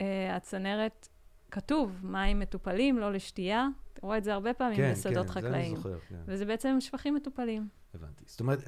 והצנרת, 0.01 1.09
כתוב, 1.51 2.01
מים 2.03 2.41
מטופלים, 2.41 2.99
לא 2.99 3.13
לשתייה. 3.13 3.69
אתה 3.93 4.01
רואה 4.07 4.19
את 4.19 4.25
זה 4.25 4.35
הרבה 4.35 4.55
פעמים 4.55 4.77
כן, 4.77 4.93
בשדות 4.93 5.15
כן, 5.15 5.33
זה 5.33 5.39
אני 5.39 5.47
חקלאיים. 5.49 5.77
זוכר, 5.77 5.99
כן. 6.09 6.21
וזה 6.27 6.45
בעצם 6.45 6.77
שפכים 6.81 7.15
מטופלים. 7.15 7.69
הבנתי. 7.95 8.25
זאת 8.27 8.41
אומרת, 8.41 8.59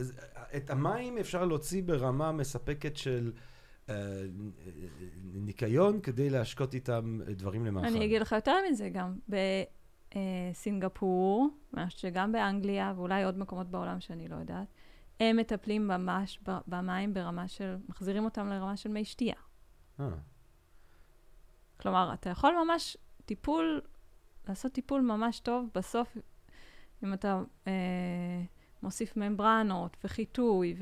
את 0.57 0.71
המים 0.71 1.19
אפשר 1.19 1.45
להוציא 1.45 1.83
ברמה 1.83 2.33
מספקת 2.33 2.97
של 2.97 3.33
אה, 3.89 3.95
ניקיון 5.35 6.01
כדי 6.01 6.31
להשקות 6.31 6.75
איתם 6.75 7.21
דברים 7.29 7.67
למאכל. 7.67 7.87
אני 7.87 8.05
אגיד 8.05 8.23
לך 8.23 8.33
יותר 8.33 8.57
מזה, 8.71 8.89
גם 8.89 9.19
בסינגפור, 10.15 11.49
מה 11.73 11.91
שגם 11.91 12.33
באנגליה, 12.33 12.93
ואולי 12.97 13.25
עוד 13.25 13.39
מקומות 13.39 13.67
בעולם 13.71 14.01
שאני 14.01 14.29
לא 14.29 14.37
יודעת, 14.37 14.69
הם 15.21 15.37
מטפלים 15.37 15.89
ממש 15.89 16.41
במים 16.67 17.15
ברמה 17.15 17.49
של, 17.49 17.77
מחזירים 17.89 18.25
אותם 18.25 18.49
לרמה 18.49 18.77
של 18.77 18.89
מי 18.89 19.05
שתייה. 19.05 19.37
אה, 20.01 20.09
כלומר, 21.81 22.15
אתה 22.15 22.31
יכול 22.31 22.55
ממש 22.65 22.97
טיפול, 23.25 23.81
לעשות 24.49 24.73
טיפול 24.73 25.01
ממש 25.01 25.41
טוב 25.41 25.69
בסוף, 25.75 26.17
אם 27.05 27.13
אתה 27.13 27.43
אה, 27.67 27.73
מוסיף 28.83 29.17
ממברנות 29.17 29.97
וחיטוי 30.05 30.75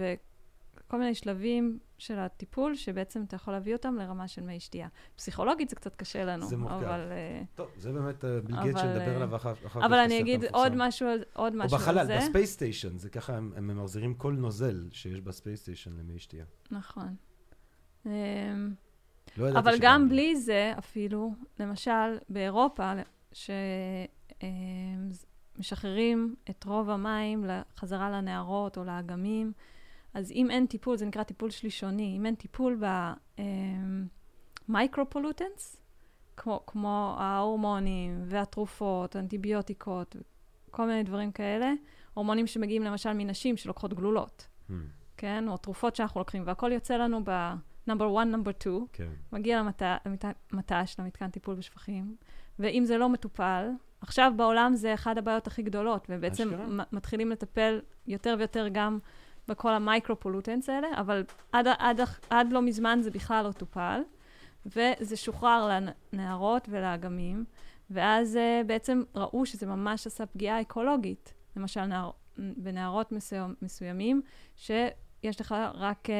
וכל 0.92 0.98
מיני 0.98 1.14
שלבים 1.14 1.78
של 1.98 2.18
הטיפול, 2.18 2.74
שבעצם 2.74 3.22
אתה 3.22 3.36
יכול 3.36 3.54
להביא 3.54 3.72
אותם 3.72 3.96
לרמה 3.96 4.28
של 4.28 4.42
מי 4.42 4.60
שתייה. 4.60 4.88
פסיכולוגית 5.16 5.68
זה 5.68 5.76
קצת 5.76 5.96
קשה 5.96 6.24
לנו, 6.24 6.46
זה 6.46 6.56
מורכב. 6.56 6.74
אבל... 6.74 7.00
אה, 7.12 7.42
טוב, 7.54 7.70
זה 7.76 7.92
באמת 7.92 8.24
אה, 8.24 8.40
ביל 8.40 8.56
גייטס 8.62 8.78
שנדבר 8.78 9.08
אה, 9.10 9.16
עליו 9.16 9.36
אחר 9.36 9.54
כך. 9.54 9.76
אבל 9.76 9.98
אני 9.98 10.20
אגיד. 10.20 10.44
עוד 10.44 10.72
משהו, 10.76 11.08
על- 11.08 11.24
עוד 11.34 11.54
או 11.54 11.68
בחלל, 11.68 12.06
זה. 12.06 12.16
ב 12.16 12.22
space 12.22 12.52
station, 12.52 12.98
זה 12.98 13.10
ככה 13.10 13.36
הם 13.36 13.52
הם 13.56 13.66
ממחזירים 13.66 14.14
כל 14.14 14.32
נוזל 14.32 14.88
שיש 14.92 15.20
ב 15.20 15.27
space 15.27 15.60
station 15.60 15.92
למי 15.98 16.18
שתייה. 16.18 16.44
נכון. 16.70 17.16
אמ, 18.06 18.10
לא 19.36 19.46
ידעתי 19.48 19.58
אבל 19.68 19.78
גם 19.80 20.08
בלי 20.08 20.36
זה, 20.36 20.72
אפילו, 20.78 21.34
למשל, 21.60 22.18
באירופה, 22.28 22.92
שמשחררים 25.58 26.34
את 26.50 26.64
רוב 26.64 26.90
המים 26.90 27.44
חזרה 27.76 28.10
לנהרות 28.10 28.78
או 28.78 28.84
לאגמים, 28.84 29.52
אז 30.14 30.30
אם 30.32 30.50
אין 30.50 30.66
טיפול, 30.66 30.96
זה 30.96 31.06
נקרא 31.06 31.22
טיפול 31.22 31.50
שלישוני, 31.50 32.14
אם 32.16 32.26
אין 32.26 32.34
טיפול 32.34 32.80
ב 34.68 34.74
micro-pollutants, 34.74 35.76
כמו, 36.36 36.60
כמו 36.66 37.14
ההורמונים 37.18 38.20
והתרופות, 38.24 39.16
אנטיביוטיקות, 39.16 40.16
כל 40.70 40.86
מיני 40.86 41.02
דברים 41.02 41.32
כאלה, 41.32 41.72
הורמונים 42.14 42.46
שמגיעים 42.46 42.82
למשל 42.82 43.12
מנשים 43.12 43.56
שלוקחות 43.56 43.94
גלולות, 43.94 44.46
Hmm, 44.68 44.72
כן? 45.16 45.44
או 45.48 45.56
תרופות 45.56 45.96
שאנחנו 45.96 46.20
לוקחים, 46.20 46.42
והכל 46.46 46.72
יוצא 46.72 46.96
לנו 46.96 47.20
ב-number 47.24 47.90
one, 48.14 48.34
number 48.34 48.64
two, 48.64 48.86
כן. 48.92 49.08
מגיע 49.32 49.62
למטע- 49.62 49.96
למת- 50.06 50.24
למט"ש, 50.52 50.96
למתקן 50.98 51.30
טיפול 51.30 51.54
בשפכים, 51.54 52.16
ואם 52.58 52.84
זה 52.84 52.98
לא 52.98 53.08
מטופל, 53.08 53.70
עכשיו 54.00 54.32
בעולם 54.36 54.74
זה 54.74 54.94
אחת 54.94 55.16
הבעיות 55.16 55.46
הכי 55.46 55.62
גדולות, 55.62 56.06
ובעצם 56.10 56.48
מתחילים 56.92 57.30
לטפל 57.30 57.80
יותר 58.06 58.34
ויותר 58.38 58.68
גם 58.72 58.98
בכל 59.48 59.72
ה 59.72 59.78
micro-pollutants 59.78 60.68
האלה, 60.68 60.88
אבל 60.96 61.24
עד, 61.52 61.66
עד, 61.78 62.00
עד 62.30 62.52
לא 62.52 62.62
מזמן 62.62 62.98
זה 63.02 63.10
בכלל 63.10 63.44
לא 63.44 63.52
טופל, 63.52 64.00
וזה 64.66 65.16
שוחרר 65.16 65.78
לנהרות 66.12 66.68
ולאגמים, 66.70 67.44
ואז 67.90 68.36
uh, 68.36 68.66
בעצם 68.66 69.02
ראו 69.14 69.46
שזה 69.46 69.66
ממש 69.66 70.06
עשה 70.06 70.26
פגיעה 70.26 70.60
אקולוגית. 70.60 71.34
למשל, 71.56 71.84
נהר, 71.84 72.10
בנערות 72.38 73.12
מסוים, 73.12 73.54
מסוימים, 73.62 74.22
שיש 74.56 75.40
לך 75.40 75.54
רק... 75.74 76.08
Uh, 76.08 76.12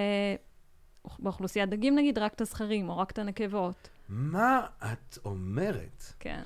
באוכלוסיית 1.19 1.71
דגים 1.71 1.95
נגיד, 1.97 2.19
רק 2.19 2.35
את 2.35 2.41
הזכרים 2.41 2.89
או 2.89 2.99
רק 2.99 3.11
את 3.11 3.19
הנקבות. 3.19 3.89
מה 4.09 4.67
את 4.93 5.19
אומרת? 5.25 6.05
כן. 6.21 6.43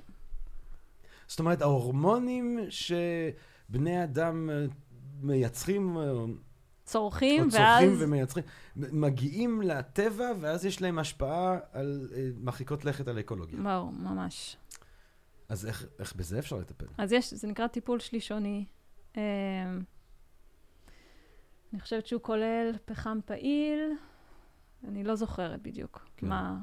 זאת 1.26 1.40
אומרת, 1.40 1.62
ההורמונים 1.62 2.58
שבני 2.68 4.04
אדם 4.04 4.50
אה, 4.50 4.64
מייצרים, 5.22 5.96
אה, 6.94 7.00
או 7.00 7.10
צורכים, 7.10 7.50
צורכים 7.50 7.92
ואז... 7.92 8.02
ומייצרים, 8.02 8.44
מגיעים 8.76 9.62
לטבע, 9.62 10.32
ואז 10.40 10.64
יש 10.64 10.82
להם 10.82 10.98
השפעה 10.98 11.58
על 11.72 12.08
אה, 12.14 12.28
מרחיקות 12.40 12.84
לכת 12.84 13.08
על 13.08 13.20
אקולוגיה. 13.20 13.60
ברור, 13.62 13.92
ממש. 13.92 14.56
אז 15.48 15.66
איך, 15.66 15.86
איך 15.98 16.16
בזה 16.16 16.38
אפשר 16.38 16.56
לטפל? 16.56 16.86
אז 16.98 17.12
יש, 17.12 17.34
זה 17.34 17.48
נקרא 17.48 17.66
טיפול 17.66 18.00
שלישוני. 18.00 18.64
אמ, 19.16 19.20
אני 21.72 21.80
חושבת 21.80 22.06
שהוא 22.06 22.22
כולל 22.22 22.72
פחם 22.84 23.18
פעיל, 23.24 23.80
אני 24.88 25.04
לא 25.04 25.14
זוכרת 25.14 25.62
בדיוק 25.62 26.06
כן. 26.16 26.28
מה, 26.28 26.58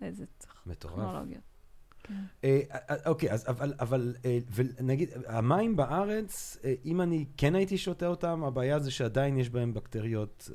איזה 0.00 0.24
מטורף. 0.66 0.94
טכנולוגיות. 0.94 1.53
אה, 2.44 2.60
אה, 2.70 2.96
אוקיי, 3.06 3.32
אז 3.32 3.48
אבל, 3.48 3.74
אבל 3.80 4.14
אה, 4.24 4.38
ונגיד, 4.54 5.10
המים 5.26 5.76
בארץ, 5.76 6.58
אם 6.84 7.00
אני 7.00 7.24
כן 7.36 7.54
הייתי 7.54 7.78
שותה 7.78 8.06
אותם, 8.06 8.44
הבעיה 8.44 8.78
זה 8.78 8.90
שעדיין 8.90 9.38
יש 9.38 9.50
בהם 9.50 9.74
בקטריות. 9.74 10.50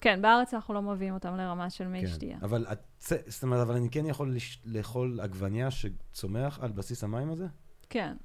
כן, 0.00 0.22
בארץ 0.22 0.54
אנחנו 0.54 0.74
לא 0.74 0.82
מביאים 0.82 1.14
אותם 1.14 1.36
לרמה 1.36 1.70
של 1.70 1.88
מי 1.88 2.00
כן. 2.00 2.06
שתייה. 2.06 2.38
אבל, 2.42 2.66
הצ... 2.68 3.12
זאת 3.26 3.42
אומרת, 3.42 3.60
אבל 3.60 3.74
אני 3.74 3.90
כן 3.90 4.06
יכול 4.06 4.34
לש... 4.34 4.62
לאכול 4.64 5.20
עגבניה 5.20 5.70
שצומח 5.70 6.58
על 6.62 6.72
בסיס 6.72 7.04
המים 7.04 7.30
הזה? 7.30 7.46
כן. 7.90 8.16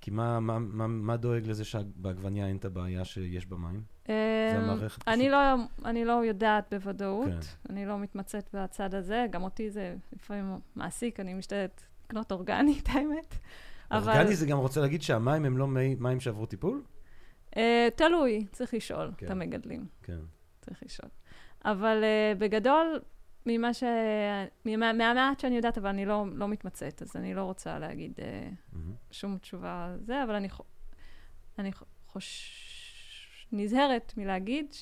כי 0.00 0.10
מה, 0.10 0.40
מה, 0.40 0.58
מה, 0.58 0.86
מה 0.86 1.16
דואג 1.16 1.46
לזה 1.46 1.64
שבעגבניה 1.64 2.46
אין 2.46 2.56
את 2.56 2.64
הבעיה 2.64 3.04
שיש 3.04 3.46
במים? 3.46 3.82
אמ, 4.08 4.14
המערכת 4.56 5.08
אני 5.08 5.30
לא, 5.30 5.38
אני 5.84 6.04
לא 6.04 6.12
יודעת 6.24 6.74
בוודאות, 6.74 7.26
כן. 7.30 7.70
אני 7.72 7.86
לא 7.86 7.98
מתמצאת 7.98 8.48
בצד 8.52 8.94
הזה, 8.94 9.26
גם 9.30 9.42
אותי 9.42 9.70
זה 9.70 9.94
לפעמים 10.12 10.44
מעסיק, 10.76 11.20
אני 11.20 11.34
משתדלת 11.34 11.82
לקנות 12.04 12.32
אורגנית, 12.32 12.88
האמת. 12.92 13.34
אבל- 13.90 14.12
אורגני 14.16 14.36
זה 14.36 14.46
גם 14.46 14.58
רוצה 14.58 14.80
להגיד 14.80 15.02
שהמים 15.02 15.44
הם 15.44 15.58
לא 15.58 15.66
מי, 15.68 15.94
מים 15.94 16.20
שעברו 16.20 16.46
טיפול? 16.46 16.82
אה, 17.56 17.88
תלוי, 17.96 18.46
צריך 18.52 18.74
לשאול 18.74 19.12
כן. 19.16 19.26
את 19.26 19.30
המגדלים, 19.30 19.86
כן. 20.02 20.18
צריך 20.60 20.82
לשאול. 20.82 21.10
אבל 21.64 22.00
אה, 22.04 22.32
בגדול, 22.38 23.00
ממה 23.46 23.74
ש... 23.74 23.82
מה- 24.64 24.92
מהמעט 24.92 25.40
שאני 25.40 25.56
יודעת, 25.56 25.78
אבל 25.78 25.88
אני 25.88 26.04
לא, 26.06 26.24
לא 26.32 26.48
מתמצאת, 26.48 27.02
אז 27.02 27.16
אני 27.16 27.34
לא 27.34 27.42
רוצה 27.42 27.78
להגיד 27.78 28.12
אה, 28.22 28.48
מהמם. 28.72 28.92
שום 29.10 29.38
תשובה 29.38 29.84
על 29.84 29.98
זה, 30.04 30.24
אבל 30.24 30.34
אני, 30.34 30.48
חו- 30.50 30.64
אני 31.58 31.72
ח- 31.72 31.82
חוש... 32.06 32.64
נזהרת 33.52 34.14
מלהגיד. 34.16 34.72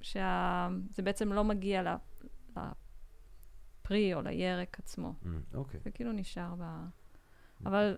שזה 0.00 1.02
בעצם 1.02 1.32
לא 1.32 1.44
מגיע. 1.44 1.96
לפרי 3.84 4.14
או 4.14 4.22
לירק 4.22 4.78
עצמו. 4.78 5.14
מהמם. 5.22 5.40
אוקיי. 5.54 5.80
זה 5.84 5.90
כאילו 5.90 6.12
נשאר 6.12 6.54
ב... 6.58 6.64
אבל 7.66 7.96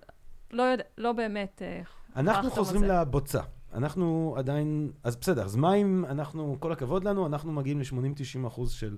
לא, 0.51 0.63
יודע, 0.63 0.85
לא 0.99 1.13
באמת... 1.13 1.63
אה, 1.63 1.83
אנחנו 2.17 2.51
חוזרים. 2.51 2.83
לבוצה. 2.83 3.41
אנחנו 3.73 4.35
עדיין, 4.39 4.93
אז 5.03 5.17
בסדר, 5.17 5.45
אז 5.45 5.57
מים, 5.57 6.05
אנחנו, 6.05 6.57
כל 6.61 6.73
הכבוד 6.73 7.05
לנו, 7.05 7.27
אנחנו 7.27 7.53
מגיעים 7.53 7.81
ל-80-90 7.81 8.47
אחוז 8.47 8.73
של 8.73 8.97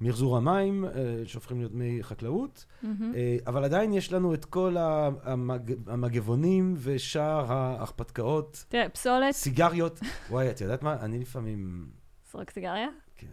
מחזור 0.00 0.36
המים, 0.36 0.84
אה, 0.84 0.90
שהופכים 1.26 1.58
להיות 1.58 1.72
מי 1.72 1.98
חקלאות. 2.02 2.64
אה, 2.84 3.36
אבל 3.46 3.64
עדיין 3.64 3.92
יש 3.92 4.12
לנו 4.12 4.34
את 4.34 4.44
כל 4.44 4.76
המג, 5.22 5.72
המגבונים 5.86 6.74
ושאר 6.78 7.52
ההרפתקאות, 7.52 8.64
תראה, 8.68 8.88
פסולת, 8.88 9.34
סיגריות. 9.34 10.00
וואי, 10.30 10.50
את 10.50 10.60
יודעת 10.60 10.82
מה? 10.82 10.96
אני 11.00 11.18
לפעמים... 11.18 11.90
זרוק 12.32 12.50
סיגריה? 12.50 12.88
כן. 13.16 13.26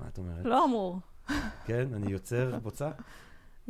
מה 0.00 0.08
את 0.08 0.18
אומרת? 0.18 0.44
לא 0.44 0.64
אמור. 0.64 1.00
כן, 1.66 1.94
אני 1.94 2.12
יוצר 2.12 2.58
בוצה? 2.58 2.90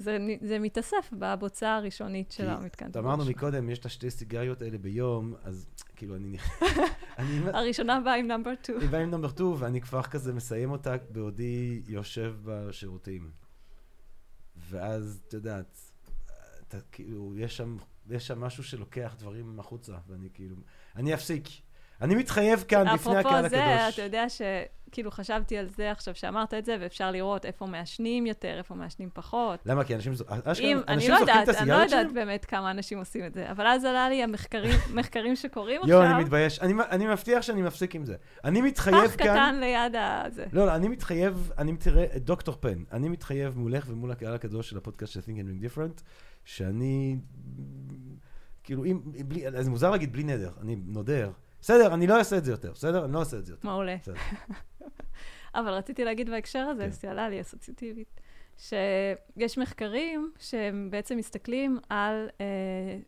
זה, 0.00 0.18
זה 0.40 0.58
מתאסף 0.58 1.10
בבוצה 1.12 1.76
הראשונית 1.76 2.32
של 2.32 2.48
המתקן. 2.48 2.90
אמרנו. 2.98 3.24
מקודם, 3.24 3.70
יש 3.70 3.78
את 3.78 3.86
השתי 3.86 4.10
סיגריות 4.10 4.62
האלה 4.62 4.78
ביום, 4.78 5.34
אז 5.42 5.66
כאילו 5.96 6.16
אני... 6.16 6.36
אני 7.18 7.38
הראשונה 7.52 8.00
באה 8.00 8.14
עם 8.14 8.26
נאמבר 8.26 8.50
2. 8.62 8.78
אני 8.78 8.88
בא 8.88 8.98
עם 8.98 9.10
נאמבר 9.10 9.28
2, 9.28 9.54
ואני 9.58 9.80
כבר 9.80 10.02
כזה 10.02 10.32
מסיים 10.32 10.70
אותה 10.70 10.96
בעודי 11.10 11.82
יושב 11.88 12.34
בשירותים. 12.44 13.30
ואז, 14.56 15.20
את 15.28 15.32
יודעת, 15.32 15.78
אתה 16.68 16.78
כאילו, 16.92 17.34
יש 17.36 17.56
שם, 17.56 17.76
יש 18.10 18.26
שם 18.26 18.40
משהו 18.40 18.64
שלוקח 18.64 19.14
דברים 19.18 19.60
החוצה, 19.60 19.96
ואני 20.08 20.28
כאילו... 20.34 20.56
אני 20.96 21.14
אפסיק. 21.14 21.48
אני 22.00 22.14
מתחייב 22.14 22.64
כאן 22.68 22.84
בפני 22.94 23.16
הקהל 23.16 23.46
אפרופו 23.46 23.48
זה, 23.48 23.76
הקדוש. 23.76 23.94
אתה 23.94 24.02
יודע 24.02 24.24
שכאילו 24.28 25.10
חשבתי 25.10 25.56
על 25.56 25.68
זה 25.68 25.90
עכשיו 25.90 26.14
שאמרת 26.14 26.54
את 26.54 26.64
זה, 26.64 26.76
ואפשר 26.80 27.10
לראות 27.10 27.46
איפה 27.46 27.66
מעשנים 27.66 28.26
יותר, 28.26 28.58
איפה 28.58 28.74
מעשנים 28.74 29.08
פחות. 29.14 29.60
למה? 29.66 29.84
כי 29.84 29.94
אנשים, 29.94 30.14
זו- 30.14 30.24
אשכרה, 30.44 30.70
אנשים 30.88 31.10
לא 31.10 31.18
זוכרים 31.18 31.42
את 31.42 31.48
יודעת, 31.48 31.48
אני 31.48 31.68
לא 31.68 31.74
הסיגריות 31.74 31.82
יודעת 31.82 31.90
שלהם? 31.90 32.14
באמת 32.14 32.44
כמה 32.44 32.70
אנשים 32.70 32.98
עושים 32.98 33.26
את 33.26 33.34
זה, 33.34 33.50
אבל 33.50 33.66
אז 33.66 33.84
עלה 33.84 34.08
לי 34.08 34.22
המחקרים 34.22 34.78
מחקרים 34.98 35.36
שקורים 35.36 35.80
יואו, 35.86 36.00
עכשיו, 36.00 36.14
אני 36.16 36.24
מתבייש. 36.24 36.60
אני, 36.60 36.74
אני 36.90 37.06
מבטיח 37.06 37.42
שאני 37.42 37.62
מפסיק 37.62 37.94
עם 37.94 38.04
זה. 38.04 38.16
אני 38.44 38.60
מתחייב 38.62 39.06
פח 39.06 39.16
כאן... 39.16 39.26
קטן 39.26 39.60
ליד 39.60 39.94
הזה. 39.96 40.44
לא, 40.52 40.66
לא, 40.66 40.74
אני 40.74 40.88
מתחייב, 40.88 41.50
אני 41.58 41.72
מתראה, 41.72 42.06
דוקטור 42.16 42.56
פן, 42.60 42.84
אני 42.92 43.08
מתחייב 43.08 43.58
מולך 43.58 43.84
ומול 43.88 44.10
הקהל 44.10 44.34
הקדוש 44.34 44.70
של 44.70 44.76
הפודקאסט 44.76 45.12
של 45.12 45.20
Think 45.20 45.24
and 45.24 45.64
Ring 45.64 45.76
Different, 45.76 46.02
שאני 46.44 47.16
כאילו, 48.64 48.84
אם, 48.84 49.00
בלי, 49.04 49.48
אז 49.48 49.68
מוזר 49.68 49.90
להגיד 49.90 50.12
בלי 50.12 50.24
נדר, 50.24 50.50
אני 50.60 50.76
נודר. 50.86 51.30
בסדר, 51.60 51.94
אני 51.94 52.06
לא 52.06 52.18
אעשה 52.18 52.38
את 52.38 52.44
זה 52.44 52.50
יותר, 52.50 52.72
בסדר? 52.72 53.04
אני 53.04 53.12
לא 53.12 53.20
אעשה 53.20 53.36
את 53.38 53.46
זה 53.46 53.52
יותר. 53.52 53.68
מעולה. 53.68 53.96
אבל 55.54 55.68
רציתי 55.72 56.04
להגיד 56.04 56.30
בהקשר 56.30 56.58
הזה, 56.58 56.82
כן. 56.84 56.92
שעלה 56.92 57.28
לי 57.28 57.40
אסוציאטיבית, 57.40 58.20
שיש 58.58 59.58
מחקרים 59.58 60.32
שהם 60.38 60.88
בעצם 60.90 61.16
מסתכלים 61.16 61.78
על 61.88 62.28
אה, 62.40 62.98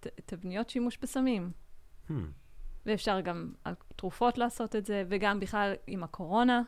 ת- 0.00 0.20
תבניות 0.26 0.70
שימוש 0.70 0.98
בסמים. 1.02 1.50
Hmm. 2.08 2.12
ואפשר 2.86 3.20
גם 3.20 3.52
על 3.64 3.74
תרופות 3.96 4.38
לעשות 4.38 4.76
את 4.76 4.86
זה, 4.86 5.04
וגם 5.08 5.40
בכלל 5.40 5.72
עם 5.86 6.02
הקורונה. 6.02 6.62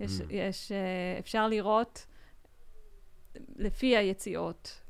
יש, 0.00 0.20
Mm. 0.20 0.24
יש, 0.30 0.72
אה, 0.72 0.78
אפשר 1.18 1.48
לראות 1.48 2.06
לפי 3.56 3.96
היציאות, 3.96 4.81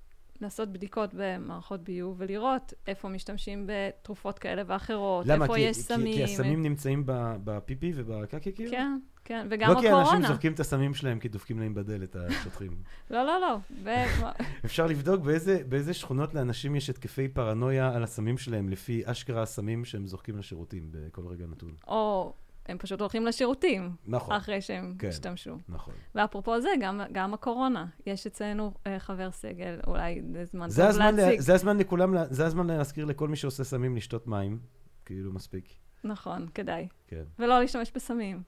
לעשות 0.42 0.68
בדיקות 0.72 1.10
במערכות 1.14 1.80
ביוב 1.82 2.16
ולראות 2.18 2.74
איפה 2.86 3.08
משתמשים 3.08 3.66
בתרופות 3.66 4.38
כאלה 4.38 4.62
ואחרות, 4.66 5.26
למה? 5.26 5.44
איפה 5.44 5.54
כי, 5.54 5.60
יש 5.60 5.76
כי, 5.76 5.82
סמים. 5.82 6.14
כי 6.14 6.24
הסמים 6.24 6.62
נמצאים 6.62 7.02
בפיפי 7.44 7.92
ובקקי 7.94 8.52
כאילו? 8.54 8.70
כן, 8.70 8.98
כן, 9.24 9.46
וגם 9.50 9.70
לא 9.70 9.80
כי 9.80 9.88
אנשים 9.88 9.98
הקורונה. 9.98 10.28
זורקים 10.28 10.52
את 10.52 10.60
הסמים 10.60 10.94
שלהם 10.94 11.18
כי 11.18 11.28
דופקים 11.28 11.58
להם 11.60 11.74
בדלת 11.74 12.16
השוטרים. 12.16 12.72
לא, 13.10 13.24
לא, 13.26 13.40
לא. 13.40 13.56
ו- 13.82 13.90
אפשר 14.64 14.86
לבדוק 14.86 15.20
באיזה, 15.20 15.62
באיזה 15.68 15.94
שכונות 15.94 16.34
לאנשים 16.34 16.76
יש 16.76 16.90
התקפי 16.90 17.28
פרנויה 17.28 17.94
על 17.94 18.02
הסמים 18.02 18.38
שלהם, 18.38 18.68
לפי 18.68 19.02
אשכרה 19.04 19.42
הסמים 19.42 19.84
שהם 19.84 20.06
זורקים 20.06 20.38
לשירותים 20.38 20.82
בכל 20.90 21.26
רגע 21.26 21.46
נתון. 21.46 21.74
או 21.88 22.32
הם 22.66 22.78
פשוט 22.78 23.00
הולכים 23.00 23.26
לשירותים 23.26 23.90
נכון, 24.06 24.36
אחרי 24.36 24.60
שהם 24.60 24.94
כן. 24.98 25.08
השתמשו. 25.08 25.56
נכון. 25.68 25.94
ואפרופו 26.14 26.60
זה, 26.60 26.68
גם, 26.80 27.00
גם 27.12 27.34
הקורונה. 27.34 27.86
יש 28.06 28.26
אצלנו 28.26 28.74
אה, 28.86 28.98
חבר 28.98 29.30
סגל, 29.30 29.80
אולי 29.86 30.22
זה 30.32 30.44
זמן 30.44 30.70
זה 30.70 30.82
טוב 30.82 30.90
הזמן, 30.90 31.16
להציג. 31.16 31.36
לה, 31.36 31.42
זה, 31.42 31.54
הזמן 31.54 31.78
לכולם, 31.78 32.14
זה 32.30 32.46
הזמן 32.46 32.66
להזכיר 32.66 33.04
לכל 33.04 33.28
מי 33.28 33.36
שעושה 33.36 33.64
סמים 33.64 33.96
לשתות 33.96 34.26
מים, 34.26 34.58
כאילו 35.04 35.32
מספיק. 35.32 35.68
נכון, 36.04 36.46
כדאי. 36.54 36.88
כן. 37.06 37.22
ולא 37.38 37.60
להשתמש 37.60 37.92
בסמים. 37.94 38.42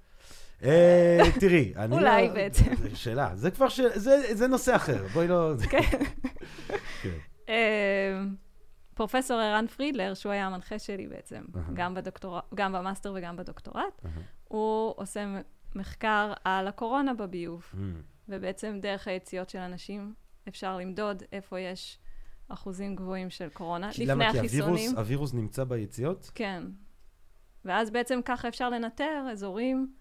אה, 0.62 1.18
תראי, 1.40 1.72
אני 1.76 1.96
אולי 1.96 2.28
לא... 2.28 2.34
בעצם. 2.34 2.70
שאלה, 2.94 3.30
זה 3.34 3.50
כבר 3.50 3.68
ש... 3.68 3.80
זה, 3.94 4.34
זה 4.34 4.46
נושא 4.46 4.76
אחר, 4.76 5.06
בואי 5.12 5.28
לא... 5.28 5.52
כן. 5.70 5.80
כן. 7.02 7.18
אה, 8.94 8.96
פרופסור 8.96 9.40
ערן 9.40 9.66
פרידלר, 9.66 10.14
שהוא 10.14 10.32
היה 10.32 10.46
המנחה 10.46 10.78
שלי 10.78 11.06
בעצם, 11.06 11.44
אהה. 11.56 11.64
גם, 11.74 11.94
בדוקטור... 11.94 12.38
גם 12.54 12.72
במאסטר 12.72 13.12
וגם 13.16 13.36
בדוקטורט, 13.36 14.04
אהה. 14.04 14.12
הוא 14.44 14.94
עושה 14.96 15.40
מחקר 15.74 16.32
על 16.44 16.68
הקורונה 16.68 17.14
בביוב, 17.14 17.64
Mm. 17.72 17.76
ובעצם 18.28 18.78
דרך 18.82 19.08
היציאות 19.08 19.50
של 19.50 19.58
אנשים 19.58 20.14
אפשר 20.48 20.76
למדוד 20.76 21.22
איפה 21.32 21.60
יש 21.60 21.98
אחוזים 22.48 22.96
גבוהים 22.96 23.30
של 23.30 23.48
קורונה, 23.48 23.88
לפני 23.88 24.06
למה? 24.06 24.32
כי 24.32 24.38
החיסונים. 24.38 24.68
הווירוס, 24.72 24.94
הווירוס 24.98 25.34
נמצא 25.34 25.64
ביציאות? 25.64 26.30
כן. 26.34 26.62
ואז 27.64 27.90
בעצם 27.90 28.20
ככה 28.24 28.48
אפשר 28.48 28.70
לנטר 28.70 29.26
אזורים 29.32 29.92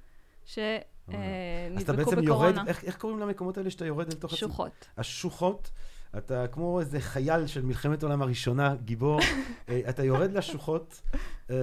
אז 1.77 1.83
אתה 1.83 1.93
בעצם 1.93 2.23
יורד, 2.23 2.25
בקורונה. 2.25 2.63
איך, 2.67 2.83
איך 2.83 2.97
קוראים 2.97 3.19
למקומות 3.19 3.57
האלה 3.57 3.69
שאתה 3.69 3.85
יורד 3.85 4.07
אל 4.07 4.13
תוך? 4.13 4.37
שוחות. 4.37 4.87
השוחות, 4.97 5.71
אתה 6.18 6.47
כמו 6.47 6.80
איזה 6.80 6.99
חייל 6.99 7.47
של 7.47 7.61
מלחמת 7.66 8.03
העולם 8.03 8.22
הראשונה, 8.22 8.76
גיבור, 8.76 9.20
אה, 9.70 9.82
אתה 9.89 10.03
יורד 10.03 10.32
לשוחות, 10.32 11.01
אה, 11.49 11.55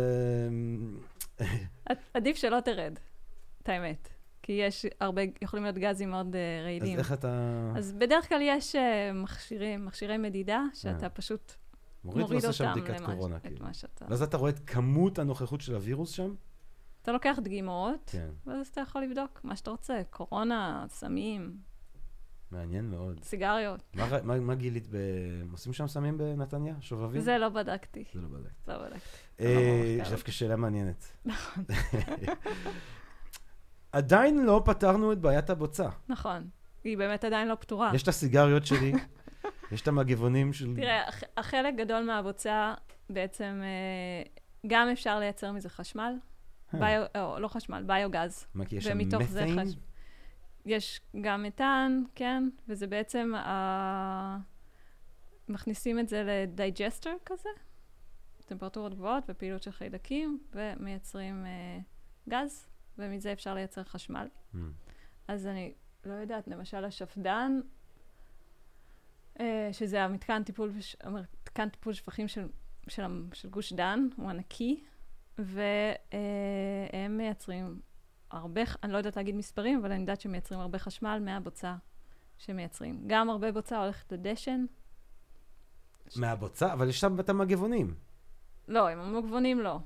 עד- 1.87 1.97
עדיף 2.15 2.37
שלא 2.37 2.61
תרד, 2.65 2.99
את 3.63 3.69
האמת. 3.69 4.09
כי 4.43 4.53
יש 4.53 4.87
הרבה, 5.01 5.23
יכולים 5.43 5.65
להיות 5.65 5.79
גזים 5.79 6.11
מאוד 6.11 6.37
אה, 6.37 6.59
אז 6.59 6.65
רעילים. 6.65 6.99
איך 6.99 7.13
אתה 7.13 7.51
אז 7.77 7.93
בדרך 7.93 8.29
כלל 8.29 8.41
יש 8.43 8.77
מכשירים, 9.15 9.87
מכשירי 9.87 10.17
מדידה, 10.19 10.63
שאתה. 10.75 11.09
פשוט 11.09 11.53
מוריד 12.05 12.21
מוריד 12.21 12.45
ועושה 12.45 12.53
שם 12.53 12.69
אותם 12.69 12.81
בדיקת 12.81 13.01
למה- 13.01 13.15
קורונה? 13.15 13.39
כאילו. 13.41 13.65
מה 13.67 13.75
שאתה... 13.75 14.05
ואז 14.09 14.23
אתה 14.23 14.37
רואה 14.37 14.51
את 14.51 14.59
כמות 14.67 15.19
הנוכחות 15.19 15.61
של 15.61 15.75
הווירוס 15.75 16.11
שם? 16.11 16.35
אתה 17.03 17.13
לוקח 17.13 17.39
דגימות, 17.43 18.11
כן, 18.13 18.29
ואז 18.47 18.67
אתה 18.69 18.81
יכול 18.81 19.03
לבדוק 19.03 19.41
מה 19.45 19.57
שאתה 19.57 19.71
רוצה. 19.71 20.01
קורונה, 20.11 20.87
סמים, 20.89 21.57
מעניין 22.53 22.91
מאוד. 22.91 23.21
סיגריות. 23.25 23.81
מה 23.95 24.07
מה 24.23 24.41
מה 24.41 24.55
גילית 24.55 24.87
ב... 24.91 24.97
עושים 25.53 25.73
שם 25.73 25.87
סמים 25.89 26.19
בנתניה? 26.19 26.75
שובבים? 26.81 27.21
זה 27.21 27.39
לא 27.39 27.49
בדקתי. 27.49 28.05
זה 28.15 28.21
לא 28.21 28.29
בדק. 28.29 28.51
זה 28.67 28.73
לא 28.73 28.79
בדקתי. 28.79 29.01
אה, 29.41 29.95
במחקר. 29.97 30.11
דווקא 30.11 30.33
שאלה 30.33 30.57
מעניינת. 30.57 31.13
עדיין 33.93 34.45
לא 34.47 34.63
פתרנו 34.65 35.13
את 35.13 35.19
בעיית 35.19 35.51
הבוצה. 35.51 35.89
נכון. 36.09 36.49
היא 36.85 36.99
באמת 36.99 37.25
עדיין 37.25 37.49
לא 37.49 37.55
פתורה. 37.55 37.91
יש 37.95 38.03
את 38.03 38.09
הסיגריות 38.09 38.67
שלי, 38.67 38.93
יש 39.73 39.81
את 39.83 39.89
המגבונים 39.89 40.53
של... 40.53 40.77
תראה, 40.77 41.09
הח- 41.09 41.23
החלק 41.37 41.75
גדול 41.79 42.03
מהבוצה 42.05 42.75
בעצם, 43.11 43.61
אה, 43.63 44.23
גם 44.67 44.89
אפשר 44.93 45.19
לייצר 45.19 45.53
מזה 45.53 45.69
חשמל, 45.69 46.13
אה, 46.75 46.79
ביו, 46.81 47.03
או, 47.23 47.41
לא 47.41 47.49
חשמל, 47.49 47.83
ביוגז. 47.87 48.47
מה, 48.55 48.65
כי 48.65 48.77
יש 48.77 48.85
שם 48.85 48.91
ומתוך 48.95 49.23
זה 49.23 49.41
methane? 49.45 49.61
חש- 49.69 49.77
יש 50.67 51.01
גם 51.21 51.43
מתאן, 51.43 52.03
כן, 52.15 52.49
וזה 52.69 52.87
בעצם, 52.87 53.33
אה, 53.35 54.37
מכניסים 55.49 55.99
את 55.99 56.09
זה 56.09 56.23
ל 56.27 56.37
digester 56.37 57.13
כזה, 57.27 57.49
טמפרטורות 58.47 58.95
גבוהות 58.95 59.25
ופעילות 59.29 59.63
של 59.63 59.71
חיידקים, 59.73 60.41
ומייצרים 60.53 61.47
אה, 61.47 61.79
גז, 62.29 62.69
ומזה 62.99 63.33
אפשר 63.33 63.55
לייצר 63.55 63.85
חשמל. 63.85 64.29
Mm. 64.55 64.59
אז 65.29 65.47
אני 65.47 65.75
לא 66.05 66.13
יודעת, 66.13 66.49
למשל 66.49 66.85
השפד"ן, 66.85 67.61
אה, 69.41 69.69
שזה 69.73 70.03
המתקן 70.05 70.43
טיפול, 70.45 70.71
בש- 70.71 70.97
המתקן 71.01 71.69
טיפול 71.69 71.93
שפכים 71.93 72.29
של, 72.29 72.49
של, 72.89 73.03
של 73.33 73.49
גוש 73.51 73.73
דן, 73.73 74.09
הוא 74.17 74.31
ענקי, 74.31 74.85
והם 75.39 77.17
מייצרים 77.17 77.81
הרבה, 78.31 78.61
אני 78.83 78.93
לא 78.93 78.99
יודעת 78.99 79.17
להגיד 79.17 79.35
מספרים, 79.35 79.79
אבל 79.79 79.93
אני 79.93 80.01
יודעת 80.01 80.21
שהם 80.21 80.33
מייצרים 80.33 80.61
הרבה 80.61 80.79
חשמל 80.79 81.23
מהבוצה 81.25 81.77
שמייצרים. 82.39 83.05
גם 83.07 83.31
הרבה 83.31 83.53
בוצה 83.53 83.83
הולכת 83.83 84.13
לדשן. 84.13 84.65
מהבוצה? 86.17 86.73
אבל 86.73 86.89
יש 86.89 87.01
שם 87.01 87.21
את 87.21 87.29
המגבונים. 87.29 87.95
לא, 88.69 88.89
עם 88.89 88.99
המגבונים 88.99 89.61
לא. 89.61 89.79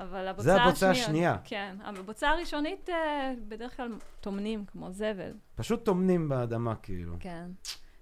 אבל 0.00 0.28
הבוצה 0.28 0.44
זה 0.44 0.54
השנייה... 0.54 0.68
הבוצה 0.68 0.90
השנייה. 0.90 1.36
כן. 1.44 1.76
הבוצה 1.84 2.28
הראשונית 2.28 2.88
אה, 2.88 3.34
בדרך 3.48 3.76
כלל 3.76 3.92
טומנים, 4.20 4.64
כמו 4.66 4.92
זבל. 4.92 5.32
פשוט 5.54 5.84
טומנים 5.84 6.28
באדמה, 6.28 6.76
כאילו. 6.76 7.16
כן. 7.20 7.50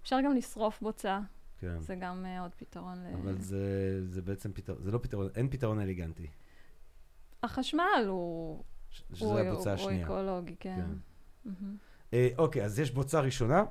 אפשר 0.02 0.16
גם 0.24 0.34
לשרוף 0.34 0.80
בוצה, 0.80 1.20
כן. 1.58 1.78
זה 1.78 1.94
גם 1.94 2.24
אה, 2.26 2.40
עוד 2.40 2.54
פתרון 2.54 2.98
ל... 3.04 3.14
אבל 3.14 3.38
זה, 3.38 3.66
זה 4.06 4.22
בעצם 4.22 4.52
פתרון, 4.52 4.78
זה 4.82 4.90
לא 4.90 4.98
פתרון, 4.98 5.28
אין 5.34 5.50
פתרון 5.50 5.80
אליגנטי. 5.80 6.26
החשמל 7.42 8.04
הוא... 8.06 8.62
ש- 8.92 9.02
הוא- 9.08 9.16
שזה 9.18 9.50
הבוצה 9.50 9.72
השנייה. 9.72 10.06
הוא 10.06 10.16
אקולוגי, 10.16 10.56
כן. 10.60 10.80
כן. 11.44 11.50
אה, 12.12 12.28
אוקיי, 12.38 12.64
אז 12.64 12.78
יש 12.78 12.90
בוצה 12.90 13.20
ראשונה, 13.20 13.64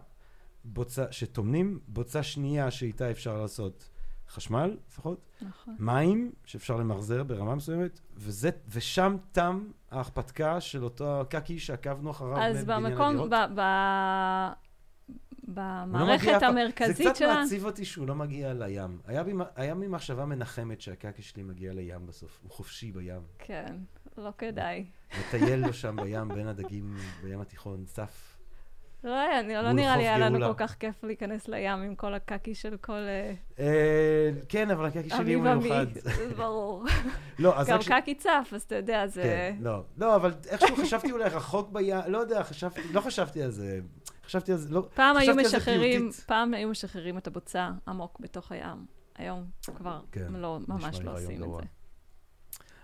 בוצה 0.66 1.06
שטומנים, 1.12 1.80
בוצה 1.88 2.24
שנייה 2.24 2.72
שאיתה 2.72 3.12
אפשר 3.12 3.42
לעשות 3.42 3.90
חשמל, 4.30 4.78
לפחות, 4.88 5.20
נכון. 5.42 5.76
מים, 5.80 6.32
שאפשר 6.46 6.76
למחזר 6.76 7.24
ברמה 7.24 7.56
מסוימת, 7.56 8.00
וזה, 8.16 8.50
ושם 8.70 9.18
תם 9.32 9.68
ההכפתקה 9.92 10.62
של 10.62 10.84
אותו 10.84 11.22
קקי 11.30 11.60
שעקבנו 11.60 12.12
אחריו 12.12 12.38
אז 12.42 12.64
בבניין 12.64 12.84
במקום, 12.92 13.08
הדירות. 13.08 13.30
ב- 13.30 13.60
ב- 13.60 14.52
לא 15.48 15.54
במערכת 15.54 16.40
פעם. 16.40 16.58
המרכזית 16.58 16.96
זה 16.98 17.04
קצת 17.04 17.16
שלנו... 17.16 17.40
מעציב 17.40 17.66
אותי 17.66 17.86
שהוא 17.86 18.08
לא 18.08 18.16
מגיע 18.16 18.54
לים. 18.54 18.98
היה 19.08 19.24
בי, 19.24 19.32
היה 19.56 19.76
בי 19.76 19.88
מחשבה 19.88 20.26
מנחמת 20.26 20.82
שהקקי 20.82 21.22
שלי 21.22 21.44
מגיע 21.44 21.74
לים 21.74 22.06
בסוף. 22.06 22.40
הוא 22.44 22.52
חופשי 22.52 22.92
בים. 22.92 23.22
כן, 23.40 23.76
לא 24.18 24.30
כדאי. 24.38 24.86
מטייל 25.20 25.60
לו 25.60 25.74
שם 25.74 25.96
בים 26.04 26.28
בין 26.28 26.48
הדגים 26.48 26.96
בים 27.24 27.42
התיכון, 27.42 27.84
צף. 27.86 28.38
לא, 29.04 29.40
אני- 29.40 29.54
לא 29.54 29.72
נראה 29.72 29.98
לי 29.98 30.04
היה 30.04 30.18
לנו. 30.18 30.48
כל 30.48 30.54
כך 30.58 30.76
כיף 30.76 31.04
להיכנס 31.04 31.48
לים 31.48 31.82
עם 31.82 31.96
כל 31.96 32.14
הקקי 32.14 32.56
של 32.56 32.78
כל 32.78 32.94
אה, 32.94 33.34
אה, 33.60 34.30
כן, 34.50 34.72
אבל 34.72 34.86
הקקי 34.86 35.10
שלי 35.10 35.34
הוא 35.34 35.44
מיוחד. 35.44 35.86
ברור. 36.38 36.86
לא, 37.40 37.60
אז 37.60 37.68
גם. 37.68 37.80
קקי 37.88 38.16
צף, 38.16 38.52
אז 38.56 38.62
אתה 38.62 38.76
יודע, 38.76 39.08
זה... 39.08 39.22
כן, 39.24 39.56
לא. 39.62 39.84
לא, 39.98 40.16
אבל 40.16 40.34
איכשהו 40.50 40.76
חשבתי 40.76 41.12
אולי 41.12 41.24
רחוק 41.24 41.70
בים, 41.72 41.96
לא 42.08 42.18
יודע, 42.18 42.44
חשבתי, 42.44 42.82
לא 42.94 43.02
חשבתי 43.02 43.44
על 43.44 43.52
זה. 43.52 43.80
חשבתי 44.32 44.52
על 44.52 44.58
זה, 44.58 44.74
לא... 44.74 44.88
פעם 44.94 45.18
היו 45.18 45.36
משחררים. 45.36 46.10
פעם 46.26 46.54
היו 46.54 46.70
משחררים 46.70 47.18
את 47.18 47.28
הבוצה 47.28 47.72
עמוק 47.88 48.20
בתוך 48.20 48.52
הים. 48.52 48.86
היום 49.16 49.46
כבר 49.76 50.02
כן, 50.12 50.34
לא, 50.34 50.60
ממש 50.68 51.00
לא 51.00 51.14
עושים 51.14 51.44
את. 51.44 51.50
זה. 51.50 51.68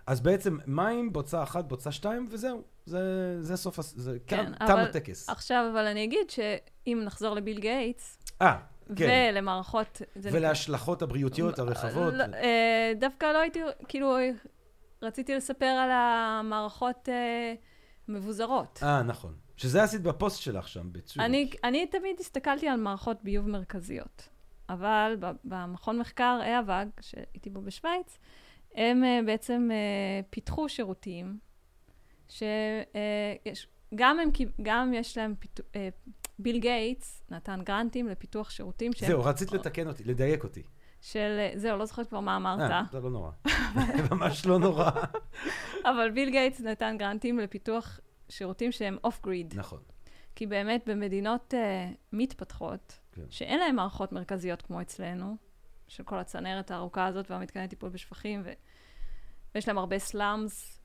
אז 0.07 0.21
בעצם 0.21 0.57
מים, 0.67 1.13
בוצה 1.13 1.43
אחת, 1.43 1.65
בוצה 1.65 1.91
שתיים, 1.91 2.27
וזהו. 2.31 2.61
זה, 2.85 3.37
זה 3.43 3.57
סוף, 3.57 3.79
זה 3.81 4.17
כן, 4.27 4.45
תם, 4.45 4.65
תם 4.65 4.73
אבל- 4.73 4.81
הטקס. 4.81 5.29
עכשיו, 5.29 5.69
אבל 5.71 5.85
אני 5.85 6.03
אגיד 6.03 6.29
שאם 6.29 7.01
נחזור 7.05 7.35
לביל 7.35 7.59
גייטס, 7.59 8.17
אה, 8.41 8.57
כן. 8.95 9.29
ולמערכות... 9.33 10.01
ולהשלכות 10.15 11.01
הבריאותיות 11.01 11.59
הרחבות. 11.59 12.13
לא, 12.13 12.23
אה, 12.23 12.93
דווקא 12.99 13.25
לא 13.25 13.37
הייתי, 13.37 13.59
כאילו, 13.87 14.17
רציתי 15.01 15.35
לספר 15.35 15.65
על 15.65 15.89
המערכות 15.91 17.09
אה, 17.09 17.53
מבוזרות. 18.07 18.79
אה, 18.83 19.03
נכון. 19.03 19.46
שזה 19.57 19.83
עשית 19.83 20.01
בפוסט 20.01 20.41
שלך 20.41 20.67
שם, 20.67 20.87
בצורך. 20.91 21.25
אני, 21.25 21.49
אני 21.63 21.87
תמיד 21.87 22.19
הסתכלתי 22.19 22.67
על 22.67 22.79
מערכות 22.79 23.23
ביוב 23.23 23.49
מרכזיות. 23.49 24.29
אבל 24.69 25.15
במכון 25.43 25.99
מחקר 25.99 26.39
אהוואג, 26.43 26.87
שהייתי 27.01 27.49
בו 27.49 27.61
בשוויץ, 27.61 28.17
הם 28.75 29.03
אה, 29.03 29.19
בעצם 29.25 29.69
אה, 29.71 29.77
פיתחו 30.29 30.69
שירותים, 30.69 31.37
שגם 32.27 34.19
הם, 34.19 34.31
כי- 34.33 34.45
גם 34.61 34.93
יש 34.93 35.17
להם, 35.17 35.35
פיתו- 35.39 35.63
אה, 35.75 35.89
ביל 36.39 36.59
גייטס 36.59 37.21
נתן 37.29 37.61
גרנטים 37.63 38.07
לפיתוח 38.07 38.49
שירותים 38.49 38.93
שהם 38.93 39.07
זהו, 39.09 39.23
רצית 39.23 39.51
לתקן 39.51 39.87
אותי, 39.87 40.03
לדייק 40.03 40.43
אותי. 40.43 40.63
של, 41.01 41.35
אה, 41.39 41.51
זהו, 41.55 41.77
לא 41.77 41.85
זוכרת 41.85 42.07
כבר 42.07 42.19
מה 42.19 42.35
אמרת. 42.37 42.71
אה, 42.71 42.81
זה 42.91 42.99
לא 42.99 43.09
נורא. 43.09 43.31
ממש 44.11 44.45
לא 44.45 44.59
נורא. 44.59 44.89
אבל 45.83 46.11
ביל 46.11 46.29
גייטס 46.29 46.61
נתן 46.61 46.95
גרנטים 46.99 47.39
לפיתוח 47.39 47.99
שירותים 48.29 48.71
שהם 48.71 48.97
off 49.03 49.21
grid. 49.23 49.53
נכון. 49.57 49.79
כי 50.35 50.47
באמת 50.47 50.83
במדינות 50.89 51.53
uh, 51.53 51.95
מתפתחות, 52.13 52.99
כן. 53.11 53.21
שאין 53.29 53.59
להן 53.59 53.75
מערכות 53.75 54.11
מרכזיות 54.11 54.61
כמו 54.61 54.81
אצלנו, 54.81 55.37
של 55.87 56.03
כל 56.03 56.19
הצנרת 56.19 56.71
הארוכה 56.71 57.05
הזאת 57.05 57.31
והמתקני 57.31 57.67
טיפול 57.67 57.89
בשפכים, 57.89 58.41
ו... 58.45 58.51
ויש 59.55 59.67
להם 59.67 59.77
הרבה 59.77 59.99
slums 59.99 60.79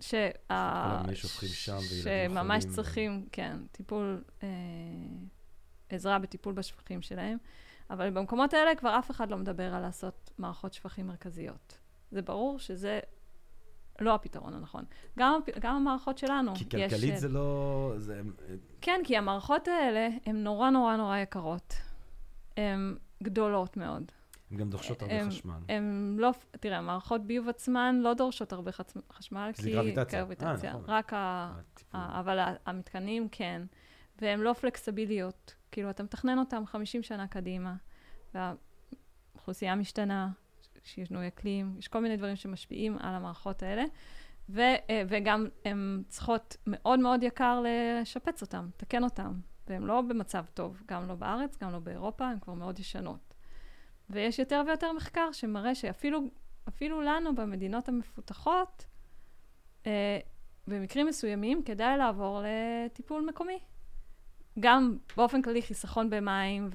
שה... 0.00 0.30
כל 0.48 0.54
המי 0.54 1.14
שופכים 1.14 1.48
שם 1.48 1.78
שממש 2.02 2.62
חולים. 2.62 2.76
צריכים, 2.76 3.26
כן, 3.32 3.56
טיפול, 3.72 4.24
אה, 4.42 4.48
עזרה 5.88 6.18
בטיפול 6.18 6.54
בשפכים 6.54 7.02
שלהם. 7.02 7.38
אבל 7.90 8.10
במקומות 8.10 8.54
האלה 8.54 8.74
כבר 8.76 8.98
אף 8.98 9.10
אחד 9.10 9.30
לא 9.30 9.36
מדבר 9.36 9.74
על 9.74 9.82
לעשות 9.82 10.30
מערכות 10.38 10.74
שפכים 10.74 11.06
מרכזיות. 11.06 11.78
זה 12.10 12.22
ברור 12.22 12.58
שזה 12.58 13.00
לא 14.00 14.14
הפתרון 14.14 14.54
הנכון. 14.54 14.84
גם, 15.18 15.34
גם 15.60 15.76
המערכות 15.76 16.18
שלנו, 16.18 16.54
כי 16.54 16.64
יש... 16.64 16.92
כלכלית 16.92 17.12
אה, 17.14 17.18
זה 17.20 17.28
לא... 17.28 17.92
זה- 17.96 18.20
כן, 18.80 19.00
כי 19.04 19.16
המערכות 19.16 19.68
האלה 19.68 20.08
הן 20.26 20.36
נורא 20.44 20.70
נורא 20.70 20.96
נורא 20.96 21.16
יקרות. 21.18 21.74
הן 22.56 22.96
גדולות 23.22 23.76
מאוד. 23.76 24.12
הן 24.50 24.56
גם 24.56 24.70
דורשות 24.70 25.02
הרבה 25.02 25.20
הם- 25.20 25.28
חשמל. 25.30 25.58
הן 25.68 26.16
לא, 26.18 26.30
תראה, 26.60 26.80
מערכות 26.80 27.20
ביוב 27.26 27.48
עצמן 27.48 27.96
לא 28.02 28.14
דורשות 28.14 28.52
הרבה 28.52 28.72
חצ... 28.72 28.94
חשמל, 29.12 29.50
זה 29.56 29.62
כי... 29.62 29.72
גרביטציה. 29.72 30.18
אה, 30.18 30.24
גרביטציה. 30.24 30.70
נכון. 30.70 30.84
רק 30.86 31.12
ה... 31.12 31.16
ה- 31.92 32.20
אבל 32.20 32.38
המתקנים 32.66 33.28
כן, 33.32 33.62
והן 34.20 34.40
לא 34.40 34.52
פלקסביליות. 34.52 35.54
כאילו, 35.72 35.90
אתה 35.90 36.02
מתכנן 36.02 36.38
אותם 36.38 36.62
50 36.66 37.02
שנה 37.02 37.26
קדימה, 37.26 37.74
והאוכלוסייה 38.34 39.74
משתנה, 39.74 40.28
שינוי 40.84 41.28
אקלים, 41.28 41.74
יש 41.78 41.88
כל 41.88 41.98
מיני 41.98 42.16
דברים 42.16 42.36
שמשפיעים 42.36 42.96
על 43.00 43.14
המערכות 43.14 43.62
האלה, 43.62 43.84
ו, 44.48 44.60
אה, 44.60 45.02
וגם 45.08 45.46
הן 45.64 46.02
צריכות 46.08 46.56
מאוד 46.66 47.00
מאוד 47.00 47.22
יקר 47.22 47.62
לשפץ 47.64 48.42
אותן, 48.42 48.66
לתקן 48.74 49.04
אותן, 49.04 49.32
והן 49.68 49.82
לא 49.82 50.00
במצב 50.00 50.44
טוב, 50.54 50.82
גם 50.86 51.08
לא 51.08 51.14
בארץ, 51.14 51.58
גם 51.58 51.72
לא 51.72 51.78
באירופה, 51.78 52.28
הן 52.28 52.38
כבר 52.40 52.54
מאוד 52.54 52.78
ישנות. 52.78 53.34
ויש 54.10 54.38
יותר 54.38 54.62
ויותר 54.66 54.92
מחקר 54.92 55.32
שמראה 55.32 55.74
שאפילו 55.74 56.20
אפילו 56.68 57.00
לנו, 57.00 57.34
במדינות 57.34 57.88
המפותחות, 57.88 58.86
אה, 59.86 60.18
במקרים 60.66 61.06
מסוימים 61.06 61.62
כדאי 61.62 61.96
לעבור 61.96 62.42
לטיפול 62.44 63.26
מקומי. 63.28 63.58
גם 64.60 64.98
באופן 65.16 65.42
כללי 65.42 65.62
חיסכון 65.62 66.10
במים 66.10 66.70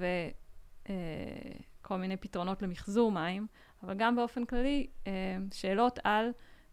וכל 0.84 1.98
מיני 1.98 2.18
פתרונות 2.18 2.62
למחזור 2.62 3.12
מים, 3.12 3.48
אבל 3.84 3.94
גם 3.98 4.16
באופן 4.16 4.46
כללי 4.46 4.88
אה, 5.08 5.12
שאלות 5.54 6.00
על 6.04 6.30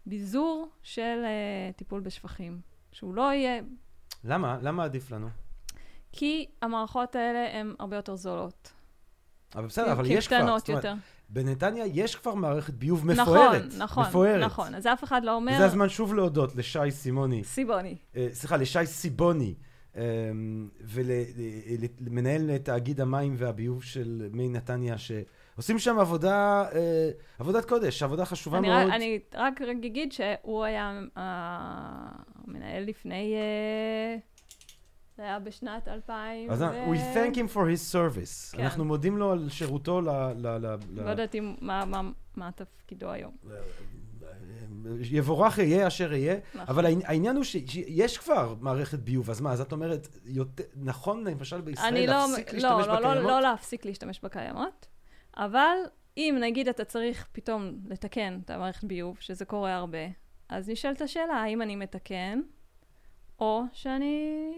ביזור 0.07 0.69
של 0.83 1.23
אה, 1.25 1.73
טיפול 1.77 2.01
בשפכים, 2.01 2.61
שהוא 2.93 3.15
לא 3.15 3.33
יהיה... 3.33 3.61
למה? 4.25 4.59
למה 4.63 4.85
עדיף 4.85 5.11
לנו? 5.11 5.29
כי 6.13 6.47
המערכות 6.63 7.17
האלה 7.17 7.59
הן 7.61 7.75
הרבה 7.79 7.97
יותר 7.97 8.17
זולות. 8.17 8.73
אבל 9.55 9.67
בסדר, 9.67 9.93
אבל 9.93 10.11
יש 10.11 10.29
כבר. 10.29 10.37
קטנות 10.37 10.59
זאת 10.59 10.69
אומרת, 10.69 10.85
יותר. 10.85 10.97
בנתניה 11.29 11.85
יש 11.87 12.17
כבר 12.17 12.35
מערכת 12.35 12.75
ביוב 12.75 13.11
נכון, 13.11 13.35
מפוארת. 13.35 13.75
נכון, 13.79 14.05
מפוארת. 14.07 14.45
נכון. 14.45 14.75
אז 14.75 14.87
אף 14.87 15.05
אחד 15.05 15.25
לא 15.25 15.35
אומר... 15.35 15.53
וזה 15.55 15.65
הזמן 15.65 15.89
שוב 15.89 16.15
להודות 16.15 16.57
לשי 16.57 16.91
סימוני, 16.91 17.45
סיבוני. 17.45 17.97
אה, 18.17 18.29
סליחה, 18.33 18.57
לשי 18.57 18.87
סיבוני, 18.87 19.55
ולמנהל 22.01 22.59
תאגיד 22.59 23.01
המים 23.01 23.35
והביוב 23.39 23.83
של 23.83 24.29
מי 24.33 24.49
נתניה, 24.49 24.99
שעושים 25.55 25.79
שם 25.79 25.99
עבודה, 25.99 26.65
אה, 26.75 27.11
עבודת 27.39 27.65
קודש, 27.65 28.03
עבודה 28.03 28.25
חשובה 28.25 28.59
אני, 28.59 28.69
מאוד. 28.69 28.87
רק, 28.87 28.93
אני 28.95 29.21
רק 29.35 29.85
אגיד 29.85 30.13
שהוא 30.13 30.65
היה 30.65 31.01
המנהל 31.17 32.85
לפני... 32.85 33.35
אה, 33.35 34.17
זה 35.17 35.23
היה 35.23 35.39
בשנת 35.39 35.89
2000. 35.89 36.51
אז 36.51 36.63
ו... 36.63 36.67
we 36.93 36.97
thank 37.17 37.35
him 37.37 37.55
for 37.55 37.61
his 37.61 37.95
service. 37.95 38.57
כן. 38.57 38.63
אנחנו 38.63 38.85
מודים 38.85 39.17
לו 39.19 39.33
על 39.33 39.49
שירותו 39.49 40.01
ל... 40.01 40.09
ל, 40.37 40.47
ל, 40.47 40.77
לא 40.91 41.11
יודעת 41.11 41.35
אם- 41.35 41.55
מה, 41.61 41.85
מה, 41.85 42.01
מה 42.37 42.51
תפקידו 42.55 43.11
היום. 43.11 43.33
יבורך 45.01 45.59
יהיה 45.59 45.87
אשר 45.87 46.13
יהיה, 46.13 46.37
נכון. 46.55 46.61
אבל 46.69 46.87
העני- 46.87 47.05
העניין 47.07 47.37
הוא 47.37 47.45
שיש 47.45 48.19
כבר 48.19 48.55
מערכת 48.61 48.99
ביוב, 48.99 49.31
אז 49.31 49.41
מה, 49.41 49.53
אז 49.53 49.61
את 49.61 49.73
אומרת, 49.73 50.09
יותר- 50.25 50.65
נכון 50.77 51.25
למשל 51.25 51.61
בישראל 51.61 51.89
אני 51.97 52.07
לא, 52.07 52.13
להפסיק 52.13 52.53
לא, 52.55 52.55
להשתמש 52.55 52.87
לא, 52.87 52.93
לא, 53.01 53.09
בקיימות? 53.11 53.31
לא 53.31 53.41
להפסיק 53.41 53.85
להשתמש 53.85 54.21
בקיימות, 54.23 54.87
אבל 55.37 55.77
אם 56.17 56.37
נגיד 56.41 56.69
אתה 56.69 56.85
צריך 56.85 57.27
פתאום 57.33 57.79
לתקן 57.89 58.39
את 58.45 58.51
המערכת 58.51 58.85
ביוב, 58.85 59.17
שזה 59.21 59.45
קורה 59.45 59.75
הרבה, 59.77 59.99
אז 60.49 60.69
נשאלת 60.69 61.01
השאלה, 61.01 61.35
האם 61.35 61.63
אני 61.63 61.77
מתקן, 61.77 62.41
או 63.39 63.63
שאני 63.73 64.53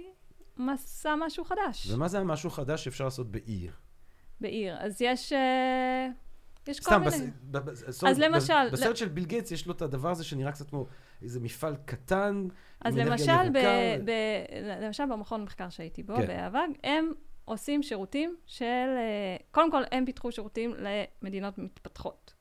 עושה 0.59 1.14
משהו 1.27 1.45
חדש 1.45 1.91
ומה 1.91 2.09
זה 2.09 2.24
משהו 2.24 2.51
חדש 2.51 2.85
שאפשר 2.85 3.05
לעשות 3.05 3.31
בעיר? 3.31 3.72
בעיר. 4.41 4.77
אז 4.81 5.03
יש, 5.03 5.33
אה, 5.33 6.09
יש 6.66 6.81
כל 6.81 6.85
סתם, 6.87 7.01
מיני... 7.05 7.31
בס- 7.51 8.05
אז 8.05 8.18
למשל- 8.18 8.70
בסרט 8.72 8.97
של 8.97 9.09
ביל 9.09 9.24
גייטס 9.24 9.51
יש 9.53 9.66
לו 9.66 9.72
את 9.72 9.83
הדבר 9.83 10.11
הזה 10.11 10.24
שנראה 10.24 10.53
קצת 10.53 10.70
כמו 10.70 10.87
איזה 11.22 11.41
מפעל 11.41 11.77
קטן, 11.85 12.47
אז 12.81 12.97
למשל, 12.97 13.51
ב. 13.53 13.59
ב, 14.05 14.11
למשל 14.83 15.05
במכון 15.07 15.43
מחקר 15.43 15.68
שהייתי 15.68 16.03
בו, 16.03 16.16
כן. 16.16 16.27
באב"ג, 16.27 16.68
הם 16.85 17.11
עושים 17.47 17.82
שירותים 17.82 18.36
של... 18.47 18.64
אה, 18.97 19.36
קודם 19.51 19.70
כל, 19.70 19.82
הם 19.92 20.05
פיתחו 20.05 20.32
שירותים 20.32 20.74
למדינות 20.78 21.59
מתפתחות, 21.59 22.34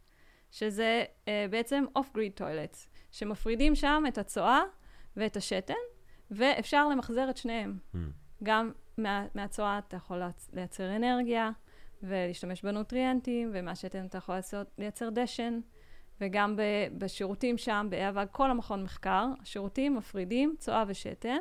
שזה 0.52 1.04
אה, 1.28 1.46
בעצם 1.50 1.84
off-grid 1.98 2.40
toilets, 2.40 2.88
שמפרידים 3.12 3.76
שם 3.76 4.04
את 4.08 4.18
הצואה 4.18 4.62
ואת 5.18 5.38
השתן, 5.38 5.74
ואפשר 6.32 6.88
למחזר 6.88 7.30
את 7.30 7.38
שניהם. 7.38 7.78
Hmm. 7.94 7.98
גם 8.44 8.72
מה, 8.98 9.28
מהצואה 9.36 9.78
אתה 9.78 9.96
יכול 9.96 10.18
לייצ- 10.22 10.50
לייצר 10.54 10.96
אנרגיה 10.96 11.52
ולהשתמש 12.04 12.62
בנוטריאנטים, 12.62 13.52
ומהשתן 13.54 14.06
אתה 14.06 14.18
יכול 14.18 14.36
לעשות, 14.36 14.68
לייצר 14.78 15.10
דשן, 15.10 15.60
וגם 16.22 16.56
ב, 16.56 16.62
בשירותים 16.98 17.58
שם, 17.58 17.88
באב"ג, 17.90 18.26
כל 18.32 18.52
המכון 18.52 18.84
מחקר, 18.84 19.28
השירותים 19.42 19.96
מפרידים 19.96 20.56
צואה 20.60 20.84
ושתן. 20.88 21.38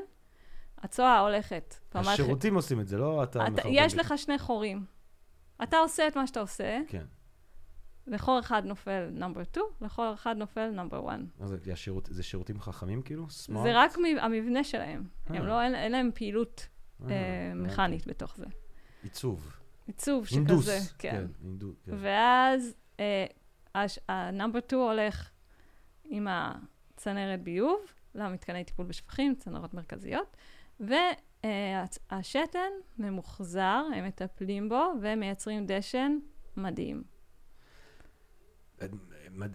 הצואה 0.79 1.18
הולכת. 1.18 1.75
השירותים 1.95 2.55
עושים 2.55 2.81
את 2.81 2.89
זה, 2.89 2.99
לא 2.99 3.22
אתה 3.22 3.47
אתה, 3.47 3.62
יש. 3.68 3.95
לך 3.95 4.14
שני 4.16 4.39
חורים. 4.39 4.85
אתה 5.62 5.77
עושה 5.79 6.09
את 6.09 6.16
מה 6.16 6.27
שאתה 6.27 6.41
עושה, 6.41 6.81
כן. 6.89 7.05
לחור 8.07 8.39
אחד 8.41 8.64
נופל 8.64 9.09
number 9.12 9.45
2, 9.45 9.66
לחור 9.81 10.14
אחד 10.14 10.37
נופל 10.37 10.70
number 10.70 11.09
1. 11.09 11.18
אז 11.41 11.55
זה 11.62 11.72
השירות- 11.72 12.09
זה 12.11 12.22
שירותים 12.22 12.61
חכמים 12.61 13.03
כאילו? 13.03 13.31
smart? 13.30 13.64
זה 13.64 13.72
רק 13.75 13.99
מ- 13.99 14.18
המבנה 14.20 14.64
שלהם. 14.64 15.05
אה. 15.31 15.37
הם 15.37 15.47
לא, 15.47 15.62
אין, 15.62 15.75
אין 15.75 15.93
להם 15.93 16.11
פעילות 16.14 16.68
אה, 17.03 17.07
אה. 17.11 17.55
מכנית 17.55 18.07
בתוך 18.07 18.37
זה. 18.37 18.47
עיצוב. 19.03 19.57
עיצוב 19.87 20.27
אינדוס. 20.33 20.64
שכזה, 20.64 20.79
כן. 20.99 21.27
אינדוס. 21.45 21.77
כן. 21.85 21.93
ואז 22.01 22.75
ה 24.09 24.16
number 24.16 24.59
2 24.66 24.83
הולך 24.83 25.31
עם 26.05 26.27
הצנרת 26.31 27.43
ביוב 27.43 27.79
למתקני 28.14 28.64
טיפול 28.64 28.87
בשפכים, 28.87 29.35
צנרות 29.35 29.75
מרכזיות, 29.75 30.37
והשתן 30.81 32.70
ממוחזר, 32.99 33.83
הם 33.95 34.07
מטפלים 34.07 34.68
בו 34.68 34.93
ומייצרים 35.03 35.66
דשן 35.66 36.18
מדהים. 36.57 37.03
את 38.85 38.91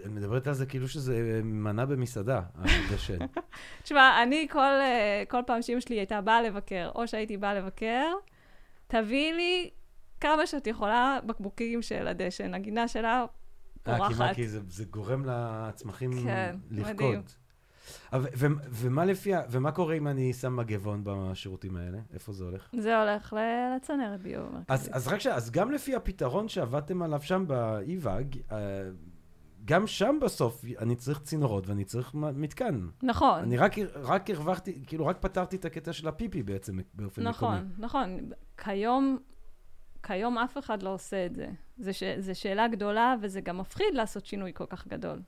מדברת 0.09 0.47
על 0.47 0.53
זה 0.53 0.65
כאילו 0.65 0.87
שזה 0.87 1.41
מנה 1.43 1.85
במסעדה, 1.85 2.41
הדשן. 2.55 3.17
תשמע, 3.83 4.23
אני 4.23 4.47
כל, 4.51 4.59
אה, 4.59 5.23
כל 5.27 5.41
פעם 5.47 5.61
שאמא 5.61 5.79
שלי 5.79 5.95
הייתה 5.95 6.21
באה 6.21 6.41
לבקר, 6.41 6.91
או 6.95 7.07
שהייתי 7.07 7.37
באה 7.37 7.53
לבקר, 7.53 8.13
תביאי 8.87 9.33
לי 9.33 9.69
כמה 10.21 10.47
שאת 10.47 10.67
יכולה 10.67 11.19
בקבוקים 11.25 11.81
של 11.81 12.07
הדשן. 12.07 12.53
הגינה 12.53 12.87
שלה 12.87 13.25
אה, 13.87 13.95
כי 13.95 14.01
מה, 14.01 14.09
פורחת. 14.09 14.35
כי 14.35 14.47
זה, 14.47 14.59
זה 14.67 14.85
גורם 14.85 15.25
לצמחים 15.25 16.11
כן. 16.23 16.55
מדהים. 16.71 17.21
ומה 18.71 19.05
לפי, 19.05 19.33
ה- 19.35 19.41
ומה 19.49 19.71
קורה 19.71 19.95
אם 19.95 20.07
אני 20.07 20.33
שם 20.33 20.55
מגבון 20.55 21.01
בשירותים 21.03 21.75
האלה? 21.75 21.97
איפה 22.13 22.31
זה 22.31 22.43
הולך? 22.43 22.69
זה 22.79 23.01
הולך 23.01 23.35
לצנרת 23.75 24.21
ביוב 24.21 24.45
אז, 24.45 24.53
המרכזית. 24.53 24.93
אז 24.93 25.07
רק 25.07 25.19
ש... 25.19 25.27
אז 25.27 25.51
גם 25.51 25.71
לפי 25.71 25.95
הפתרון 25.95 26.47
שעבדתם 26.47 27.01
עליו 27.01 27.21
שם 27.21 27.43
ב-EVAG, 27.47 28.37
אה, 28.51 28.57
גם 29.65 29.87
שם 29.87 30.17
בסוף 30.21 30.65
אני 30.79 30.95
צריך 30.95 31.19
צינורות 31.19 31.67
ואני 31.67 31.83
צריך 31.83 32.13
מתקן. 32.15 32.87
נכון. 33.03 33.39
אני 33.39 33.57
רק, 33.57 33.73
רק 33.95 34.29
הרווחתי, 34.29 34.83
כאילו 34.87 35.05
רק 35.05 35.17
פתרתי 35.19 35.55
את 35.55 35.65
הקטע 35.65 35.93
של 35.93 36.07
הפיפי 36.07 36.43
בעצם 36.43 36.79
באופן 36.93 37.27
מקומי. 37.27 37.29
נכון, 37.29 37.69
נכון. 37.77 38.29
כיום, 38.57 39.17
כיום 40.03 40.37
אף 40.37 40.57
אחד 40.57 40.83
לא 40.83 40.93
עושה 40.93 41.25
את 41.25 41.35
זה. 41.35 41.47
זו 42.19 42.39
שאלה 42.39 42.67
גדולה, 42.67 43.15
וזה 43.21 43.41
גם 43.41 43.57
מפחיד 43.57 43.93
לעשות 43.93 44.25
שינוי 44.25 44.51
כל 44.53 44.65
כך 44.69 44.87
גדול. 44.87 45.21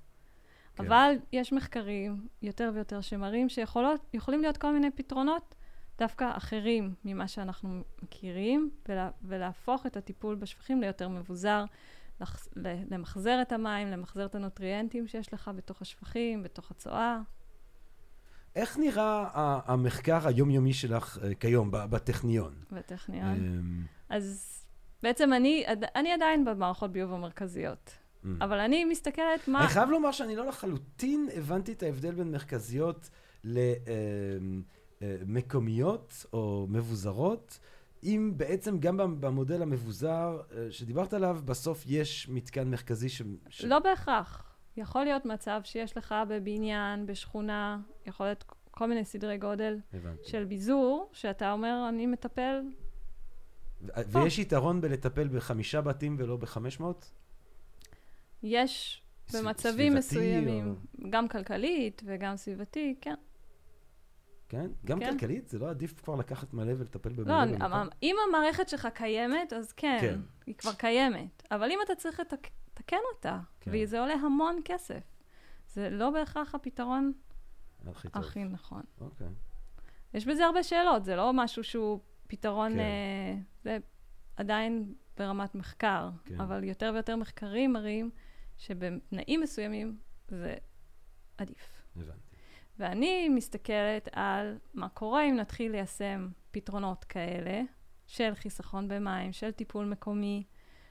כן. 0.76 0.86
אבל 0.86 1.15
יש 1.32 1.53
מחקרים 1.53 2.28
יותר 2.41 2.72
ויותר 2.74 3.01
שמראים 3.01 3.49
שיכולים 3.49 4.41
להיות 4.41 4.57
כל 4.57 4.74
מיני 4.74 4.91
פתרונות 4.91 5.55
דווקא 5.97 6.38
אחרים 6.38 6.93
ממה 7.05 7.28
שאנחנו 7.28 7.82
מכירים, 8.03 8.72
ולה, 8.89 9.09
ולהפוך 9.22 9.86
את 9.86 9.97
הטיפול 9.97 10.36
בשפכים 10.36 10.82
ליותר 10.82 11.09
מבוזר, 11.09 11.65
לח, 12.22 12.47
למחזר 12.91 13.41
את 13.41 13.51
המים, 13.51 13.88
למחזר 13.88 14.26
את 14.26 14.36
הנוטריאנטים 14.36 15.07
שיש 15.07 15.34
לך 15.34 15.51
בתוך 15.55 15.82
השפכים, 15.82 16.43
בתוך 16.43 16.72
הצואה. 16.72 17.22
איך 18.55 18.78
נראה 18.78 19.28
המחקר 19.65 20.28
היומיומי 20.28 20.74
שלך 20.74 21.17
אה, 21.24 21.36
כיום 21.36 21.69
בטכניון? 21.72 22.53
בטכניון. 22.72 23.36
אמ, 23.36 23.86
אז 24.09 24.57
בעצם 25.03 25.34
אני, 25.34 25.65
אני 25.95 26.11
עדיין 26.11 26.45
במערכות 26.45 26.91
ביוב 26.91 27.13
המרכזיות. 27.13 27.97
Mm. 28.24 28.28
אבל 28.41 28.59
אני 28.59 28.86
מסתכלת 28.86 29.47
מה... 29.47 29.59
אני 29.59 29.67
חייב 29.67 29.89
לומר 29.89 30.11
שאני 30.11 30.36
לא 30.36 30.45
לחלוטין 30.45 31.30
הבנתי 31.36 31.72
את 31.72 31.84
ההבדל 31.84 32.11
בין 32.11 32.32
מרכזיות 32.32 33.09
למקומיות 35.01 36.13
אמ, 36.13 36.30
אה, 36.34 36.39
או 36.39 36.67
מבוזרות. 36.69 37.59
אם 38.03 38.34
בעצם 38.38 38.80
גם 38.80 39.22
במודל 39.22 39.61
המבוזר 39.61 40.41
אה, 40.51 40.67
שדיברת 40.72 41.13
עליו, 41.13 41.39
בסוף 41.45 41.84
יש 41.88 42.30
מתקן 42.30 42.67
מרכזי 42.67 43.09
ש... 43.09 43.22
ש... 43.49 43.65
לא 43.65 43.80
בהכרח. 43.80 44.43
יכול 44.78 45.03
להיות 45.03 45.26
מצב 45.26 45.61
שיש 45.63 45.97
לך 45.97 46.15
בבניין, 46.30 47.05
בשכונה, 47.05 47.80
יכול 48.05 48.26
להיות 48.26 48.43
כל 48.72 48.88
מיני 48.88 49.05
סדרי 49.05 49.38
גודל 49.38 49.80
הבנתי. 49.93 50.30
של 50.30 50.45
ביזור, 50.45 51.09
שאתה 51.13 51.51
אומר, 51.51 51.86
אני 51.89 52.05
מטפל... 52.05 52.61
ויש 54.07 54.39
יתרון 54.39 54.82
בלטפל 54.82 55.28
בחמישה 55.28 55.82
בתים 55.82 56.15
ולא 56.19 56.38
בחמש 56.38 56.80
מאות? 56.80 57.11
יש 58.44 59.02
במצבים 59.34 59.96
מסוימים, 59.96 60.76
או... 61.02 61.10
גם 61.10 61.28
כלכלית 61.28 62.02
וגם 62.06 62.36
סביבתי, 62.36 62.96
כן. 63.02 63.16
כן? 64.50 64.68
גם 64.86 65.00
כן. 65.00 65.12
כלכלית? 65.12 65.50
זה 65.50 65.60
לא 65.60 65.70
עדיף 65.70 66.02
כבר 66.02 66.16
לקחת 66.16 66.54
מלא 66.54 66.74
ולטפל 66.78 67.10
במלא? 67.10 67.46
לא, 67.46 67.52
במקום? 67.52 67.88
אם 68.04 68.16
המערכת 68.28 68.70
שלך 68.70 68.88
קיימת, 68.94 69.54
אז 69.54 69.72
כן, 69.72 69.98
כן, 70.02 70.20
היא 70.46 70.56
כבר 70.56 70.74
קיימת. 70.74 71.44
אבל 71.52 71.72
אם 71.72 71.80
אתה 71.86 71.96
צריך 71.96 72.20
לתקן 72.20 72.98
אותה, 73.16 73.39
כן. 73.62 73.72
וזה 73.74 74.00
עולה 74.00 74.14
המון 74.14 74.60
כסף, 74.66 75.04
זה 75.68 75.89
לא 75.89 76.10
בהכרח 76.10 76.56
הפתרון 76.56 77.12
הכי, 77.88 78.08
הכי 78.14 78.44
נכון. 78.44 78.82
אוקיי. 79.02 79.28
יש 80.14 80.26
בזה 80.26 80.46
הרבה 80.46 80.64
שאלות, 80.64 81.06
זה 81.06 81.16
לא 81.16 81.32
משהו 81.34 81.64
שהוא 81.64 82.00
פתרון, 82.28 82.74
כן. 82.74 82.80
אה, 82.80 83.36
זה 83.64 83.78
עדיין 84.38 84.94
ברמת 85.18 85.56
מחקר, 85.56 86.10
כן. 86.26 86.42
אבל 86.42 86.64
יותר 86.64 86.92
ויותר 86.94 87.16
מחקרים 87.16 87.74
מראים 87.74 88.10
שבתנאים 88.62 89.41
מסוימים 89.41 89.97
זה 90.28 90.55
עדיף. 91.38 91.84
הבנתי. 91.95 92.36
ואני 92.80 93.30
מסתכלת 93.30 94.09
על 94.12 94.57
מה 94.74 94.89
קורה 94.89 95.24
אם 95.30 95.36
נתחיל 95.36 95.72
ליישם 95.72 96.30
פתרונות 96.51 97.03
כאלה, 97.03 97.62
של 98.07 98.36
חיסכון 98.36 98.88
במים, 98.88 99.34
של 99.34 99.51
טיפול 99.51 99.86
מקומי, 99.86 100.43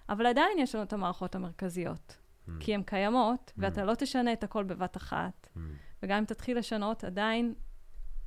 אבל 0.09 0.27
עדיין 0.27 0.59
יש 0.59 0.75
לנו 0.75 0.85
את 0.85 0.93
המערכות 0.93 1.35
המרכזיות, 1.35 2.17
mm. 2.17 2.51
כי 2.61 2.75
הן 2.75 2.83
קיימות, 2.83 3.49
mm. 3.51 3.53
ואתה 3.59 3.85
לא 3.85 3.95
תשנה 3.95 4.33
את 4.33 4.45
הכל 4.45 4.65
בבת 4.65 4.97
אחת, 4.97 5.49
mm. 5.55 5.59
וגם 6.03 6.19
אם 6.19 6.25
תתחיל 6.25 6.59
לשנות, 6.59 7.05
עדיין 7.05 7.55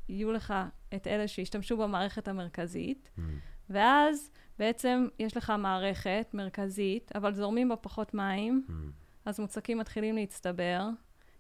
יהיו 0.09 0.31
לך 0.31 0.53
את 0.95 1.07
אלה 1.07 1.27
שישתמשו 1.27 1.77
במערכת 1.77 2.27
המרכזית, 2.27 3.09
mm. 3.17 3.21
ואז 3.69 4.31
בעצם 4.59 5.07
יש 5.19 5.37
לך 5.37 5.53
מערכת 5.57 6.27
מרכזית, 6.33 7.11
אבל 7.15 7.33
זורמים 7.33 7.69
בה 7.69 7.75
פחות 7.75 8.13
מים, 8.13 8.65
mm. 8.67 9.02
אז 9.25 9.39
מוצקים 9.39 9.77
מתחילים 9.77 10.15
להצטבר, 10.15 10.89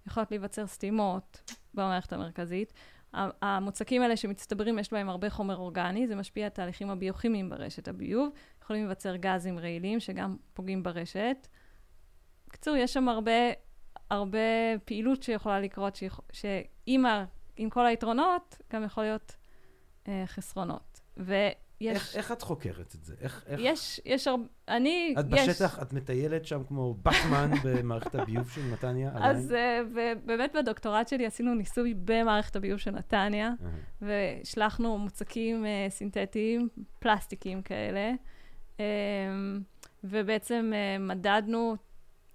יכולות 0.07 0.31
להיווצר 0.31 0.67
סתימות 0.67 1.51
במערכת 1.73 2.13
המרכזית. 2.13 2.73
המוצקים 3.13 4.01
האלה 4.01 4.17
שמצטברים, 4.17 4.79
יש 4.79 4.91
בהם 4.91 5.09
הרבה 5.09 5.29
חומר 5.29 5.57
אורגני, 5.57 6.07
זה 6.07 6.15
משפיע 6.15 6.43
על 6.43 6.47
התהליכים 6.47 6.89
הביוכימיים 6.89 7.49
ברשת 7.49 7.87
הביוב. 7.87 8.29
יכולים 8.63 8.85
להיווצר 8.85 9.15
גזים 9.15 9.59
רעילים 9.59 9.99
שגם 9.99 10.37
פוגעים 10.53 10.83
ברשת. 10.83 11.47
בקיצור, 12.47 12.75
יש 12.75 12.93
שם 12.93 13.09
הרבה, 13.09 13.31
הרבה 14.09 14.39
פעילות 14.85 15.23
שיכולה 15.23 15.59
לקרות, 15.59 15.97
שעם 16.31 17.69
כל 17.69 17.85
היתרונות, 17.85 18.61
גם 18.73 18.83
יכול 18.83 19.03
להיות 19.03 19.35
אה, 20.07 20.23
חסרונות. 20.25 21.01
ו... 21.17 21.33
יש... 21.81 21.95
איך, 21.95 22.15
איך 22.15 22.31
את 22.31 22.41
חוקרת 22.41 22.95
את 22.95 23.03
זה? 23.03 23.15
איך, 23.21 23.43
איך... 23.47 23.59
יש, 23.63 24.01
יש 24.05 24.27
הרבה... 24.27 24.43
אני... 24.67 25.15
את 25.19 25.25
יש... 25.29 25.49
בשטח, 25.49 25.81
את 25.81 25.93
מטיילת 25.93 26.45
שם 26.45 26.63
כמו 26.63 26.93
באטמן 26.93 27.51
במערכת 27.63 28.15
הביוב 28.15 28.49
של 28.49 28.61
נתניה? 28.71 29.11
אז 29.15 29.51
uh, 29.51 29.97
באמת 30.25 30.55
בדוקטורט 30.55 31.07
שלי 31.07 31.25
עשינו 31.25 31.53
ניסוי 31.53 31.93
במערכת 32.05 32.55
הביוב 32.55 32.79
של 32.79 32.91
נתניה. 32.91 33.51
והשלחנו 34.01 34.97
מוצקים 34.97 35.65
uh, 35.65 35.91
סינתטיים, 35.91 36.69
פלסטיקים 36.99 37.61
כאלה, 37.61 38.11
um, 38.77 38.81
ובעצם 40.03 40.71
uh, 40.73 41.01
מדדנו 41.01 41.75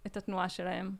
את 0.07 0.17
התנועה 0.17 0.49
שלהם 0.49 0.91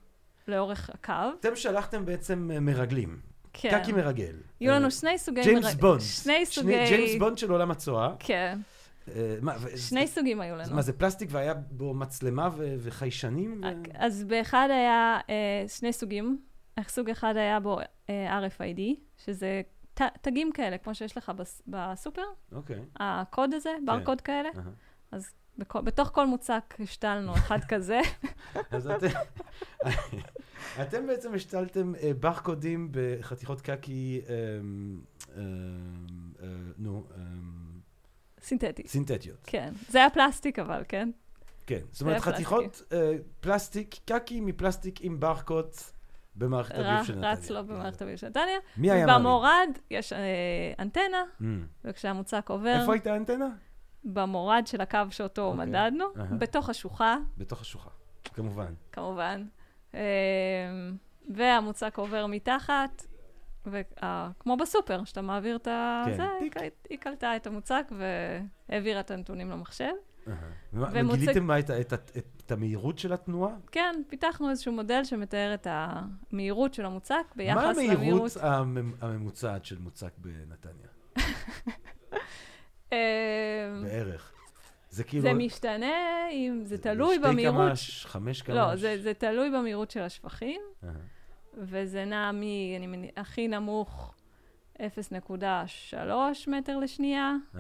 לאורך 0.49 0.91
הקו. 0.91 1.13
אתם 1.41 1.57
שלחתם 1.57 2.05
בעצם 2.05 2.51
מרגלים. 2.61 3.28
כן. 3.61 3.81
קקי 3.83 3.93
מרגל. 3.93 4.37
יהיו 4.61 4.73
לנו 4.73 4.91
שני 4.91 5.19
סוגי... 5.19 5.43
ג'יימס 5.43 5.75
בונד. 5.75 6.01
שני 6.01 6.47
סוגי... 6.47 6.87
ג'יימס 6.89 7.15
בונד 7.19 7.39
של 7.39 7.51
עולם 7.51 7.71
הצואה. 7.71 8.15
כן. 8.19 8.59
אה, 9.17 9.37
שני 9.77 10.07
סוגים 10.07 10.41
היו 10.41 10.57
לנו. 10.57 10.75
מה, 10.75 10.83
זה 10.83 10.93
פלסטיק 10.93 11.29
והיה 11.33 11.55
בו 11.55 11.95
מצלמה 11.95 12.49
וחיישנים? 12.79 13.61
אז 13.95 14.25
באחד 14.25 14.69
היה 14.71 15.19
אה, 15.31 15.69
שני 15.69 15.93
סוגים. 15.93 16.39
סוג 16.89 17.11
אחד 17.11 17.37
היה 17.37 17.61
בו 17.61 17.79
אה, 18.11 18.47
RFID, 18.47 18.81
שזה 19.25 19.61
תגים 19.95 20.53
כאלה, 20.53 20.79
כמו 20.79 20.95
שיש 20.95 21.17
לך 21.17 21.33
בסופר. 21.67 22.23
אוקיי. 22.53 22.81
הקוד 22.97 23.55
הזה, 23.55 23.71
כן. 23.79 23.87
ברקוד 23.87 24.21
כאלה. 24.21 24.49
אז 25.13 25.31
בתוך 25.59 26.09
כל 26.09 26.27
מוצק 26.27 26.75
השתלנו 26.81 27.35
אחד 27.35 27.59
כזה. 27.71 28.01
אז 28.71 28.89
אתם... 28.89 29.07
אתם 30.83 31.07
בעצם 31.07 31.35
השתלתם 31.35 31.93
אה, 31.95 32.11
ברקודים 32.21 32.89
בחתיכות 32.91 33.61
קקי, 33.61 34.21
אמ, 34.29 35.01
אמ, 35.37 35.43
אה, 36.43 36.47
נו, 36.79 37.05
אמ, 37.17 37.23
סינתטית. 38.41 38.87
סינתטיות. 38.87 39.39
כן. 39.47 39.73
זה 39.89 39.99
היה 39.99 40.11
פלסטיק 40.11 40.59
אבל, 40.59 40.83
כן? 40.89 41.11
כן. 41.67 41.81
זאת 41.93 42.03
אומרת, 42.03 42.21
חתיכות 42.21 42.83
אה, 42.93 43.13
פלסטיק, 43.41 43.95
קקי 44.05 44.41
מפלסטיק 44.41 45.01
עם 45.01 45.21
ברקוד 45.21 45.71
במערכת 46.35 46.75
הביוב 46.75 47.07
של 47.07 47.15
נתניה. 47.15 47.33
רץ 47.33 47.51
לו 47.51 47.65
במערכת 47.65 48.03
הביוב 48.03 48.17
של 48.17 48.29
נתניה. 48.29 48.59
מי 48.77 48.91
היה 48.91 49.07
מאמין? 49.07 49.27
ובמורד 49.27 49.69
יש 49.91 50.13
אנטנה, 50.79 51.23
mm. 51.41 51.45
וכשהמוצק 51.85 52.51
עובר... 52.51 52.81
איפה 52.81 52.93
הייתה 52.93 53.13
האנטנה? 53.13 53.49
במורד 54.13 54.63
של 54.67 54.81
הקו 54.81 54.99
שאותו 55.11 55.45
אוקיי. 55.45 55.67
מדדנו, 55.67 56.05
בתוך 56.39 56.69
השוחה. 56.69 57.17
בתוך 57.39 57.61
השוחה, 57.61 57.91
כמובן. 58.25 58.75
כמובן. 58.93 59.47
אמ, 59.95 60.01
והמוצק 61.35 61.99
עובר 61.99 62.27
מתחת, 62.27 63.07
וכמו 63.67 64.57
בסופר, 64.57 65.05
שאתה 65.05 65.23
מעביר 65.23 65.57
את 65.57 65.67
ה... 65.67 66.03
כן, 66.07 66.17
זה, 66.17 66.27
היא 66.91 66.99
קלטה 66.99 67.37
את 67.37 67.47
המוצק 67.47 67.93
והעבירה 68.69 69.01
את 69.01 69.11
הנתונים 69.11 69.51
למחשב. 69.51 69.93
וגיליתם 70.73 71.49
את 72.47 72.53
המהירות 72.53 72.99
של 72.99 73.13
התנועה? 73.13 73.55
כן, 73.73 74.03
פיתחנו 74.09 74.51
איזשהו 74.51 74.73
מודל 74.73 75.05
שמתאר 75.05 75.55
את 75.55 75.67
המהירות 75.71 76.75
של 76.75 76.85
המוצק 76.85 77.33
ביחס 77.37 77.77
למהירות... 77.77 78.37
מה 78.43 78.51
המהירות 78.51 78.97
הממוצעת 79.01 79.65
של 79.65 79.79
מוצק 79.79 80.13
בנתניה? 80.19 80.89
אמ, 82.93 82.99
בערך. 83.85 84.33
זה 84.91 85.05
כאילו... 85.05 85.23
זה 85.23 85.35
משתנה, 85.35 86.29
אם 86.33 86.61
זה 86.65 86.79
תלוי 86.79 87.19
במהירות... 87.19 87.77
שתי 87.77 88.03
קמ"ש, 88.03 88.07
חמש 88.07 88.43
קמ"ש. 88.43 88.57
לא, 88.57 88.77
זה, 88.77 89.03
זה 89.03 89.15
תלוי 89.15 89.51
במהירות 89.51 89.91
של 89.91 90.01
השפכים, 90.03 90.61
uh-huh. 90.83 90.87
וזה 91.55 92.05
נע 92.05 92.33
מ... 92.33 92.43
אני 92.77 92.87
מניח, 92.87 93.11
הכי 93.17 93.49
נמוך 93.49 94.15
0.3 94.77 94.83
מטר 96.47 96.79
לשנייה, 96.79 97.35
uh-huh. 97.55 97.59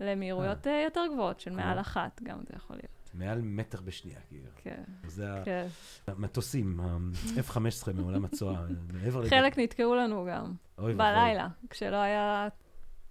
למהירויות 0.00 0.66
uh-huh. 0.66 0.84
יותר 0.84 1.04
גבוהות, 1.12 1.40
של 1.40 1.50
מעל 1.50 1.80
אחת 1.80 2.20
גם 2.22 2.38
זה 2.38 2.54
יכול 2.56 2.76
להיות. 2.76 3.10
מעל 3.14 3.40
מטר 3.42 3.80
בשנייה, 3.80 4.20
כאילו. 4.28 4.50
כן. 4.56 4.82
זה 5.06 5.28
כן. 5.44 5.66
המטוסים, 6.06 6.80
ה-F-15 6.80 7.92
מעולם 7.94 8.24
הצואה, 8.24 8.62
מעבר 8.92 9.20
לזה. 9.20 9.30
חלק 9.30 9.58
נתקעו 9.58 9.94
לנו 9.94 10.28
גם, 10.30 10.54
בלילה, 10.78 11.48
כשלא 11.70 11.96
היה 11.96 12.48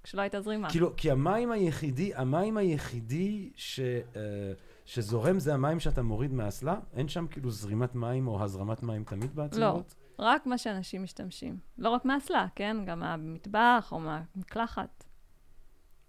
כשלא 0.08 0.22
הייתה 0.22 0.42
זרימה. 0.42 0.70
כאילו, 0.70 0.96
כי 0.98 1.12
המים 1.12 1.52
היחידי, 1.52 2.16
המים 2.16 2.58
היחידי 2.58 3.52
ש, 3.56 3.80
uh, 3.80 4.16
שזורם 4.86 5.40
זה 5.40 5.54
המים 5.54 5.80
שאתה 5.80 6.02
מוריד 6.02 6.34
מהאסלה? 6.34 6.80
אין 6.94 7.08
שם 7.08 7.28
כאילו 7.28 7.52
זרימת 7.52 7.96
מים 7.96 8.28
או 8.28 8.44
הזרמת 8.44 8.84
מים 8.84 9.04
תמיד 9.04 9.36
בעצירות? 9.36 9.96
לא, 10.20 10.26
רק 10.26 10.46
מה 10.46 10.58
שאנשים 10.58 11.04
משתמשים. 11.04 11.58
לא 11.78 11.90
רק 11.90 12.06
מהאסלה, 12.06 12.48
כן? 12.56 12.78
גם 12.86 13.00
מהמטבח 13.00 13.90
או 13.92 14.00
מהמקלחת. 14.00 15.04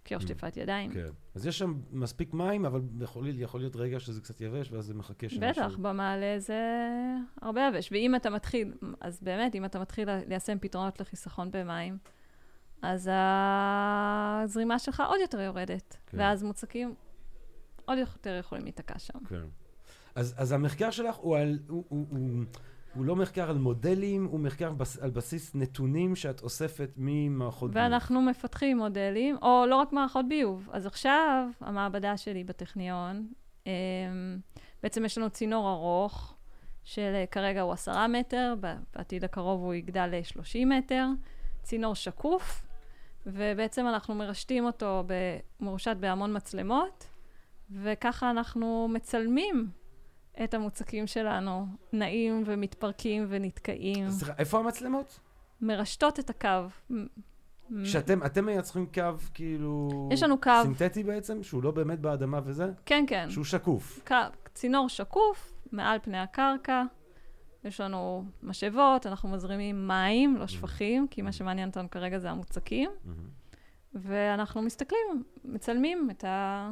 קיר 0.03 0.19
שטיפת 0.19 0.57
ידיים. 0.57 0.93
כן. 0.93 1.09
אז 1.35 1.47
יש 1.47 1.59
שם 1.59 1.81
מספיק 1.91 2.35
מים, 2.35 2.67
אבל 2.67 2.81
יכול, 3.01 3.29
יכול 3.29 3.61
להיות 3.61 3.77
רגע 3.77 4.01
שזה 4.01 4.21
קצת 4.21 4.41
יבש, 4.41 4.73
ואז 4.73 4.85
זה 4.85 4.95
מחכה 4.95 5.29
שמשהו... 5.29 5.65
בטח, 5.65 5.77
במעלה 5.77 6.39
זה 6.39 6.63
הרבה 7.43 7.69
יבש. 7.69 7.93
ואם 7.93 8.15
אתה 8.15 8.31
מתחיל, 8.31 8.73
אז 9.01 9.23
באמת, 9.23 9.55
אם 9.55 9.65
אתה 9.65 9.79
מתחיל 9.81 10.09
ליישם 10.29 10.59
פתרונות 10.61 11.01
לחיסכון 11.01 11.51
במים, 11.51 11.99
אז 12.83 13.11
הזרימה 13.13 14.79
שלך 14.79 15.03
עוד 15.09 15.21
יותר 15.21 15.41
יורדת. 15.41 15.97
כן. 16.07 16.19
ואז 16.21 16.43
מוצקים 16.43 16.95
עוד 17.85 17.99
יותר 17.99 18.37
יכולים 18.41 18.65
להיתקע 18.65 18.99
שם. 18.99 19.19
כן. 19.29 19.45
אז, 20.15 20.35
אז 20.37 20.53
המחקר 20.53 20.91
שלך 20.91 21.17
הוא, 21.17 21.37
על, 21.37 21.59
הוא, 21.69 21.85
הוא, 21.89 22.07
הוא, 22.11 22.45
הוא 22.95 23.05
לא 23.05 23.17
מחקר 23.17 23.51
על 23.51 23.59
מודלים, 23.59 24.25
הוא 24.25 24.41
מחקר 24.41 24.73
בס, 24.73 24.99
על 24.99 25.11
בסיס 25.11 25.55
נתונים 25.55 26.17
שאת 26.17 26.43
אוספת 26.43 26.91
ממערכות 26.97 27.71
ביוב. 27.71 27.85
ואנחנו 27.85 28.23
מפתחים 28.23 28.79
מודלים, 28.79 29.37
או 29.43 29.65
לא 29.69 29.77
רק 29.77 29.93
מערכות 29.93 30.25
ביוב. 30.29 30.69
אז 30.73 30.87
עכשיו, 30.87 31.49
המעבדה 31.61 32.17
שלי 32.17 32.45
בטכניון, 32.45 33.29
אמ, 33.67 33.73
בעצם 34.83 35.05
יש 35.05 35.19
לנו 35.19 35.31
צינור 35.31 35.71
ארוך, 35.71 36.35
של 36.85 37.25
כרגע 37.31 37.61
הוא 37.61 37.73
עשרה 37.73 38.09
מטר, 38.09 38.55
בעתיד 38.95 39.25
הקרוב 39.25 39.61
הוא 39.61 39.75
יגדל 39.75 40.07
ל-30 40.07 40.67
מטר, 40.67 41.07
צינור 41.63 41.95
שקוף, 41.95 42.68
ובעצם 43.33 43.87
אנחנו 43.87 44.15
מרשתים 44.15 44.65
אותו, 44.65 45.05
מרושת 45.61 45.97
בהמון 46.01 46.37
מצלמות, 46.37 47.07
וככה 47.71 48.31
אנחנו 48.31 48.89
מצלמים 48.91 49.69
את 50.45 50.55
המוצקים 50.55 51.07
שלנו, 51.07 51.67
נעים 51.93 52.43
ומתפרקים 52.47 53.27
ונתקעים. 53.29 54.11
סליחה, 54.11 54.33
איפה 54.39 54.59
המצלמות? 54.59 55.21
מרשתות 55.61 56.19
את 56.19 56.31
הקו. 56.31 56.49
שאתם 57.85 58.23
אתם 58.27 58.47
מייצרים 58.47 58.87
קו 58.95 59.03
כאילו... 59.35 60.09
יש 60.13 60.23
לנו 60.23 60.41
קו. 60.41 60.51
סינתטי 60.63 61.03
בעצם? 61.03 61.43
שהוא 61.43 61.63
לא 61.63 61.71
באמת 61.71 62.01
באדמה 62.01 62.41
וזה? 62.45 62.73
כן, 62.87 63.05
כן. 63.09 63.31
שהוא 63.31 63.45
שקוף. 63.45 64.01
קו, 64.07 64.15
צינור 64.55 64.89
שקוף, 64.89 65.53
מעל 65.73 65.99
פני 66.03 66.19
הקרקע. 66.19 66.83
יש 67.65 67.81
לנו 67.81 68.25
משאבות, 68.43 69.07
אנחנו 69.07 69.29
מזרימים 69.29 69.89
מים, 69.89 70.37
לא 70.37 70.47
שפכים, 70.47 71.09
כי 71.09 71.23
מה 71.23 71.33
שמעניין 71.33 71.69
אותנו 71.69 71.91
כרגע 71.91 72.19
זה 72.19 72.31
המוצקים. 72.31 72.91
ואנחנו 73.95 74.63
מסתכלים, 74.63 75.23
מצלמים 75.45 76.09
את 76.11 76.25
ה... 76.25 76.71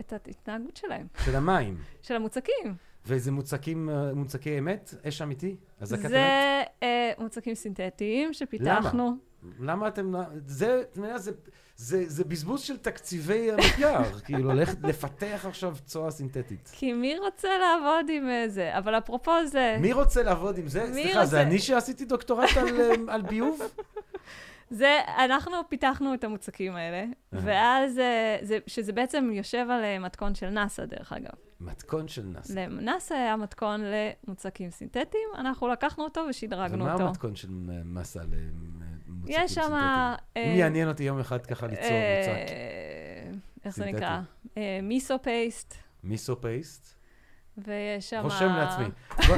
את 0.00 0.12
ההתנהגות 0.12 0.76
שלהם. 0.76 1.06
של 1.24 1.36
המים. 1.36 1.76
של 2.02 2.16
המוצקים. 2.16 2.74
וזה 3.06 3.32
מוצקים, 3.32 3.90
אה, 3.90 4.14
מוצקי 4.14 4.58
אמת? 4.58 4.94
אש 5.08 5.22
אמיתי? 5.22 5.56
אזעקת 5.80 6.08
זה 6.08 6.62
אה, 6.82 7.12
מוצקים 7.18 7.54
סינתטיים 7.54 8.32
שפיתחנו. 8.32 9.16
למה? 9.42 9.72
למה 9.72 9.88
אתם... 9.88 10.12
זה, 10.46 10.82
זה, 10.92 11.18
זה, 11.18 11.32
זה, 11.76 12.04
זה 12.06 12.24
בזבוז 12.24 12.60
של 12.60 12.76
תקציבי 12.76 13.52
המחקר, 13.52 14.02
כאילו, 14.24 14.48
ללכת 14.48 14.78
לפתח 14.82 15.44
עכשיו 15.48 15.76
צואה 15.86 16.10
סינתטית. 16.10 16.70
כי 16.72 16.92
מי 16.92 17.18
רוצה 17.18 17.48
לעבוד 17.58 18.06
עם 18.10 18.28
אה, 18.28 18.48
זה? 18.48 18.78
אבל 18.78 18.98
אפרופו 18.98 19.46
זה... 19.46 19.76
מי 19.80 19.92
רוצה 19.92 20.22
לעבוד 20.22 20.58
עם 20.58 20.68
זה? 20.68 20.86
סליחה, 20.92 21.08
רוצה... 21.18 21.26
זה 21.26 21.42
אני 21.42 21.58
שעשיתי 21.58 22.04
דוקטורט 22.04 22.56
על, 22.56 22.80
אה, 22.80 23.14
על 23.14 23.22
ביוב? 23.22 23.60
זה, 24.72 24.98
אנחנו 25.24 25.52
פיתחנו 25.68 26.14
את 26.14 26.24
המוצקים 26.24 26.76
האלה, 26.76 27.04
ואז, 27.32 27.98
אה, 27.98 28.38
זה, 28.42 28.58
שזה 28.66 28.92
בעצם 28.92 29.30
יושב 29.32 29.66
על 29.70 29.84
אה, 29.84 29.98
מתכון 29.98 30.34
של 30.34 30.50
נאסא, 30.50 30.84
דרך 30.84 31.12
אגב. 31.12 31.30
מתכון 31.60 32.08
של 32.08 32.22
נאסא. 32.22 32.52
לנאסא 32.52 33.14
היה 33.14 33.36
מתכון 33.36 33.80
למוצקים 33.84 34.70
סינתטיים, 34.70 35.28
אנחנו 35.38 35.68
לקחנו 35.68 36.04
אותו 36.04 36.20
ושדרגנו 36.30 36.84
אותו. 36.84 36.96
ומה 36.98 37.08
המתכון 37.08 37.36
של 37.36 37.48
נאסא 37.84 38.18
למוצקים 38.18 39.36
יש 39.44 39.54
שם... 39.54 39.72
אם 40.36 40.56
יעניין 40.56 40.88
אותי 40.88 41.02
יום 41.02 41.20
אחד 41.20 41.46
ככה 41.46 41.66
ליצור 41.66 41.84
מוצק. 41.84 42.52
איך 43.64 43.76
זה 43.76 43.84
נקרא? 43.84 44.20
מיסו 44.82 45.22
פייסט. 45.22 45.74
מיסו 46.04 46.40
פייסט? 46.40 47.01
ויש 47.58 48.10
שם... 48.10 48.20
רושם 48.22 48.48
לעצמי. 48.48 48.84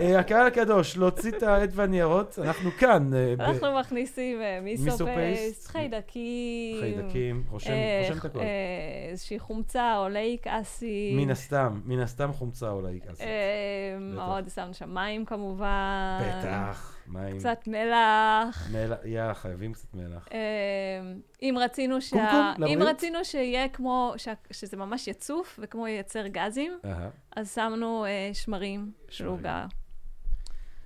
אה, 0.00 0.18
הקהל 0.18 0.46
הקדוש, 0.46 0.96
להוציא 0.96 1.30
את 1.30 1.42
העט 1.42 1.70
והניירות, 1.72 2.38
אנחנו 2.42 2.70
כאן. 2.70 3.14
אה, 3.14 3.34
אנחנו 3.38 3.78
מכניסים 3.80 4.40
אה, 4.42 4.58
מיסו 4.62 5.06
פייסט, 5.06 5.66
חיידקים. 5.66 6.80
חיידקים, 6.80 7.44
רושם 7.50 7.72
את 8.16 8.24
הכול. 8.24 8.42
איזושהי 9.10 9.38
חומצה, 9.38 9.98
אולאיק 9.98 10.46
אסיד. 10.46 11.16
מן 11.16 11.30
הסתם, 11.30 11.80
מן 11.84 11.98
הסתם 11.98 12.32
חומצה 12.32 12.70
אולאיק 12.70 13.06
אסיד. 13.06 13.26
עוד 14.16 14.48
שמנו 14.54 14.74
שם 14.74 14.94
מים 14.94 15.24
כמובן. 15.24 16.20
בטח. 16.20 17.01
מים. 17.06 17.38
קצת 17.38 17.66
מלח. 17.66 18.68
מלח, 18.72 18.98
יא, 19.04 19.34
חייבים 19.34 19.72
קצת 19.72 19.94
מלח. 19.94 20.28
אם 21.42 21.56
רצינו 21.60 22.00
שה... 22.00 22.52
קומקום, 22.56 22.74
אם 22.74 22.82
רצינו 22.82 23.24
שיהיה 23.24 23.68
כמו. 23.68 24.14
שזה 24.50 24.76
ממש 24.76 25.08
יצוף 25.08 25.58
וכמו 25.62 25.88
ייצר 25.88 26.26
גזים, 26.26 26.72
אז 27.36 27.54
שמנו 27.54 28.04
uh, 28.04 28.34
שמרים 28.34 28.92
של 29.08 29.26
עוגה. 29.26 29.66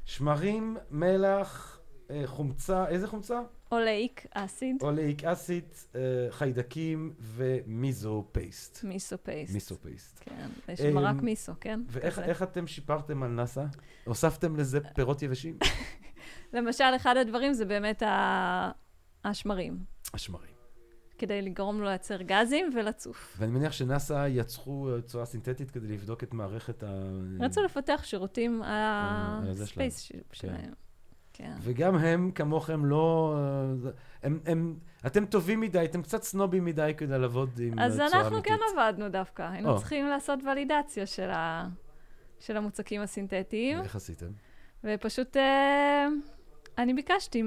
שמרים, 0.05 0.77
מלח, 0.91 1.81
אה, 2.11 2.23
חומצה, 2.27 2.89
איזה 2.89 3.09
חומצה? 3.09 3.41
אולאיק 3.73 4.27
אסיד. 4.31 4.77
אולאיק 4.83 5.25
אסיד, 5.25 5.64
אה, 5.95 6.01
חיידקים 6.31 7.14
ומיזו 7.19 8.25
פייסט. 8.33 8.85
מיסו 8.85 9.17
פייסט. 9.23 9.55
מיסו 9.55 9.77
פייסט. 9.77 10.21
כן, 10.21 10.49
יש 10.69 10.81
מרק 10.81 11.23
מיסו, 11.23 11.53
כן? 11.61 11.81
ואיך 11.89 12.43
אתם 12.43 12.67
שיפרתם 12.67 13.23
על 13.23 13.31
נאסא? 13.31 13.64
הוספתם 14.05 14.57
לזה 14.57 14.81
פירות 14.81 15.23
יבשים? 15.23 15.59
למשל, 16.53 16.85
אחד 16.97 17.17
הדברים 17.17 17.53
זה 17.53 17.65
באמת 17.65 18.03
השמרים. 19.25 19.79
השמרים. 20.15 20.57
כדי 21.19 21.43
לגרום 21.43 21.79
לו 21.81 21.85
לייצר 21.85 22.23
גזים 22.23 22.71
ולצוף. 22.75 23.37
ואני 23.39 23.53
מניח 23.53 23.73
שנאסא 23.73 24.27
יצרו 24.31 24.91
צורה 25.07 25.25
סינתטית 25.25 25.71
כדי 25.71 25.89
לבדוק 25.89 26.23
את 26.23 26.35
מערכת 26.35 26.83
ה... 26.83 27.03
רצו 27.41 27.63
לפתח 27.63 28.01
שירותים 28.05 28.63
על 28.63 29.51
הספייס 29.63 30.13
שלהם. 30.33 30.73
כן. 31.33 31.53
וגם 31.61 31.97
הם, 31.97 32.31
כמוכם, 32.31 32.85
לא... 32.85 33.37
הם, 34.23 34.41
הם, 34.47 34.79
אתם 35.07 35.27
טובים 35.27 35.61
מדי, 35.61 35.85
אתם 35.85 36.03
קצת 36.03 36.23
סנובים 36.23 36.65
מדי 36.65 36.93
כדי 36.97 37.19
לעבוד 37.19 37.49
עם 37.49 37.71
צורה 37.71 37.87
אמיתית. 37.87 38.01
אז 38.01 38.15
אנחנו 38.15 38.43
כן 38.43 38.57
עבדנו 38.73 39.09
דווקא. 39.09 39.43
היינו. 39.43 39.77
צריכים 39.79 40.07
לעשות 40.07 40.39
ולידציה 40.45 41.07
של, 41.07 41.31
ה, 41.31 41.69
של 42.41 42.57
המוצקים 42.57 43.01
הסינתטיים. 43.01 43.81
ואיך 43.81 43.97
עשיתם? 43.97 44.27
ופשוט, 44.85 45.37
uh, 45.37 45.41
אני 46.79 46.95
ביקשתי 46.95 47.43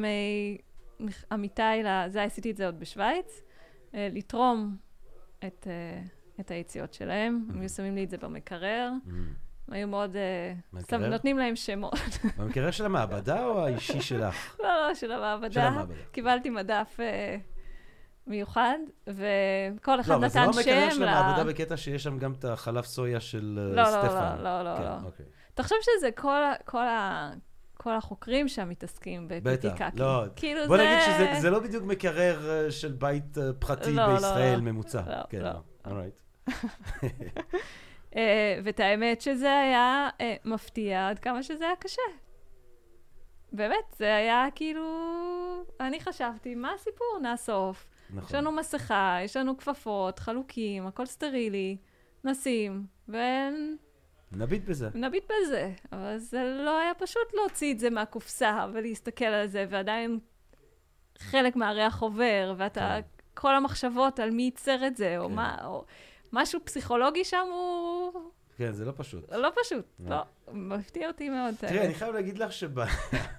מעמיתי, 0.99 1.61
זה 2.07 2.23
עשיתי 2.23 2.51
את 2.51 2.57
זה 2.57 2.65
עוד 2.65 2.79
בשוויץ, 2.79 3.41
uh, 3.91 3.95
לתרום 4.11 4.75
את, 5.47 5.67
uh, 5.67 6.39
את 6.39 6.51
היציאות 6.51 6.93
שלהם. 6.93 7.45
Mm-hmm. 7.47 7.53
הם 7.53 7.61
היו 7.61 7.69
שמים 7.69 7.95
לי 7.95 8.03
את 8.03 8.09
זה 8.09 8.17
במקרר. 8.17 8.91
Mm-hmm. 9.05 9.71
היו 9.71 9.87
מאוד... 9.87 10.15
סתם 10.79 11.01
נותנים 11.01 11.37
להם 11.37 11.55
שמות. 11.55 11.93
במקרר 12.37 12.71
של 12.71 12.85
המעבדה 12.85 13.45
או 13.45 13.65
האישי 13.65 14.01
שלך? 14.01 14.59
לא, 14.59 14.87
לא, 14.87 14.95
של 14.95 15.11
המעבדה. 15.11 15.51
של 15.53 15.59
המעבדה. 15.59 15.95
קיבלתי 16.11 16.49
מדף 16.49 16.99
מיוחד, 18.27 18.77
וכל 19.07 19.99
אחד 19.99 20.13
נתן 20.13 20.29
שם 20.29 20.39
ל... 20.39 20.43
לא, 20.43 20.49
אבל 20.49 20.59
זה 20.63 20.69
לא 20.69 20.75
המקרר 20.79 20.89
של 20.89 21.03
המעבדה 21.03 21.43
בקטע 21.43 21.77
שיש 21.77 22.03
שם 22.03 22.17
גם 22.17 22.33
את 22.33 22.45
החלב 22.45 22.83
סויה 22.83 23.19
של 23.19 23.71
לא, 23.75 23.85
סטפן. 23.85 24.37
לא, 24.37 24.63
לא, 24.63 24.73
לא, 24.73 24.79
לא. 24.79 25.09
תחשוב 25.53 25.77
שזה 25.81 26.11
כל 26.65 26.85
החוקרים 27.87 28.47
שם 28.47 28.69
מתעסקים 28.69 29.27
בפיתיקה. 29.27 29.89
בטח, 29.89 29.99
לא. 29.99 30.23
כאילו 30.35 30.67
בוא 30.67 30.77
זה... 30.77 30.83
נגיד 30.83 31.35
שזה 31.37 31.49
לא 31.49 31.59
בדיוק 31.59 31.83
מקרר 31.83 32.69
של 32.69 32.91
בית 32.91 33.37
פרטי 33.59 33.93
לא, 33.93 34.13
בישראל 34.13 34.55
לא, 34.55 34.61
ממוצע. 34.61 35.01
לא, 35.07 35.23
כן, 35.29 35.41
לא. 35.41 35.51
אורייט. 35.85 36.13
Uh, 38.09 38.15
ואת 38.63 38.79
האמת 38.79 39.21
שזה 39.21 39.59
היה 39.59 40.09
uh, 40.17 40.21
מפתיע 40.45 41.09
עד 41.09 41.19
כמה 41.19 41.43
שזה 41.43 41.65
היה 41.65 41.75
קשה. 41.75 42.01
באמת, 43.51 43.95
זה 43.97 44.15
היה 44.15 44.45
כאילו... 44.55 44.85
אני 45.79 45.99
חשבתי, 45.99 46.55
מה 46.55 46.73
הסיפור? 46.73 47.19
נאסוף. 47.21 47.87
נכון. 48.09 48.23
יש 48.23 48.35
לנו 48.35 48.51
מסכה, 48.51 49.17
יש 49.23 49.37
לנו 49.37 49.57
כפפות, 49.57 50.19
חלוקים, 50.19 50.87
הכל 50.87 51.05
סטרילי, 51.05 51.77
נשים, 52.23 52.85
ו... 53.09 53.17
נביט 54.31 54.65
בזה. 54.65 54.89
נביט 54.93 55.23
בזה. 55.31 55.71
אבל 55.91 56.17
זה 56.17 56.43
לא 56.65 56.79
היה 56.79 56.93
פשוט 56.93 57.33
להוציא 57.33 57.73
את 57.73 57.79
זה 57.79 57.89
מהקופסה 57.89 58.65
ולהסתכל 58.73 59.25
על 59.25 59.47
זה, 59.47 59.65
ועדיין 59.69 60.19
חלק 61.17 61.55
מהריח 61.55 62.01
עובר, 62.01 62.53
ואתה... 62.57 62.97
כן. 63.01 63.19
כל 63.33 63.55
המחשבות 63.55 64.19
על 64.19 64.31
מי 64.31 64.43
ייצר 64.43 64.87
את 64.87 64.97
זה, 64.97 65.05
כן. 65.05 65.17
או 65.17 65.29
מה... 65.29 65.57
או... 65.65 65.85
משהו 66.33 66.59
פסיכולוגי 66.63 67.23
שם 67.23 67.47
הוא... 67.51 68.11
כן, 68.59 68.71
זה 68.71 68.85
לא 68.85 68.93
פשוט. 68.95 69.31
לא 69.31 69.49
פשוט, 69.63 69.85
לא. 69.99 70.09
לא. 70.09 70.23
מפתיע 70.53 71.07
אותי 71.07 71.29
מאוד. 71.29 71.55
תראה, 71.59 71.85
אני 71.85 71.93
חייב 71.93 72.13
להגיד 72.13 72.37
לך 72.37 72.51
שב... 72.51 72.71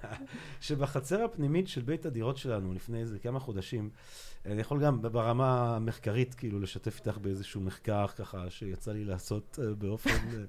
שבחצר 0.61 1.23
הפנימית 1.23 1.67
של 1.67 1.81
בית 1.81 2.05
הדירות 2.05 2.37
שלנו, 2.37 2.73
לפני 2.73 3.01
איזה 3.01 3.19
כמה 3.19 3.39
חודשים, 3.39 3.89
אני 4.45 4.61
יכול 4.61 4.83
גם 4.83 5.01
ברמה 5.01 5.75
המחקרית, 5.75 6.33
כאילו, 6.35 6.59
לשתף 6.59 6.99
איתך 6.99 7.17
באיזשהו 7.17 7.61
מחקר 7.61 8.07
ככה, 8.07 8.49
שיצא 8.49 8.91
לי 8.91 9.05
לעשות 9.05 9.59
אה, 9.61 9.73
באופן, 9.73 10.43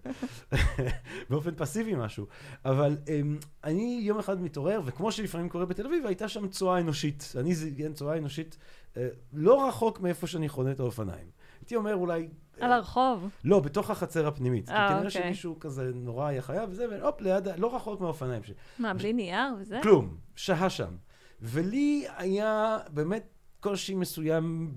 באופן 1.31 1.55
פסיבי 1.57 1.95
משהו. 1.95 2.27
אבל 2.64 2.97
אמ, 3.09 3.39
אני 3.64 4.01
יום 4.03 4.18
אחד 4.18 4.43
מתעורר, 4.43 4.81
וכמו 4.85 5.12
שלפעמים 5.12 5.49
קורה 5.49 5.66
בתל 5.66 5.87
אביב, 5.87 6.07
הייתה 6.07 6.29
שם 6.29 6.49
צואה 6.49 6.81
אנושית. 6.81 7.33
אני 7.37 7.55
זיגן 7.55 7.93
צואה 7.93 8.18
אנושית 8.18 8.59
אה, 8.97 9.09
לא 9.33 9.68
רחוק 9.68 10.01
מאיפה 10.01 10.27
שאני 10.27 10.49
חונה 10.49 10.70
את 10.70 10.81
האופניים. 10.81 11.27
הייתי 11.61 11.77
אומר 11.77 11.95
אולי... 11.95 12.29
על 12.63 12.73
הרחוב. 12.73 13.29
לא, 13.45 13.61
בתוך 13.61 13.91
החצר 13.91 14.27
הפנימית. 14.27 14.69
אה, 14.69 14.75
כנראה 14.89 15.07
אוקיי. 15.07 15.11
שמישהו 15.11 15.61
כזה 15.61 15.91
נורא 15.95 16.27
היה 16.27 16.43
חייב 16.43 16.71
וזה, 16.71 16.87
והופ, 16.91 17.21
ליד, 17.21 17.49
לא 17.59 17.77
רחוק 17.77 18.01
מהאופניים 18.01 18.43
שלי. 18.43 18.55
מה, 18.79 18.95
בלי 18.95 19.13
נייר 19.13 19.55
וזה? 19.61 19.81
כלום, 19.83 20.17
שהה 20.37 20.71
שם. 20.71 20.97
ולי 21.41 22.07
היה 22.17 22.79
באמת 22.91 23.25
קושי 23.61 23.95
מסוים. 23.95 24.75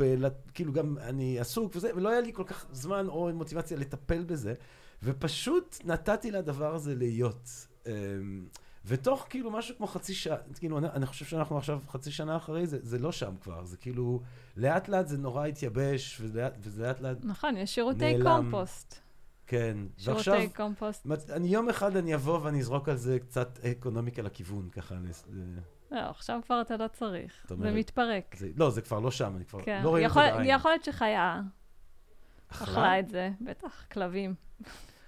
כאילו 0.54 0.74
גם 0.74 0.98
אני 1.02 1.40
עסוק 1.40 1.76
וזה, 1.76 1.96
ולא 1.96 2.10
היה 2.10 2.22
לי 2.22 2.34
כל 2.34 2.44
כך 2.44 2.66
זמן 2.72 3.08
או 3.08 3.30
מוטיבציה 3.34 3.78
לטפל 3.78 4.24
בזה, 4.24 4.54
ופשוט 5.04 5.78
נתתי 5.84 6.32
לדבר 6.32 6.76
הזה 6.76 6.96
להיות. 6.96 7.68
ותוך 8.88 9.26
כאילו 9.30 9.52
משהו 9.52 9.78
כמו 9.78 9.88
חצי 9.88 10.14
שעה, 10.14 10.38
כאילו 10.60 10.78
אני, 10.78 10.88
אני 10.88 11.06
חושב 11.06 11.26
שאנחנו 11.26 11.58
עכשיו 11.58 11.80
חצי 11.90 12.12
שנה 12.12 12.38
אחרי 12.38 12.68
זה, 12.68 12.78
זה 12.82 13.00
לא 13.00 13.12
שם 13.12 13.34
כבר, 13.42 13.66
זה 13.66 13.78
כאילו 13.78 14.22
לאט 14.58 14.88
לאט 14.90 15.08
זה 15.08 15.18
נורא 15.18 15.46
התייבש, 15.46 16.22
ולאט, 16.22 16.54
וזה 16.60 16.84
לאט 16.88 17.02
לאט, 17.02 17.18
נכון, 17.24 17.58
יש 17.58 17.76
שירותי 17.76 18.18
נעלם. 18.18 18.36
קומפוסט. 18.42 19.00
כן. 19.48 19.78
ועכשיו, 20.04 20.24
שירותי 20.36 20.54
קומפוסט. 20.56 21.06
מת- 21.06 21.30
אני 21.30 21.48
יום 21.48 21.70
אחד 21.70 21.96
אני 21.96 22.16
אבוא 22.16 22.40
ואני 22.44 22.60
אזרוק 22.60 22.90
על 22.90 22.96
זה 22.98 23.20
קצת 23.20 23.60
אקונומיקה 23.66 24.22
לכיוון, 24.22 24.70
ככה. 24.70 24.96
לס- 25.10 25.26
לא, 25.92 26.00
עכשיו 26.00 26.40
כבר 26.46 26.62
אתה 26.62 26.78
לא 26.78 26.88
צריך. 26.88 27.34
זאת 27.42 27.48
זה 27.48 27.64
אומרת, 27.64 27.74
מתפרק. 27.80 28.36
זה, 28.38 28.50
לא, 28.56 28.70
זה 28.72 28.82
כבר 28.82 29.00
לא 29.00 29.12
שם, 29.12 29.34
אני 29.36 29.46
כבר 29.46 29.62
כן. 29.62 29.82
לא 29.84 29.90
רואים 29.90 30.06
את 30.06 30.12
זה 30.14 30.20
בעין. 30.20 30.50
יכול 30.50 30.72
להיות 30.72 30.84
שחיה? 30.84 31.42
אכלה 32.48 33.00
את 33.00 33.10
זה. 33.10 33.30
בטח, 33.42 33.84
כלבים. 33.92 34.34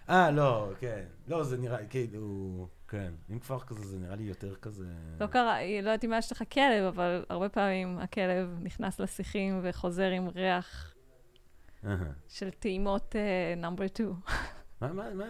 אה, 0.10 0.32
לא, 0.32 0.70
כן. 0.80 1.04
לא, 1.28 1.44
זה 1.44 1.58
נראה, 1.58 1.86
כאילו, 1.86 2.68
כן. 2.88 3.12
אם 3.32 3.40
כבר 3.40 3.60
כזה, 3.60 3.88
זה 3.88 4.00
נראה 4.00 4.16
לי 4.16 4.24
יותר 4.24 4.56
כזה... 4.56 4.86
לא 5.20 5.28
קרה, 5.28 5.58
לא 5.62 5.90
יודעת 5.90 6.06
אם 6.06 6.14
יש 6.18 6.32
לך 6.32 6.44
כלב, 6.54 6.84
אבל 6.84 7.26
הרבה 7.30 7.50
פעמים 7.50 7.98
הכלב 7.98 8.58
נכנס 8.62 9.00
לשיחים 9.00 9.60
וחוזר 9.64 10.10
עם 10.10 10.28
ריח. 10.28 10.94
של 12.28 12.50
טעימות 12.50 13.16
נאמבר 13.58 13.88
2. 13.88 14.10
מה, 14.82 14.94
מה, 14.94 15.14
מה, 15.14 15.26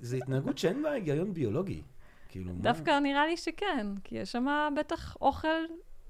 זה- 0.00 0.16
התנהגות 0.16 0.58
שאין 0.58 0.82
בה 0.82 0.90
היגיון 0.90 1.34
ביולוגי. 1.34 1.82
כאילו, 2.28 2.52
מה? 2.54 2.60
דווקא 2.62 2.98
נראה 2.98 3.26
לי 3.26 3.36
שכן, 3.36 3.86
כי 4.04 4.14
יש 4.16 4.32
שם 4.32 4.46
בטח 4.78 5.16
אוכל, 5.20 5.48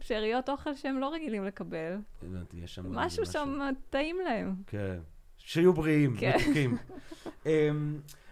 שאריות 0.00 0.48
אוכל 0.48 0.74
שהם 0.74 0.98
לא 1.00 1.12
רגילים 1.14 1.44
לקבל. 1.44 1.96
הבנתי, 2.22 2.56
יש 2.56 2.74
שם... 2.74 2.92
משהו 2.96 3.26
שם 3.26 3.58
טעים 3.90 4.16
להם. 4.24 4.54
כן. 4.66 4.98
שיהיו 5.38 5.72
בריאים, 5.72 6.16
כן. 6.20 6.32
מתוקים. 6.40 6.76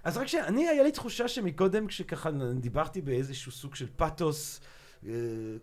אז 0.05 0.16
רק 0.16 0.26
שאני, 0.26 0.68
היה 0.68 0.82
לי 0.82 0.92
תחושה 0.92 1.28
שמקודם, 1.28 1.86
כשככה 1.86 2.30
דיברתי 2.55 3.01
באיזשהו 3.01 3.53
סוג 3.53 3.74
של 3.74 3.86
פאתוס 3.96 4.61
אה, 5.07 5.12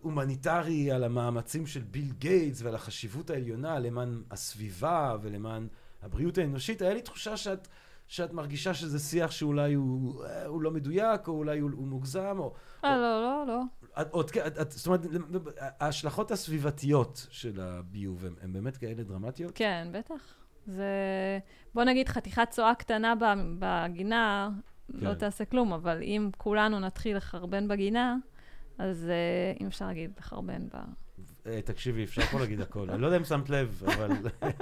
הומניטרי 0.02 0.90
על 0.90 1.04
המאמצים 1.04 1.66
של 1.66 1.80
ביל 1.80 2.12
גייטס 2.18 2.62
ועל 2.62 2.74
החשיבות 2.74 3.30
העליונה 3.30 3.78
למען 3.78 4.22
הסביבה 4.30 5.16
ולמען 5.22 5.68
הבריאות 6.02 6.38
האנושית, 6.38 6.82
היה 6.82 6.94
לי 6.94 7.02
תחושה 7.02 7.36
שאת, 7.36 7.68
שאת 8.08 8.32
מרגישה 8.32 8.74
שזה 8.74 8.98
שיח 8.98 9.30
שאולי 9.30 9.74
הוא, 9.74 10.24
אה, 10.24 10.46
הוא 10.46 10.62
לא 10.62 10.70
מדויק, 10.70 11.28
או 11.28 11.32
אולי 11.32 11.58
הוא, 11.58 11.70
הוא 11.74 11.86
מוגזם, 11.86 12.36
או... 12.38 12.54
אה, 12.84 12.96
לא, 12.96 13.22
לא, 13.22 13.44
לא. 13.46 13.62
את, 14.00 14.10
עוד, 14.10 14.30
את, 14.46 14.58
את, 14.60 14.72
זאת 14.72 14.86
אומרת, 14.86 15.00
ההשלכות 15.58 16.30
הסביבתיות 16.30 17.26
של 17.30 17.60
הביוב 17.60 18.24
הן 18.40 18.52
באמת 18.52 18.76
כאלה 18.76 19.02
דרמטיות? 19.02 19.52
כן, 19.54 19.88
בטח. 19.92 20.37
זה... 20.68 21.38
בוא 21.74 21.84
נגיד 21.84 22.08
חתיכת 22.08 22.48
צואה 22.50 22.74
קטנה 22.74 23.14
בגינה, 23.58 24.50
לא 24.88 25.10
כן. 25.10 25.18
תעשה 25.18 25.44
כלום, 25.44 25.72
אבל 25.72 26.02
אם 26.02 26.30
כולנו 26.36 26.80
נתחיל 26.80 27.16
לחרבן 27.16 27.68
בגינה, 27.68 28.16
אז 28.78 29.10
אה, 29.10 29.52
אם 29.60 29.66
אפשר 29.66 29.86
להגיד 29.86 30.10
לחרבן 30.18 30.68
ב... 30.68 30.76
אה, 31.46 31.62
תקשיבי, 31.62 32.04
אפשר 32.04 32.22
פה 32.22 32.40
להגיד 32.40 32.60
הכל. 32.60 32.90
אני 32.90 33.02
לא 33.02 33.06
יודע 33.06 33.18
אם 33.18 33.24
שמת 33.24 33.50
לב, 33.50 33.82
אבל 33.86 34.10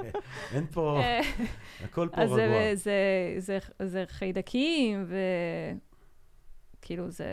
אין 0.55 0.67
פה, 0.67 1.01
אה, 1.01 1.21
הכל 1.85 2.09
פה 2.13 2.23
אז 2.23 2.33
רגוע. 2.33 2.47
זה, 2.47 2.73
זה, 2.75 2.99
זה, 3.39 3.59
זה 3.87 4.05
חיידקים, 4.09 5.07
וכאילו 6.79 7.11
זה... 7.11 7.27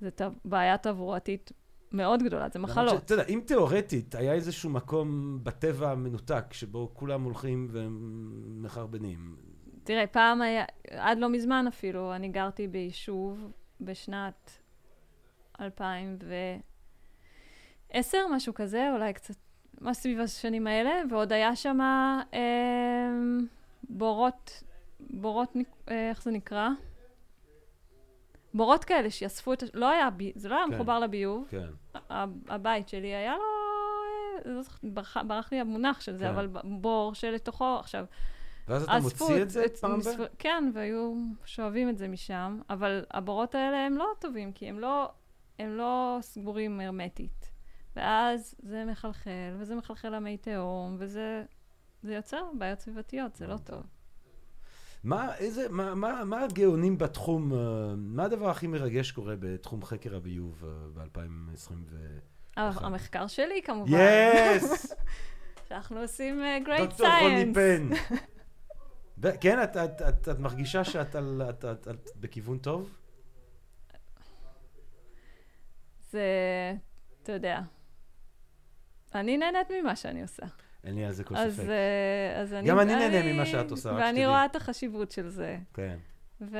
זה 0.00 0.10
בעיה 0.44 0.78
תברואתית 0.78 1.52
מאוד 1.92 2.22
גדולה, 2.22 2.48
זה 2.48 2.58
מחלות. 2.58 3.00
שאתה 3.00 3.14
יודע, 3.14 3.24
אם 3.28 3.40
תיאורטית 3.46 4.14
היה 4.14 4.32
איזשהו 4.32 4.70
מקום 4.70 5.38
בטבע 5.42 5.90
המנותק, 5.90 6.44
שבו 6.52 6.90
כולם 6.94 7.22
הולכים 7.22 7.68
ומחרבנים, 7.70 9.36
תראה, 9.88 10.06
פעם 10.06 10.42
היה, 10.42 10.64
עד 10.90 11.18
לא 11.18 11.28
מזמן 11.28 11.64
אפילו, 11.68 12.14
אני 12.14 12.28
גרתי 12.28 12.68
ביישוב 12.68 13.52
בשנת 13.80 14.60
2010, 15.60 18.18
משהו 18.30 18.54
כזה, 18.54 18.90
אולי 18.92 19.12
קצת, 19.12 19.34
מה 19.80 19.94
סביב 19.94 20.20
השנים 20.20 20.66
האלה, 20.66 20.90
ועוד 21.10 21.32
היה 21.32 21.56
שם 21.56 21.78
אה, 22.34 22.38
בורות, 23.82 24.62
בורות, 25.00 25.56
אה, 25.88 26.08
איך 26.08 26.22
זה 26.22 26.30
נקרא? 26.30 26.68
בורות 28.58 28.84
כאלה 28.84 29.10
שיאספו 29.10 29.52
את, 29.52 29.62
לא 29.74 29.88
היה, 29.88 30.08
זה 30.34 30.48
לא 30.48 30.56
היה 30.56 30.64
כן. 30.68 30.74
מחובר 30.74 30.98
לביוב, 30.98 31.46
כן. 31.50 31.68
הבית 32.48 32.88
שלי 32.88 33.14
היה 33.14 33.36
לו, 33.36 33.42
אה, 34.46 34.52
לא 34.54 34.62
זוכרת, 34.62 34.80
ברח, 34.84 35.16
ברח 35.16 35.52
לי 35.52 35.60
המונח 35.60 36.00
של 36.00 36.16
זה, 36.16 36.24
כן. 36.24 36.30
אבל 36.30 36.48
בור 36.64 37.14
שלתוכו, 37.14 37.76
עכשיו, 37.80 38.04
ואז 38.68 38.82
אתה 38.82 38.98
מוציא 39.02 39.42
את 39.42 39.50
זה 39.50 39.64
את- 39.64 39.76
פעם 39.76 40.00
ב... 40.00 40.04
כן, 40.38 40.70
והיו 40.74 41.14
שואבים 41.44 41.88
את 41.88 41.98
זה 41.98 42.08
משם, 42.08 42.60
אבל 42.70 43.04
הבורות 43.10 43.54
האלה 43.54 43.86
הם 43.86 43.96
לא 43.96 44.06
טובים, 44.18 44.52
כי 44.52 44.68
הם 44.68 44.78
לא, 44.80 45.10
הם 45.58 45.76
לא 45.76 46.18
סגורים 46.20 46.80
הרמטית. 46.80 47.50
ואז 47.96 48.54
זה 48.62 48.84
מחלחל, 48.84 49.30
וזה 49.58 49.74
מחלחל 49.74 50.08
למי 50.08 50.36
תהום, 50.36 50.96
וזה 50.98 51.44
זה 52.02 52.14
יוצר 52.14 52.42
בעיות 52.58 52.80
סביבתיות, 52.80 53.36
זה 53.36 53.46
לא 53.46 53.56
טוב. 53.64 53.82
מה, 55.08 55.36
איזה, 55.36 55.68
מה, 55.70 55.94
מה, 55.94 56.24
מה 56.24 56.42
הגאונים 56.44 56.98
בתחום, 56.98 57.52
אה, 57.52 57.58
מה 57.96 58.24
הדבר 58.24 58.50
הכי 58.50 58.66
מרגש 58.66 59.10
קורה 59.10 59.34
בתחום 59.38 59.84
חקר 59.84 60.16
הביוב 60.16 60.64
ב-2020 60.94 61.72
ו... 61.90 62.18
נכון. 62.56 62.84
המחקר 62.84 63.26
שלי 63.26 63.62
כמובן, 63.62 63.98
יס! 64.56 64.92
שאנחנו 65.68 66.00
עושים 66.00 66.42
uh, 66.42 66.66
great 66.66 66.82
דוקטור 66.82 67.06
רוני. 67.22 67.54
פן. 67.54 67.88
כן, 69.40 69.62
את, 69.62 69.76
את, 69.76 70.02
את, 70.02 70.28
את 70.28 70.38
מרגישה 70.38 70.84
שאת 70.84 71.14
על, 71.14 71.42
את, 71.50 71.64
את, 71.64 71.88
את 71.88 72.10
בכיוון 72.16 72.58
טוב? 72.58 72.94
זה, 76.10 76.22
אתה 77.22 77.32
יודע, 77.32 77.60
אני 79.14 79.36
נהנית 79.36 79.70
ממה 79.70 79.96
שאני 79.96 80.22
עושה. 80.22 80.46
אין 80.84 80.94
לי 80.94 81.04
על 81.04 81.12
זה 81.12 81.24
כל 81.24 81.36
אז, 81.36 81.54
ספק. 81.56 81.68
אה, 81.68 82.40
אז 82.40 82.52
אני... 82.52 82.68
גם 82.68 82.80
אני 82.80 82.94
נהנה 82.94 83.32
ממה 83.32 83.46
שאת 83.46 83.70
עושה, 83.70 83.90
רק 83.90 83.96
ואני 83.96 84.08
שתדעי. 84.08 84.26
רואה 84.26 84.44
את 84.44 84.56
החשיבות 84.56 85.10
של 85.10 85.28
זה. 85.28 85.58
כן. 85.74 85.96
ו... 86.40 86.58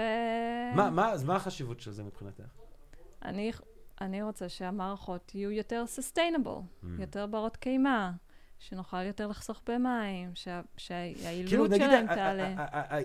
מה, 0.75 0.91
מה, 0.91 1.11
אז 1.13 1.25
מה 1.25 1.37
החשיבות 1.37 1.81
של 1.81 1.91
זה 1.91 2.03
מבחינתך? 2.03 2.45
אני, 3.25 3.53
אני 4.01 4.23
רוצה 4.23 4.49
שהמערכות 4.49 5.35
יהיו 5.35 5.51
יותר 5.51 5.85
sustainable, 5.99 6.49
Mm. 6.85 6.87
יותר 7.01 7.27
ברות 7.27 7.57
קיימא, 7.57 8.11
שנוכל 8.59 9.03
יותר 9.05 9.27
לחסוך 9.27 9.63
במים, 9.69 10.31
שה, 10.35 10.61
שהיעילות 10.77 11.49
כאילו, 11.49 11.67
נגיד, 11.67 11.81
שלהם 11.83 12.07
תעלה. 12.07 12.55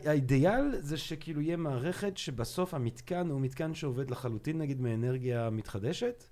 האידיאל 0.05 0.75
זה 0.79 0.97
שכאילו 0.97 1.41
יהיה 1.41 1.57
מערכת 1.57 2.17
שבסוף 2.17 2.73
המתקן 2.73 3.29
הוא 3.29 3.41
מתקן 3.41 3.73
שעובד 3.73 4.11
לחלוטין, 4.11 4.57
נגיד, 4.57 4.81
מאנרגיה 4.81 5.49
מתחדשת. 5.49 6.23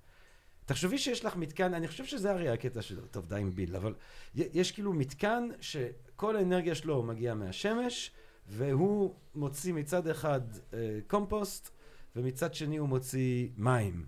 תחשבי 0.66 0.98
שיש 0.98 1.24
לך 1.24 1.36
מתקן, 1.36 1.74
אני 1.74 1.88
חושב 1.88 2.04
שזה 2.04 2.30
הרי 2.30 2.48
הקטע 2.48 2.82
שלו, 2.82 3.02
טוב, 3.10 3.26
די 3.26 3.36
עם 3.40 3.50
ביל, 3.50 3.76
אבל 3.76 3.94
יש 4.34 4.72
כאילו 4.72 4.92
מתקן 4.92 5.48
שכל 5.60 6.36
האנרגיה 6.36 6.74
שלו 6.74 7.02
מגיעה 7.02 7.34
מהשמש, 7.34 8.10
והוא 8.48 9.14
מוציא 9.34 9.72
מצד 9.74 10.08
אחד 10.08 10.40
אה, 10.74 10.78
קומפוסט, 11.06 11.70
ומצד 12.16 12.54
שני 12.54 12.76
הוא 12.76 12.88
מוציא 12.88 13.48
מים. 13.56 14.04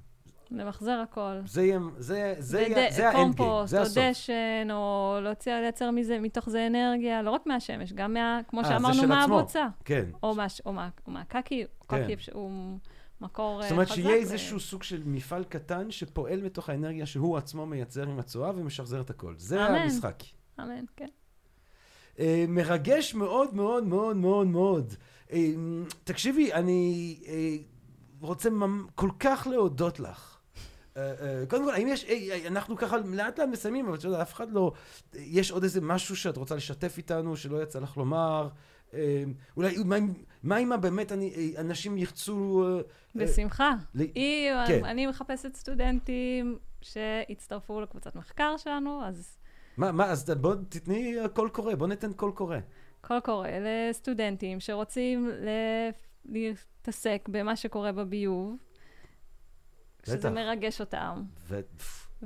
למחזר 0.50 0.92
הכל. 1.10 1.34
זה 1.46 1.62
יהיה, 1.62 1.78
זה, 1.98 2.34
זה, 2.38 2.62
וד- 2.62 2.70
יהיה- 2.70 2.92
זה 2.92 3.08
ה 3.08 3.10
end 3.10 3.16
game, 3.16 3.32
קומפוסט, 3.36 3.70
זה 3.70 3.78
או 3.78 3.82
הסוף. 3.82 3.98
דשן, 4.10 4.68
או 4.70 5.18
להוציא, 5.22 5.52
לייצר 5.52 5.90
מזה, 5.90 6.18
מתוך 6.20 6.50
זה 6.50 6.66
אנרגיה, 6.66 7.22
לא 7.22 7.30
רק 7.30 7.46
מהשמש, 7.46 7.92
גם 7.92 8.14
מה, 8.14 8.40
כמו 8.48 8.60
אה, 8.60 8.64
זה 8.64 8.70
שאמרנו, 8.70 8.94
של. 8.94 9.06
מהבוצה. 9.06 9.66
כן. 9.84 10.04
או, 10.22 10.34
מה, 10.34 10.46
או, 10.66 10.72
מה, 10.72 10.88
או 11.06 11.12
מהקקי, 11.12 11.64
כן. 11.88 12.04
קקי 12.04 12.30
הוא 12.32 12.78
מקור 13.24 13.58
אה, 13.62 13.62
זאת 13.62 13.72
אומרת 13.72 13.86
חזק. 13.88 13.94
שיהיה 13.94 14.14
איזשהו 14.14 14.60
סוג 14.60 14.82
של 14.82 15.02
מפעל 15.06 15.44
קטן 15.44 15.90
שפועל 15.90 16.40
מתוך 16.42 16.68
האנרגיה 16.68 17.06
שהוא 17.06 17.36
עצמו 17.36 17.66
מייצר 17.66 18.02
עם 18.02 18.18
הצואה 18.18 18.50
ומשחזר 18.56 19.00
את 19.00 19.10
הכל. 19.10 19.34
זה 19.38 19.66
אמן. 19.66 19.74
המשחק. 19.74 20.22
אמן, 20.60 20.84
כן. 20.96 21.08
אה, 22.18 22.44
מרגש 22.48 23.14
מאוד 23.14 23.54
מאוד 23.54 23.84
מאוד 23.84 24.16
מאוד 24.16 24.46
מאוד. 24.46 24.94
Uh, 25.28 25.34
תקשיבי, 26.04 26.52
אני 26.52 27.16
אה, 27.26 27.56
רוצה 28.20 28.50
ממ- 28.50 28.86
כל 28.94 29.10
כך 29.20 29.46
להודות 29.50 30.00
לך. 30.00 30.30
קודם 31.50 31.64
כל, 31.64 31.74
האם 31.74 31.88
יש, 31.88 32.04
אנחנו 32.46 32.76
ככה 32.76 32.96
לאט 32.98 33.38
לאט 33.38 33.48
מסיימים, 33.48 33.86
אבל 33.86 33.94
את 33.94 34.04
יודעת, 34.04 34.20
אף 34.20 34.34
אחד 34.34 34.50
לא, 34.52 34.72
יש 35.14 35.50
עוד 35.50 35.62
איזה 35.62 35.80
משהו 35.80 36.16
שאת 36.16 36.36
רוצה 36.36 36.54
לשתף 36.54 36.94
איתנו, 36.98 37.36
שלא 37.36 37.62
יצא 37.62 37.78
לך 37.78 37.96
לומר? 37.96 38.48
אה, 38.94 39.24
אולי, 39.56 39.76
מה 39.84 39.96
אם- 39.98 40.12
מה 40.42 40.58
אם 40.58 40.72
באמת 40.80 41.12
אני- 41.12 41.34
אה, 41.56 41.60
אנשים 41.60 41.98
ירצו... 41.98 42.64
אה, 42.64 42.76
אה, 42.76 42.82
בשמחה. 43.14 43.70
ל- 43.94 44.00
היא, 44.14 44.50
כן. 44.68 44.84
אני 44.84 45.06
מחפשת 45.06 45.54
סטודנטים 45.56 46.58
שיצטרפו 46.82 47.80
לקבוצת 47.80 48.16
מחקר 48.16 48.56
שלנו, 48.56 49.04
אז 49.04 49.38
מה, 49.76 49.92
מה, 49.92 50.10
אז 50.10 50.30
בוא 50.30 50.54
תתני 50.68 51.14
קול 51.34 51.48
קורא, 51.48 51.74
בוא 51.74 51.86
ניתן 51.86 52.12
קול 52.12 52.32
קורא. 52.32 52.56
קול 53.00 53.20
קורא 53.20 53.48
לסטודנטים 53.60 54.60
שרוצים 54.60 55.30
להתעסק 56.24 57.28
במה 57.32 57.56
שקורה 57.56 57.92
בביוב, 57.92 58.56
שזה. 60.06 60.30
מרגש 60.30 60.80
אותם, 60.80 61.22
ו... 61.48 61.60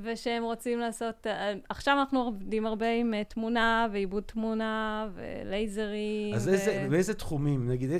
ושהם 0.03 0.43
רוצים 0.43 0.79
לעשות... 0.79 1.27
אה, 1.27 1.53
עכשיו 1.69 1.97
אנחנו 1.99 2.19
עובדים 2.19 2.65
הרבה 2.65 2.91
עם 2.91 3.13
אה, 3.13 3.23
תמונה 3.23 3.87
ועיבוד 3.91 4.23
תמונה 4.23 5.07
ולייזרים. 5.15 6.33
אז 6.33 6.47
ו... 6.47 6.51
איזה, 6.51 6.87
באיזה 6.89 7.13
תחומים, 7.13 7.69
נגיד, 7.69 7.91
א- 7.91 7.97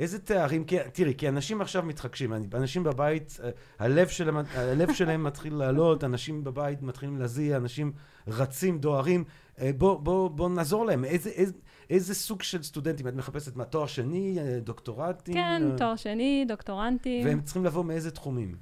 איזה 0.00 0.18
תארים, 0.18 0.64
כי, 0.64 0.76
תראי, 0.92 1.14
כי 1.14 1.28
אנשים 1.28 1.60
עכשיו 1.60 1.82
מתחגשים, 1.82 2.32
אנשים 2.54 2.82
בבית, 2.82 3.38
אה, 3.44 3.50
הלב 3.78 4.08
שלהם, 4.08 4.36
הלב 4.54 4.92
שלהם 4.92 5.24
מתחיל 5.24 5.54
לעלות, 5.54 6.04
אנשים 6.04 6.44
בבית 6.44 6.82
מתחילים 6.82 7.18
להזיע, 7.18 7.56
אנשים 7.56 7.92
רצים, 8.28 8.78
דוהרים, 8.78 9.24
אה, 9.60 9.70
בוא, 9.78 10.28
בוא, 10.28 10.48
נעזור 10.48 10.86
להם, 10.86 11.04
איזה, 11.04 11.30
איזה, 11.30 11.52
איזה 11.90 12.14
סוג 12.14 12.42
של 12.42 12.62
סטודנטים 12.62 13.08
את 13.08 13.14
מחפשת, 13.14 13.56
מה, 13.56 13.64
תואר 13.64 13.86
שני, 13.86 14.38
אה, 14.38 14.60
דוקטורטים? 14.60 15.34
כן, 15.34 15.62
אה, 15.72 15.78
תואר 15.78 15.96
שני, 15.96 16.44
דוקטורנטים. 16.48 17.26
והם 17.26 17.40
צריכים 17.40 17.64
לבוא 17.64 17.84
מאיזה 17.84 18.10
תחומים? 18.10 18.56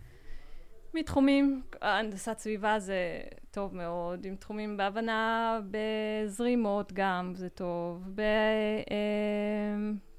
מתחומים, 0.96 1.62
הנדסת 1.82 2.38
סביבה 2.38 2.78
זה 2.78 3.20
טוב 3.50 3.74
מאוד, 3.74 4.26
עם 4.26 4.36
תחומים 4.36 4.76
בהבנה 4.76 5.60
בזרימות 5.70 6.92
גם 6.92 7.32
זה 7.34 7.48
טוב, 7.48 8.08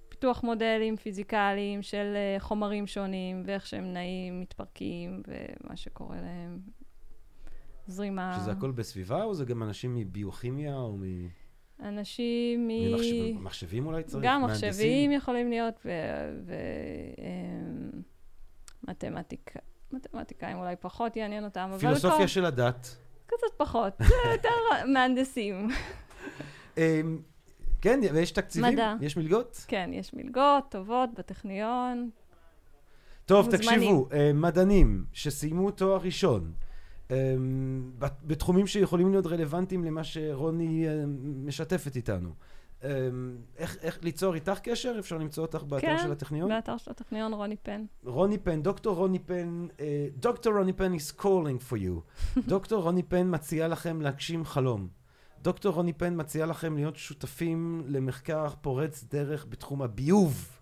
בפיתוח 0.07 0.43
מודלים 0.43 0.95
פיזיקליים 0.95 1.81
של 1.81 2.13
אה, 2.15 2.35
חומרים 2.39 2.87
שונים 2.87 3.43
ואיך 3.45 3.67
שהם 3.67 3.93
נעים, 3.93 4.41
מתפרקים 4.41 5.23
ומה 5.27 5.77
שקורה 5.77 6.21
להם. 6.21 6.59
זרימה. 7.87 8.37
שזה 8.41 8.51
הכל 8.51 8.71
בסביבה, 8.71 9.23
או 9.23 9.33
זה 9.33 9.45
גם 9.45 9.63
אנשים 9.63 9.95
מביוכימיה, 9.95 10.75
או 10.75 10.97
אנשים 11.79 12.67
מ... 12.67 12.71
ממחשבים 13.35 13.85
אולי 13.85 14.03
צריך? 14.03 14.25
גם 14.25 14.41
מהנדסים? 14.41 14.69
מחשבים 14.69 15.11
יכולים 15.11 15.49
להיות, 15.49 15.85
ומתמטיקה. 18.87 19.59
מתמטיקאים 19.91 20.57
אולי 20.57 20.75
פחות 20.75 21.15
יעניין 21.15 21.43
אותם, 21.43 21.69
אבל 21.71 21.79
פילוסופיה 21.79 22.17
כל- 22.17 22.27
של 22.27 22.45
הדת. 22.45 22.97
קצת 23.25 23.37
פחות, 23.57 23.93
זה 23.99 24.13
יותר 24.31 24.49
מהנדסים. 24.93 25.67
אמ, 26.77 27.19
כן, 27.81 27.99
ויש 28.13 28.31
תקציבים? 28.31 28.73
מדע. 28.73 28.93
יש 29.01 29.17
מלגות? 29.17 29.63
כן, 29.67 29.89
יש 29.93 30.13
מלגות 30.13 30.63
טובות 30.69 31.09
בטכניון. 31.17 32.09
טוב, 33.25 33.45
מוזמנים. 33.45 33.77
תקשיבו, 33.79 34.07
אה, 34.13 34.31
מדענים 34.33 35.05
שסיימו 35.13 35.71
תואר 35.71 35.97
ראשון, 36.01 36.51
בת- 37.99 38.21
בתחומים 38.23 38.67
שיכולים 38.67 39.11
להיות 39.11 39.25
רלוונטיים 39.25 39.83
למה 39.83 40.03
שרוני 40.03 40.87
אה, 40.87 41.03
משתפת 41.45 41.95
איתנו. 41.95 42.29
אה, 42.83 42.89
איך, 43.57 43.77
איך 43.81 43.99
ליצור 44.03 44.35
איתך 44.35 44.59
קשר? 44.63 44.95
אפשר 44.99 45.17
למצוא 45.17 45.45
אותך 45.45 45.63
באתר 45.63 45.87
כן, 45.87 45.97
של 46.03 46.11
הטכניון? 46.11 46.49
באתר 46.49 46.77
של 46.77 46.91
הטכניון, 46.91 47.33
רוני 47.33 47.55
פן. 47.57 47.85
רוני 48.03 48.37
פן, 48.37 48.61
דוקטור 48.61 48.95
רוני 48.95 49.19
פן, 49.19 49.67
אה, 49.79 50.07
דוקטור 50.15 50.53
רוני 50.57 50.73
פן 50.73 50.93
is 50.93 51.21
calling 51.21 51.71
for 51.71 51.75
you. 51.75 52.01
דוקטור 52.47 52.83
רוני 52.83 53.03
פן 53.03 53.35
מציעה 53.35 53.67
לכם 53.67 54.01
להגשים 54.01 54.45
חלום. 54.45 54.87
דוקטור 55.41 55.73
רוני 55.73 55.93
פן 55.93 56.13
מציעה 56.21 56.47
לכם 56.47 56.75
להיות 56.75 56.95
שותפים 56.95 57.83
למחקר 57.87 58.49
פורץ 58.61 59.03
דרך 59.11 59.45
בתחום 59.49 59.81
הביוב. 59.81 60.57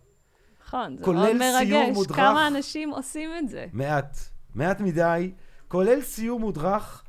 נכון, 0.68 0.97
זה 0.97 1.05
מאוד 1.05 1.34
מרגש. 1.34 1.95
מודרך. 1.95 2.16
כמה 2.16 2.47
אנשים 2.47 2.91
עושים 2.91 3.30
את 3.39 3.49
זה. 3.49 3.66
מעט, 3.74 4.18
מעט 4.55 4.80
מדי, 4.80 5.32
כולל 5.68 6.01
סיור 6.01 6.39
מודרך 6.39 7.03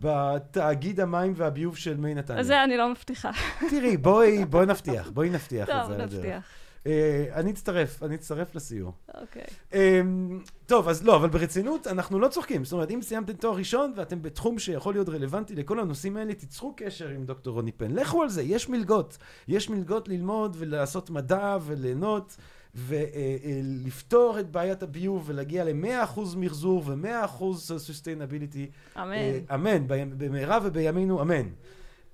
בתאגיד 0.00 1.00
המים 1.00 1.32
והביוב 1.36 1.76
של 1.76 1.96
מי 1.96 2.14
נתניה. 2.14 2.42
זה 2.42 2.64
אני 2.64 2.76
לא 2.76 2.90
מבטיחה. 2.90 3.30
תראי, 3.70 3.96
בואי, 3.96 4.44
בואי 4.44 4.66
נבטיח, 4.66 5.10
בואי 5.10 5.30
נבטיח 5.30 5.68
את 5.68 5.74
טוב, 5.74 5.88
זה. 5.88 5.94
הדרך. 6.02 6.14
נבטיח. 6.14 6.44
אה, 6.86 7.26
אני 7.34 7.50
אצטרף, 7.50 8.02
אני 8.02 8.14
אצטרף 8.14 8.54
לסיור. 8.54 8.92
אוקיי. 9.20 9.42
אמ, 9.72 10.40
טוב, 10.66 10.88
אז 10.88 11.04
לא, 11.04 11.16
אבל 11.16 11.28
ברצינות, 11.28 11.86
אנחנו 11.86 12.18
לא 12.20 12.28
צוחקים. 12.28 12.64
זאת 12.64 12.72
אומרת, 12.72 12.90
אם 12.90 13.02
סיימתם 13.02 13.32
תואר 13.32 13.56
ראשון 13.56 13.92
ואתם 13.96 14.22
בתחום 14.22 14.58
שיכול 14.58 14.94
להיות 14.94 15.08
רלוונטי 15.08 15.54
לכל 15.54 15.80
הנושאים 15.80 16.16
האלה, 16.16 16.34
תיצרו 16.34 16.74
קשר 16.76 17.08
עם 17.08 17.24
דוקטור 17.24 17.54
רוני 17.54 17.72
פן. 17.72 17.90
לכו 17.90 18.22
על 18.22 18.28
זה, 18.28 18.42
יש 18.42 18.68
מלגות. 18.68 19.18
יש 19.48 19.70
מלגות 19.70 20.08
ללמוד 20.08 20.56
ולעשות 20.60 21.10
מדע 21.10 21.56
וליהנות 21.62 22.36
ולפתור 22.74 24.40
את 24.40 24.50
בעיית 24.50 24.82
הביוב 24.82 25.22
ולהגיע 25.26 25.64
ל-100% 25.64 26.20
מחזור 26.36 26.82
ו-100% 26.86 27.42
sustainability. 27.88 28.98
אמן. 28.98 29.12
אה, 29.12 29.40
אמן, 29.54 29.86
במהרה 29.88 30.58
ובימינו 30.62 31.22
אמן. 31.22 31.48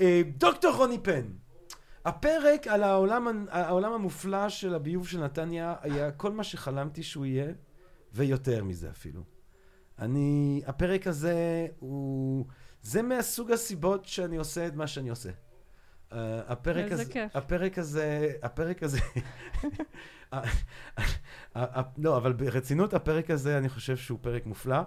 אה, 0.00 0.22
דוקטור 0.38 0.76
רוני 0.76 0.98
פן, 0.98 1.22
הפרק 2.04 2.66
על 2.66 2.82
העולם, 2.82 3.46
העולם 3.50 3.92
המופלא 3.92 4.48
של 4.48 4.74
הביוב 4.74 5.08
של 5.08 5.24
נתניה 5.24 5.74
היה 5.80 6.10
כל 6.10 6.32
מה 6.32 6.44
שחלמתי 6.44 7.02
שהוא 7.02 7.26
יהיה, 7.26 7.52
ויותר 8.12 8.64
מזה 8.64 8.90
אפילו. 8.90 9.22
אני, 9.98 10.62
הפרק 10.66 11.06
הזה 11.06 11.66
הוא, 11.78 12.46
זה 12.82 13.02
מהסוג 13.02 13.52
הסיבות 13.52 14.04
שאני 14.04 14.36
עושה 14.36 14.66
את 14.66 14.74
מה 14.74 14.86
שאני 14.86 15.10
עושה. 15.10 15.30
Uh, 16.10 16.14
הפרק 16.48 16.92
הזה, 16.92 17.04
כיף. 17.04 17.36
הפרק 17.36 17.78
הזה, 17.78 18.32
הפרק 18.42 18.82
הזה, 18.82 18.98
ה- 20.32 20.36
ה- 20.36 21.80
ה- 21.80 21.82
לא, 21.98 22.16
אבל 22.16 22.32
ברצינות 22.32 22.94
הפרק 22.94 23.30
הזה 23.30 23.58
אני 23.58 23.68
חושב 23.68 23.96
שהוא 23.96 24.18
פרק 24.22 24.46
מופלא. 24.46 24.80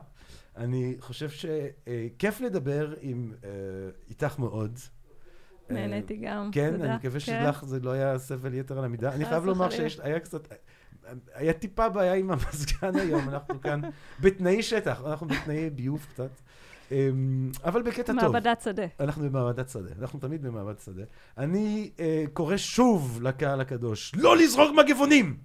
אני 0.57 0.95
חושב 0.99 1.29
שכיף 1.29 2.41
לדבר 2.41 2.93
עם, 3.01 3.33
אה, 3.43 3.49
איתך 4.09 4.39
מאוד. 4.39 4.79
אה, 5.69 5.75
נהניתי 5.75 6.17
גם. 6.17 6.49
כן, 6.51 6.71
תודה. 6.71 6.85
אני 6.85 6.95
מקווה. 6.95 7.19
שלך 7.19 7.65
זה 7.65 7.79
לא 7.79 7.91
היה 7.91 8.19
סבל 8.19 8.53
יתר 8.53 8.77
על 8.79 8.85
המידה. 8.85 9.13
אני 9.13 9.25
חייב 9.25 9.45
לומר. 9.45 9.69
שיש, 9.69 9.99
היה 9.99 10.19
קצת, 10.19 10.47
היה 11.33 11.53
טיפה 11.53 11.89
בעיה 11.89 12.13
עם 12.13 12.31
המזגן 12.31 12.95
היום, 12.95 13.29
אנחנו 13.29 13.61
כאן 13.61 13.81
בתנאי 14.21 14.63
שטח, 14.63 15.01
אנחנו 15.05 15.27
בתנאי 15.27 15.69
ביוב 15.69 16.05
קצת, 16.13 16.29
אבל 17.63 17.81
בקטע 17.81 18.13
טוב. 18.13 18.15
מעבדת 18.15 18.61
שדה. 18.61 18.85
אנחנו 18.99 19.23
במעבדת 19.23 19.69
שדה, 19.69 19.89
אנחנו 19.99 20.19
תמיד 20.19 20.41
במעבד 20.41 20.79
שדה. 20.79 21.03
אני 21.37 21.91
אה, 21.99 22.23
קורא 22.33 22.57
שוב 22.57 23.19
לקהל 23.21 23.61
הקדוש, 23.61 24.11
לא 24.15 24.37
לזרוק 24.37 24.71
מגבונים! 24.75 25.37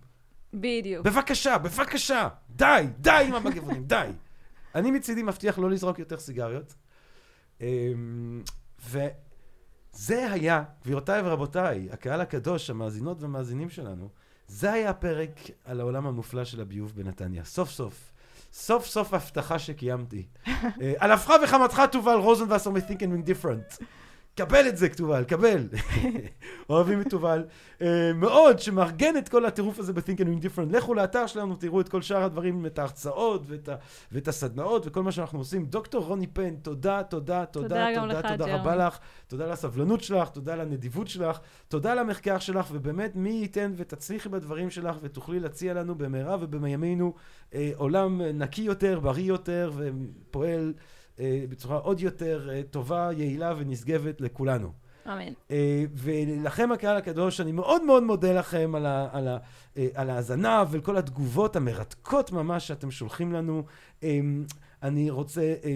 בדיוק. 0.54 1.06
בבקשה, 1.06 1.58
בבקשה, 1.58 2.28
די, 2.50 2.86
די 2.98 3.24
עם 3.28 3.34
המגבונים, 3.34 3.84
די. 3.84 4.08
אני 4.74 4.90
מצידי 4.90 5.22
מבטיח 5.22 5.58
לא 5.58 5.70
לזרוק 5.70 5.98
יותר 5.98 6.18
סיגריות. 6.18 6.74
אמ, 7.60 8.42
וזה 8.86 10.32
היה, 10.32 10.64
גבירותיי 10.82 11.20
ורבותיי, 11.24 11.88
הקהל 11.92 12.20
הקדוש, 12.20 12.70
המאזינות 12.70 13.22
והמאזינים 13.22 13.70
שלנו, 13.70 14.08
זה 14.48 14.72
היה 14.72 14.90
הפרק 14.90 15.40
על 15.64 15.80
העולם 15.80 16.06
המופלא 16.06 16.44
של 16.44 16.60
הביוב 16.60 16.92
בנתניה. 16.96 17.44
סוף 17.44 17.70
סוף. 17.70 18.12
סוף 18.58 18.86
סוף 18.86 19.14
הבטחה 19.14 19.58
שקיימתי. 19.58 20.26
אה, 20.46 20.92
על 20.98 21.14
אפך 21.14 21.32
וחמתך 21.44 21.82
תובל 21.92 22.14
רוזנבסר 22.14 22.70
מ-Think 22.70 22.98
and 23.00 23.28
Being 23.28 23.28
Different. 23.28 23.84
קבל 24.38 24.68
את 24.68 24.76
זה, 24.76 24.88
תובל, 24.88 25.24
קבל. 25.24 25.68
אוהבים 26.70 27.00
את 27.00 27.10
תובל. 27.10 27.44
אה, 27.82 28.12
מאוד, 28.14 28.58
שמארגן 28.58 29.16
את 29.16 29.28
כל 29.28 29.46
הטירוף 29.46 29.78
הזה 29.78 29.92
ב-Think 29.92 30.18
and 30.18 30.24
Being 30.24 30.44
Different. 30.44 30.76
לכו 30.76 30.94
לאתר 30.94 31.26
שלנו, 31.26 31.56
תראו 31.56 31.80
את 31.80 31.88
כל 31.88 32.02
שאר 32.02 32.24
הדברים, 32.24 32.66
את 32.66 32.78
ההרצאות 32.78 33.42
ואת, 33.46 33.68
ה, 33.68 33.74
ואת 34.12 34.28
הסדנאות 34.28 34.86
וכל 34.86 35.02
מה 35.02 35.12
שאנחנו 35.12 35.38
עושים. 35.38 35.66
דוקטור 35.66 36.04
רוני 36.04 36.26
פן, 36.26 36.56
תודה, 36.56 37.02
תודה, 37.02 37.44
תודה, 37.44 37.86
תודה 37.94 38.22
תודה, 38.22 38.36
תודה. 38.36 38.56
רבה 38.56 38.76
לך. 38.76 38.98
תודה 39.26 39.44
על 39.44 39.52
הסבלנות 39.52 40.02
שלך, 40.02 40.28
תודה 40.28 40.52
על 40.52 40.60
הנדיבות 40.60 41.08
שלך, 41.08 41.38
תודה 41.68 41.92
על 41.92 41.98
המחקר 41.98 42.38
שלך, 42.38 42.68
ובאמת 42.72 43.16
מי 43.16 43.30
ייתן 43.30 43.72
ותצליחי 43.76 44.28
בדברים 44.28 44.70
שלך 44.70 44.96
ותוכלי 45.02 45.40
להציע 45.40 45.74
לנו 45.74 45.94
במהרה 45.94 46.36
ובימינו 46.40 47.14
אה, 47.54 47.70
עולם 47.76 48.20
נקי 48.22 48.62
יותר, 48.62 49.00
בריא 49.00 49.24
יותר 49.24 49.70
ופועל 49.76 50.72
בצורה 51.48 51.78
עוד 51.78 52.00
יותר 52.00 52.50
אה, 52.52 52.62
טובה, 52.70 53.10
יעילה 53.12 53.54
ונשגבת 53.58 54.20
לכולנו. 54.20 54.72
אמן. 55.06 55.32
אה, 55.50 55.84
ולכם, 55.94 56.72
הקהל 56.72 56.96
הקדוש, 56.96 57.40
אני 57.40 57.52
מאוד 57.52 57.82
מאוד 57.84 58.02
מודה 58.02 58.32
לכם 58.32 58.74
על, 58.74 58.86
ה, 58.86 59.08
על, 59.12 59.28
ה, 59.28 59.38
אה, 59.76 59.86
על 59.94 60.10
ההאזנה 60.10 60.64
ועל 60.70 60.80
כל 60.80 60.96
התגובות 60.96 61.56
המרתקות 61.56 62.32
ממש 62.32 62.68
שאתם 62.68 62.90
שולחים 62.90 63.32
לנו. 63.32 63.62
אני 64.82 65.10
רוצה 65.10 65.54
אה, 65.64 65.74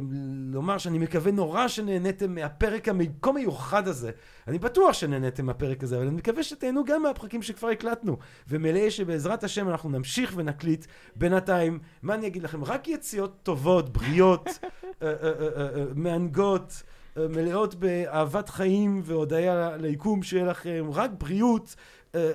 לומר 0.53 0.79
שאני 0.79 0.99
מקווה 0.99 1.33
נורא 1.33 1.69
שנהניתם 1.69 2.35
מהפרק 2.35 2.89
הכה 2.89 3.33
מיוחד 3.33 3.89
הזה. 3.89 4.11
אני 4.49 4.59
בטוח 4.59 4.93
שנהניתם 4.93 5.47
מהפרק 5.47 5.83
הזה, 5.83 5.97
אבל 5.97 6.07
אני 6.07 6.17
מקווה 6.17 6.43
שתהנו 6.43 6.85
גם 6.85 7.03
מהפרקים 7.03 7.43
שכבר 7.43 7.69
הקלטנו. 7.69 8.17
ומלא 8.49 8.91
שבעזרת 8.91 9.45
השם 9.45 9.69
אנחנו 9.69 9.91
נמשיך 9.91 10.33
ונקליט 10.37 10.87
בינתיים, 11.17 11.79
מה 12.03 12.15
אני 12.15 12.27
אגיד 12.27 12.43
לכם? 12.43 12.65
רק 12.65 12.89
יציאות 12.89 13.39
טובות, 13.43 13.93
בריאות, 13.93 14.49
אה, 15.03 15.09
אה, 15.23 15.33
אה, 15.57 15.85
מהנגות. 15.95 16.83
מלאות 17.17 17.75
באהבת 17.75 18.49
חיים 18.49 19.01
והודיה 19.05 19.77
ליקום 19.77 20.23
שיהיה 20.23 20.45
לכם, 20.45 20.87
רק 20.93 21.11
בריאות, 21.19 21.77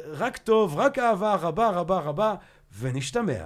רק 0.07 0.37
טוב, 0.37 0.77
רק 0.77 0.99
אהבה 0.99 1.35
רבה 1.35 1.69
רבה 1.69 1.99
רבה, 1.99 2.35
ונשתמע. 2.79 3.45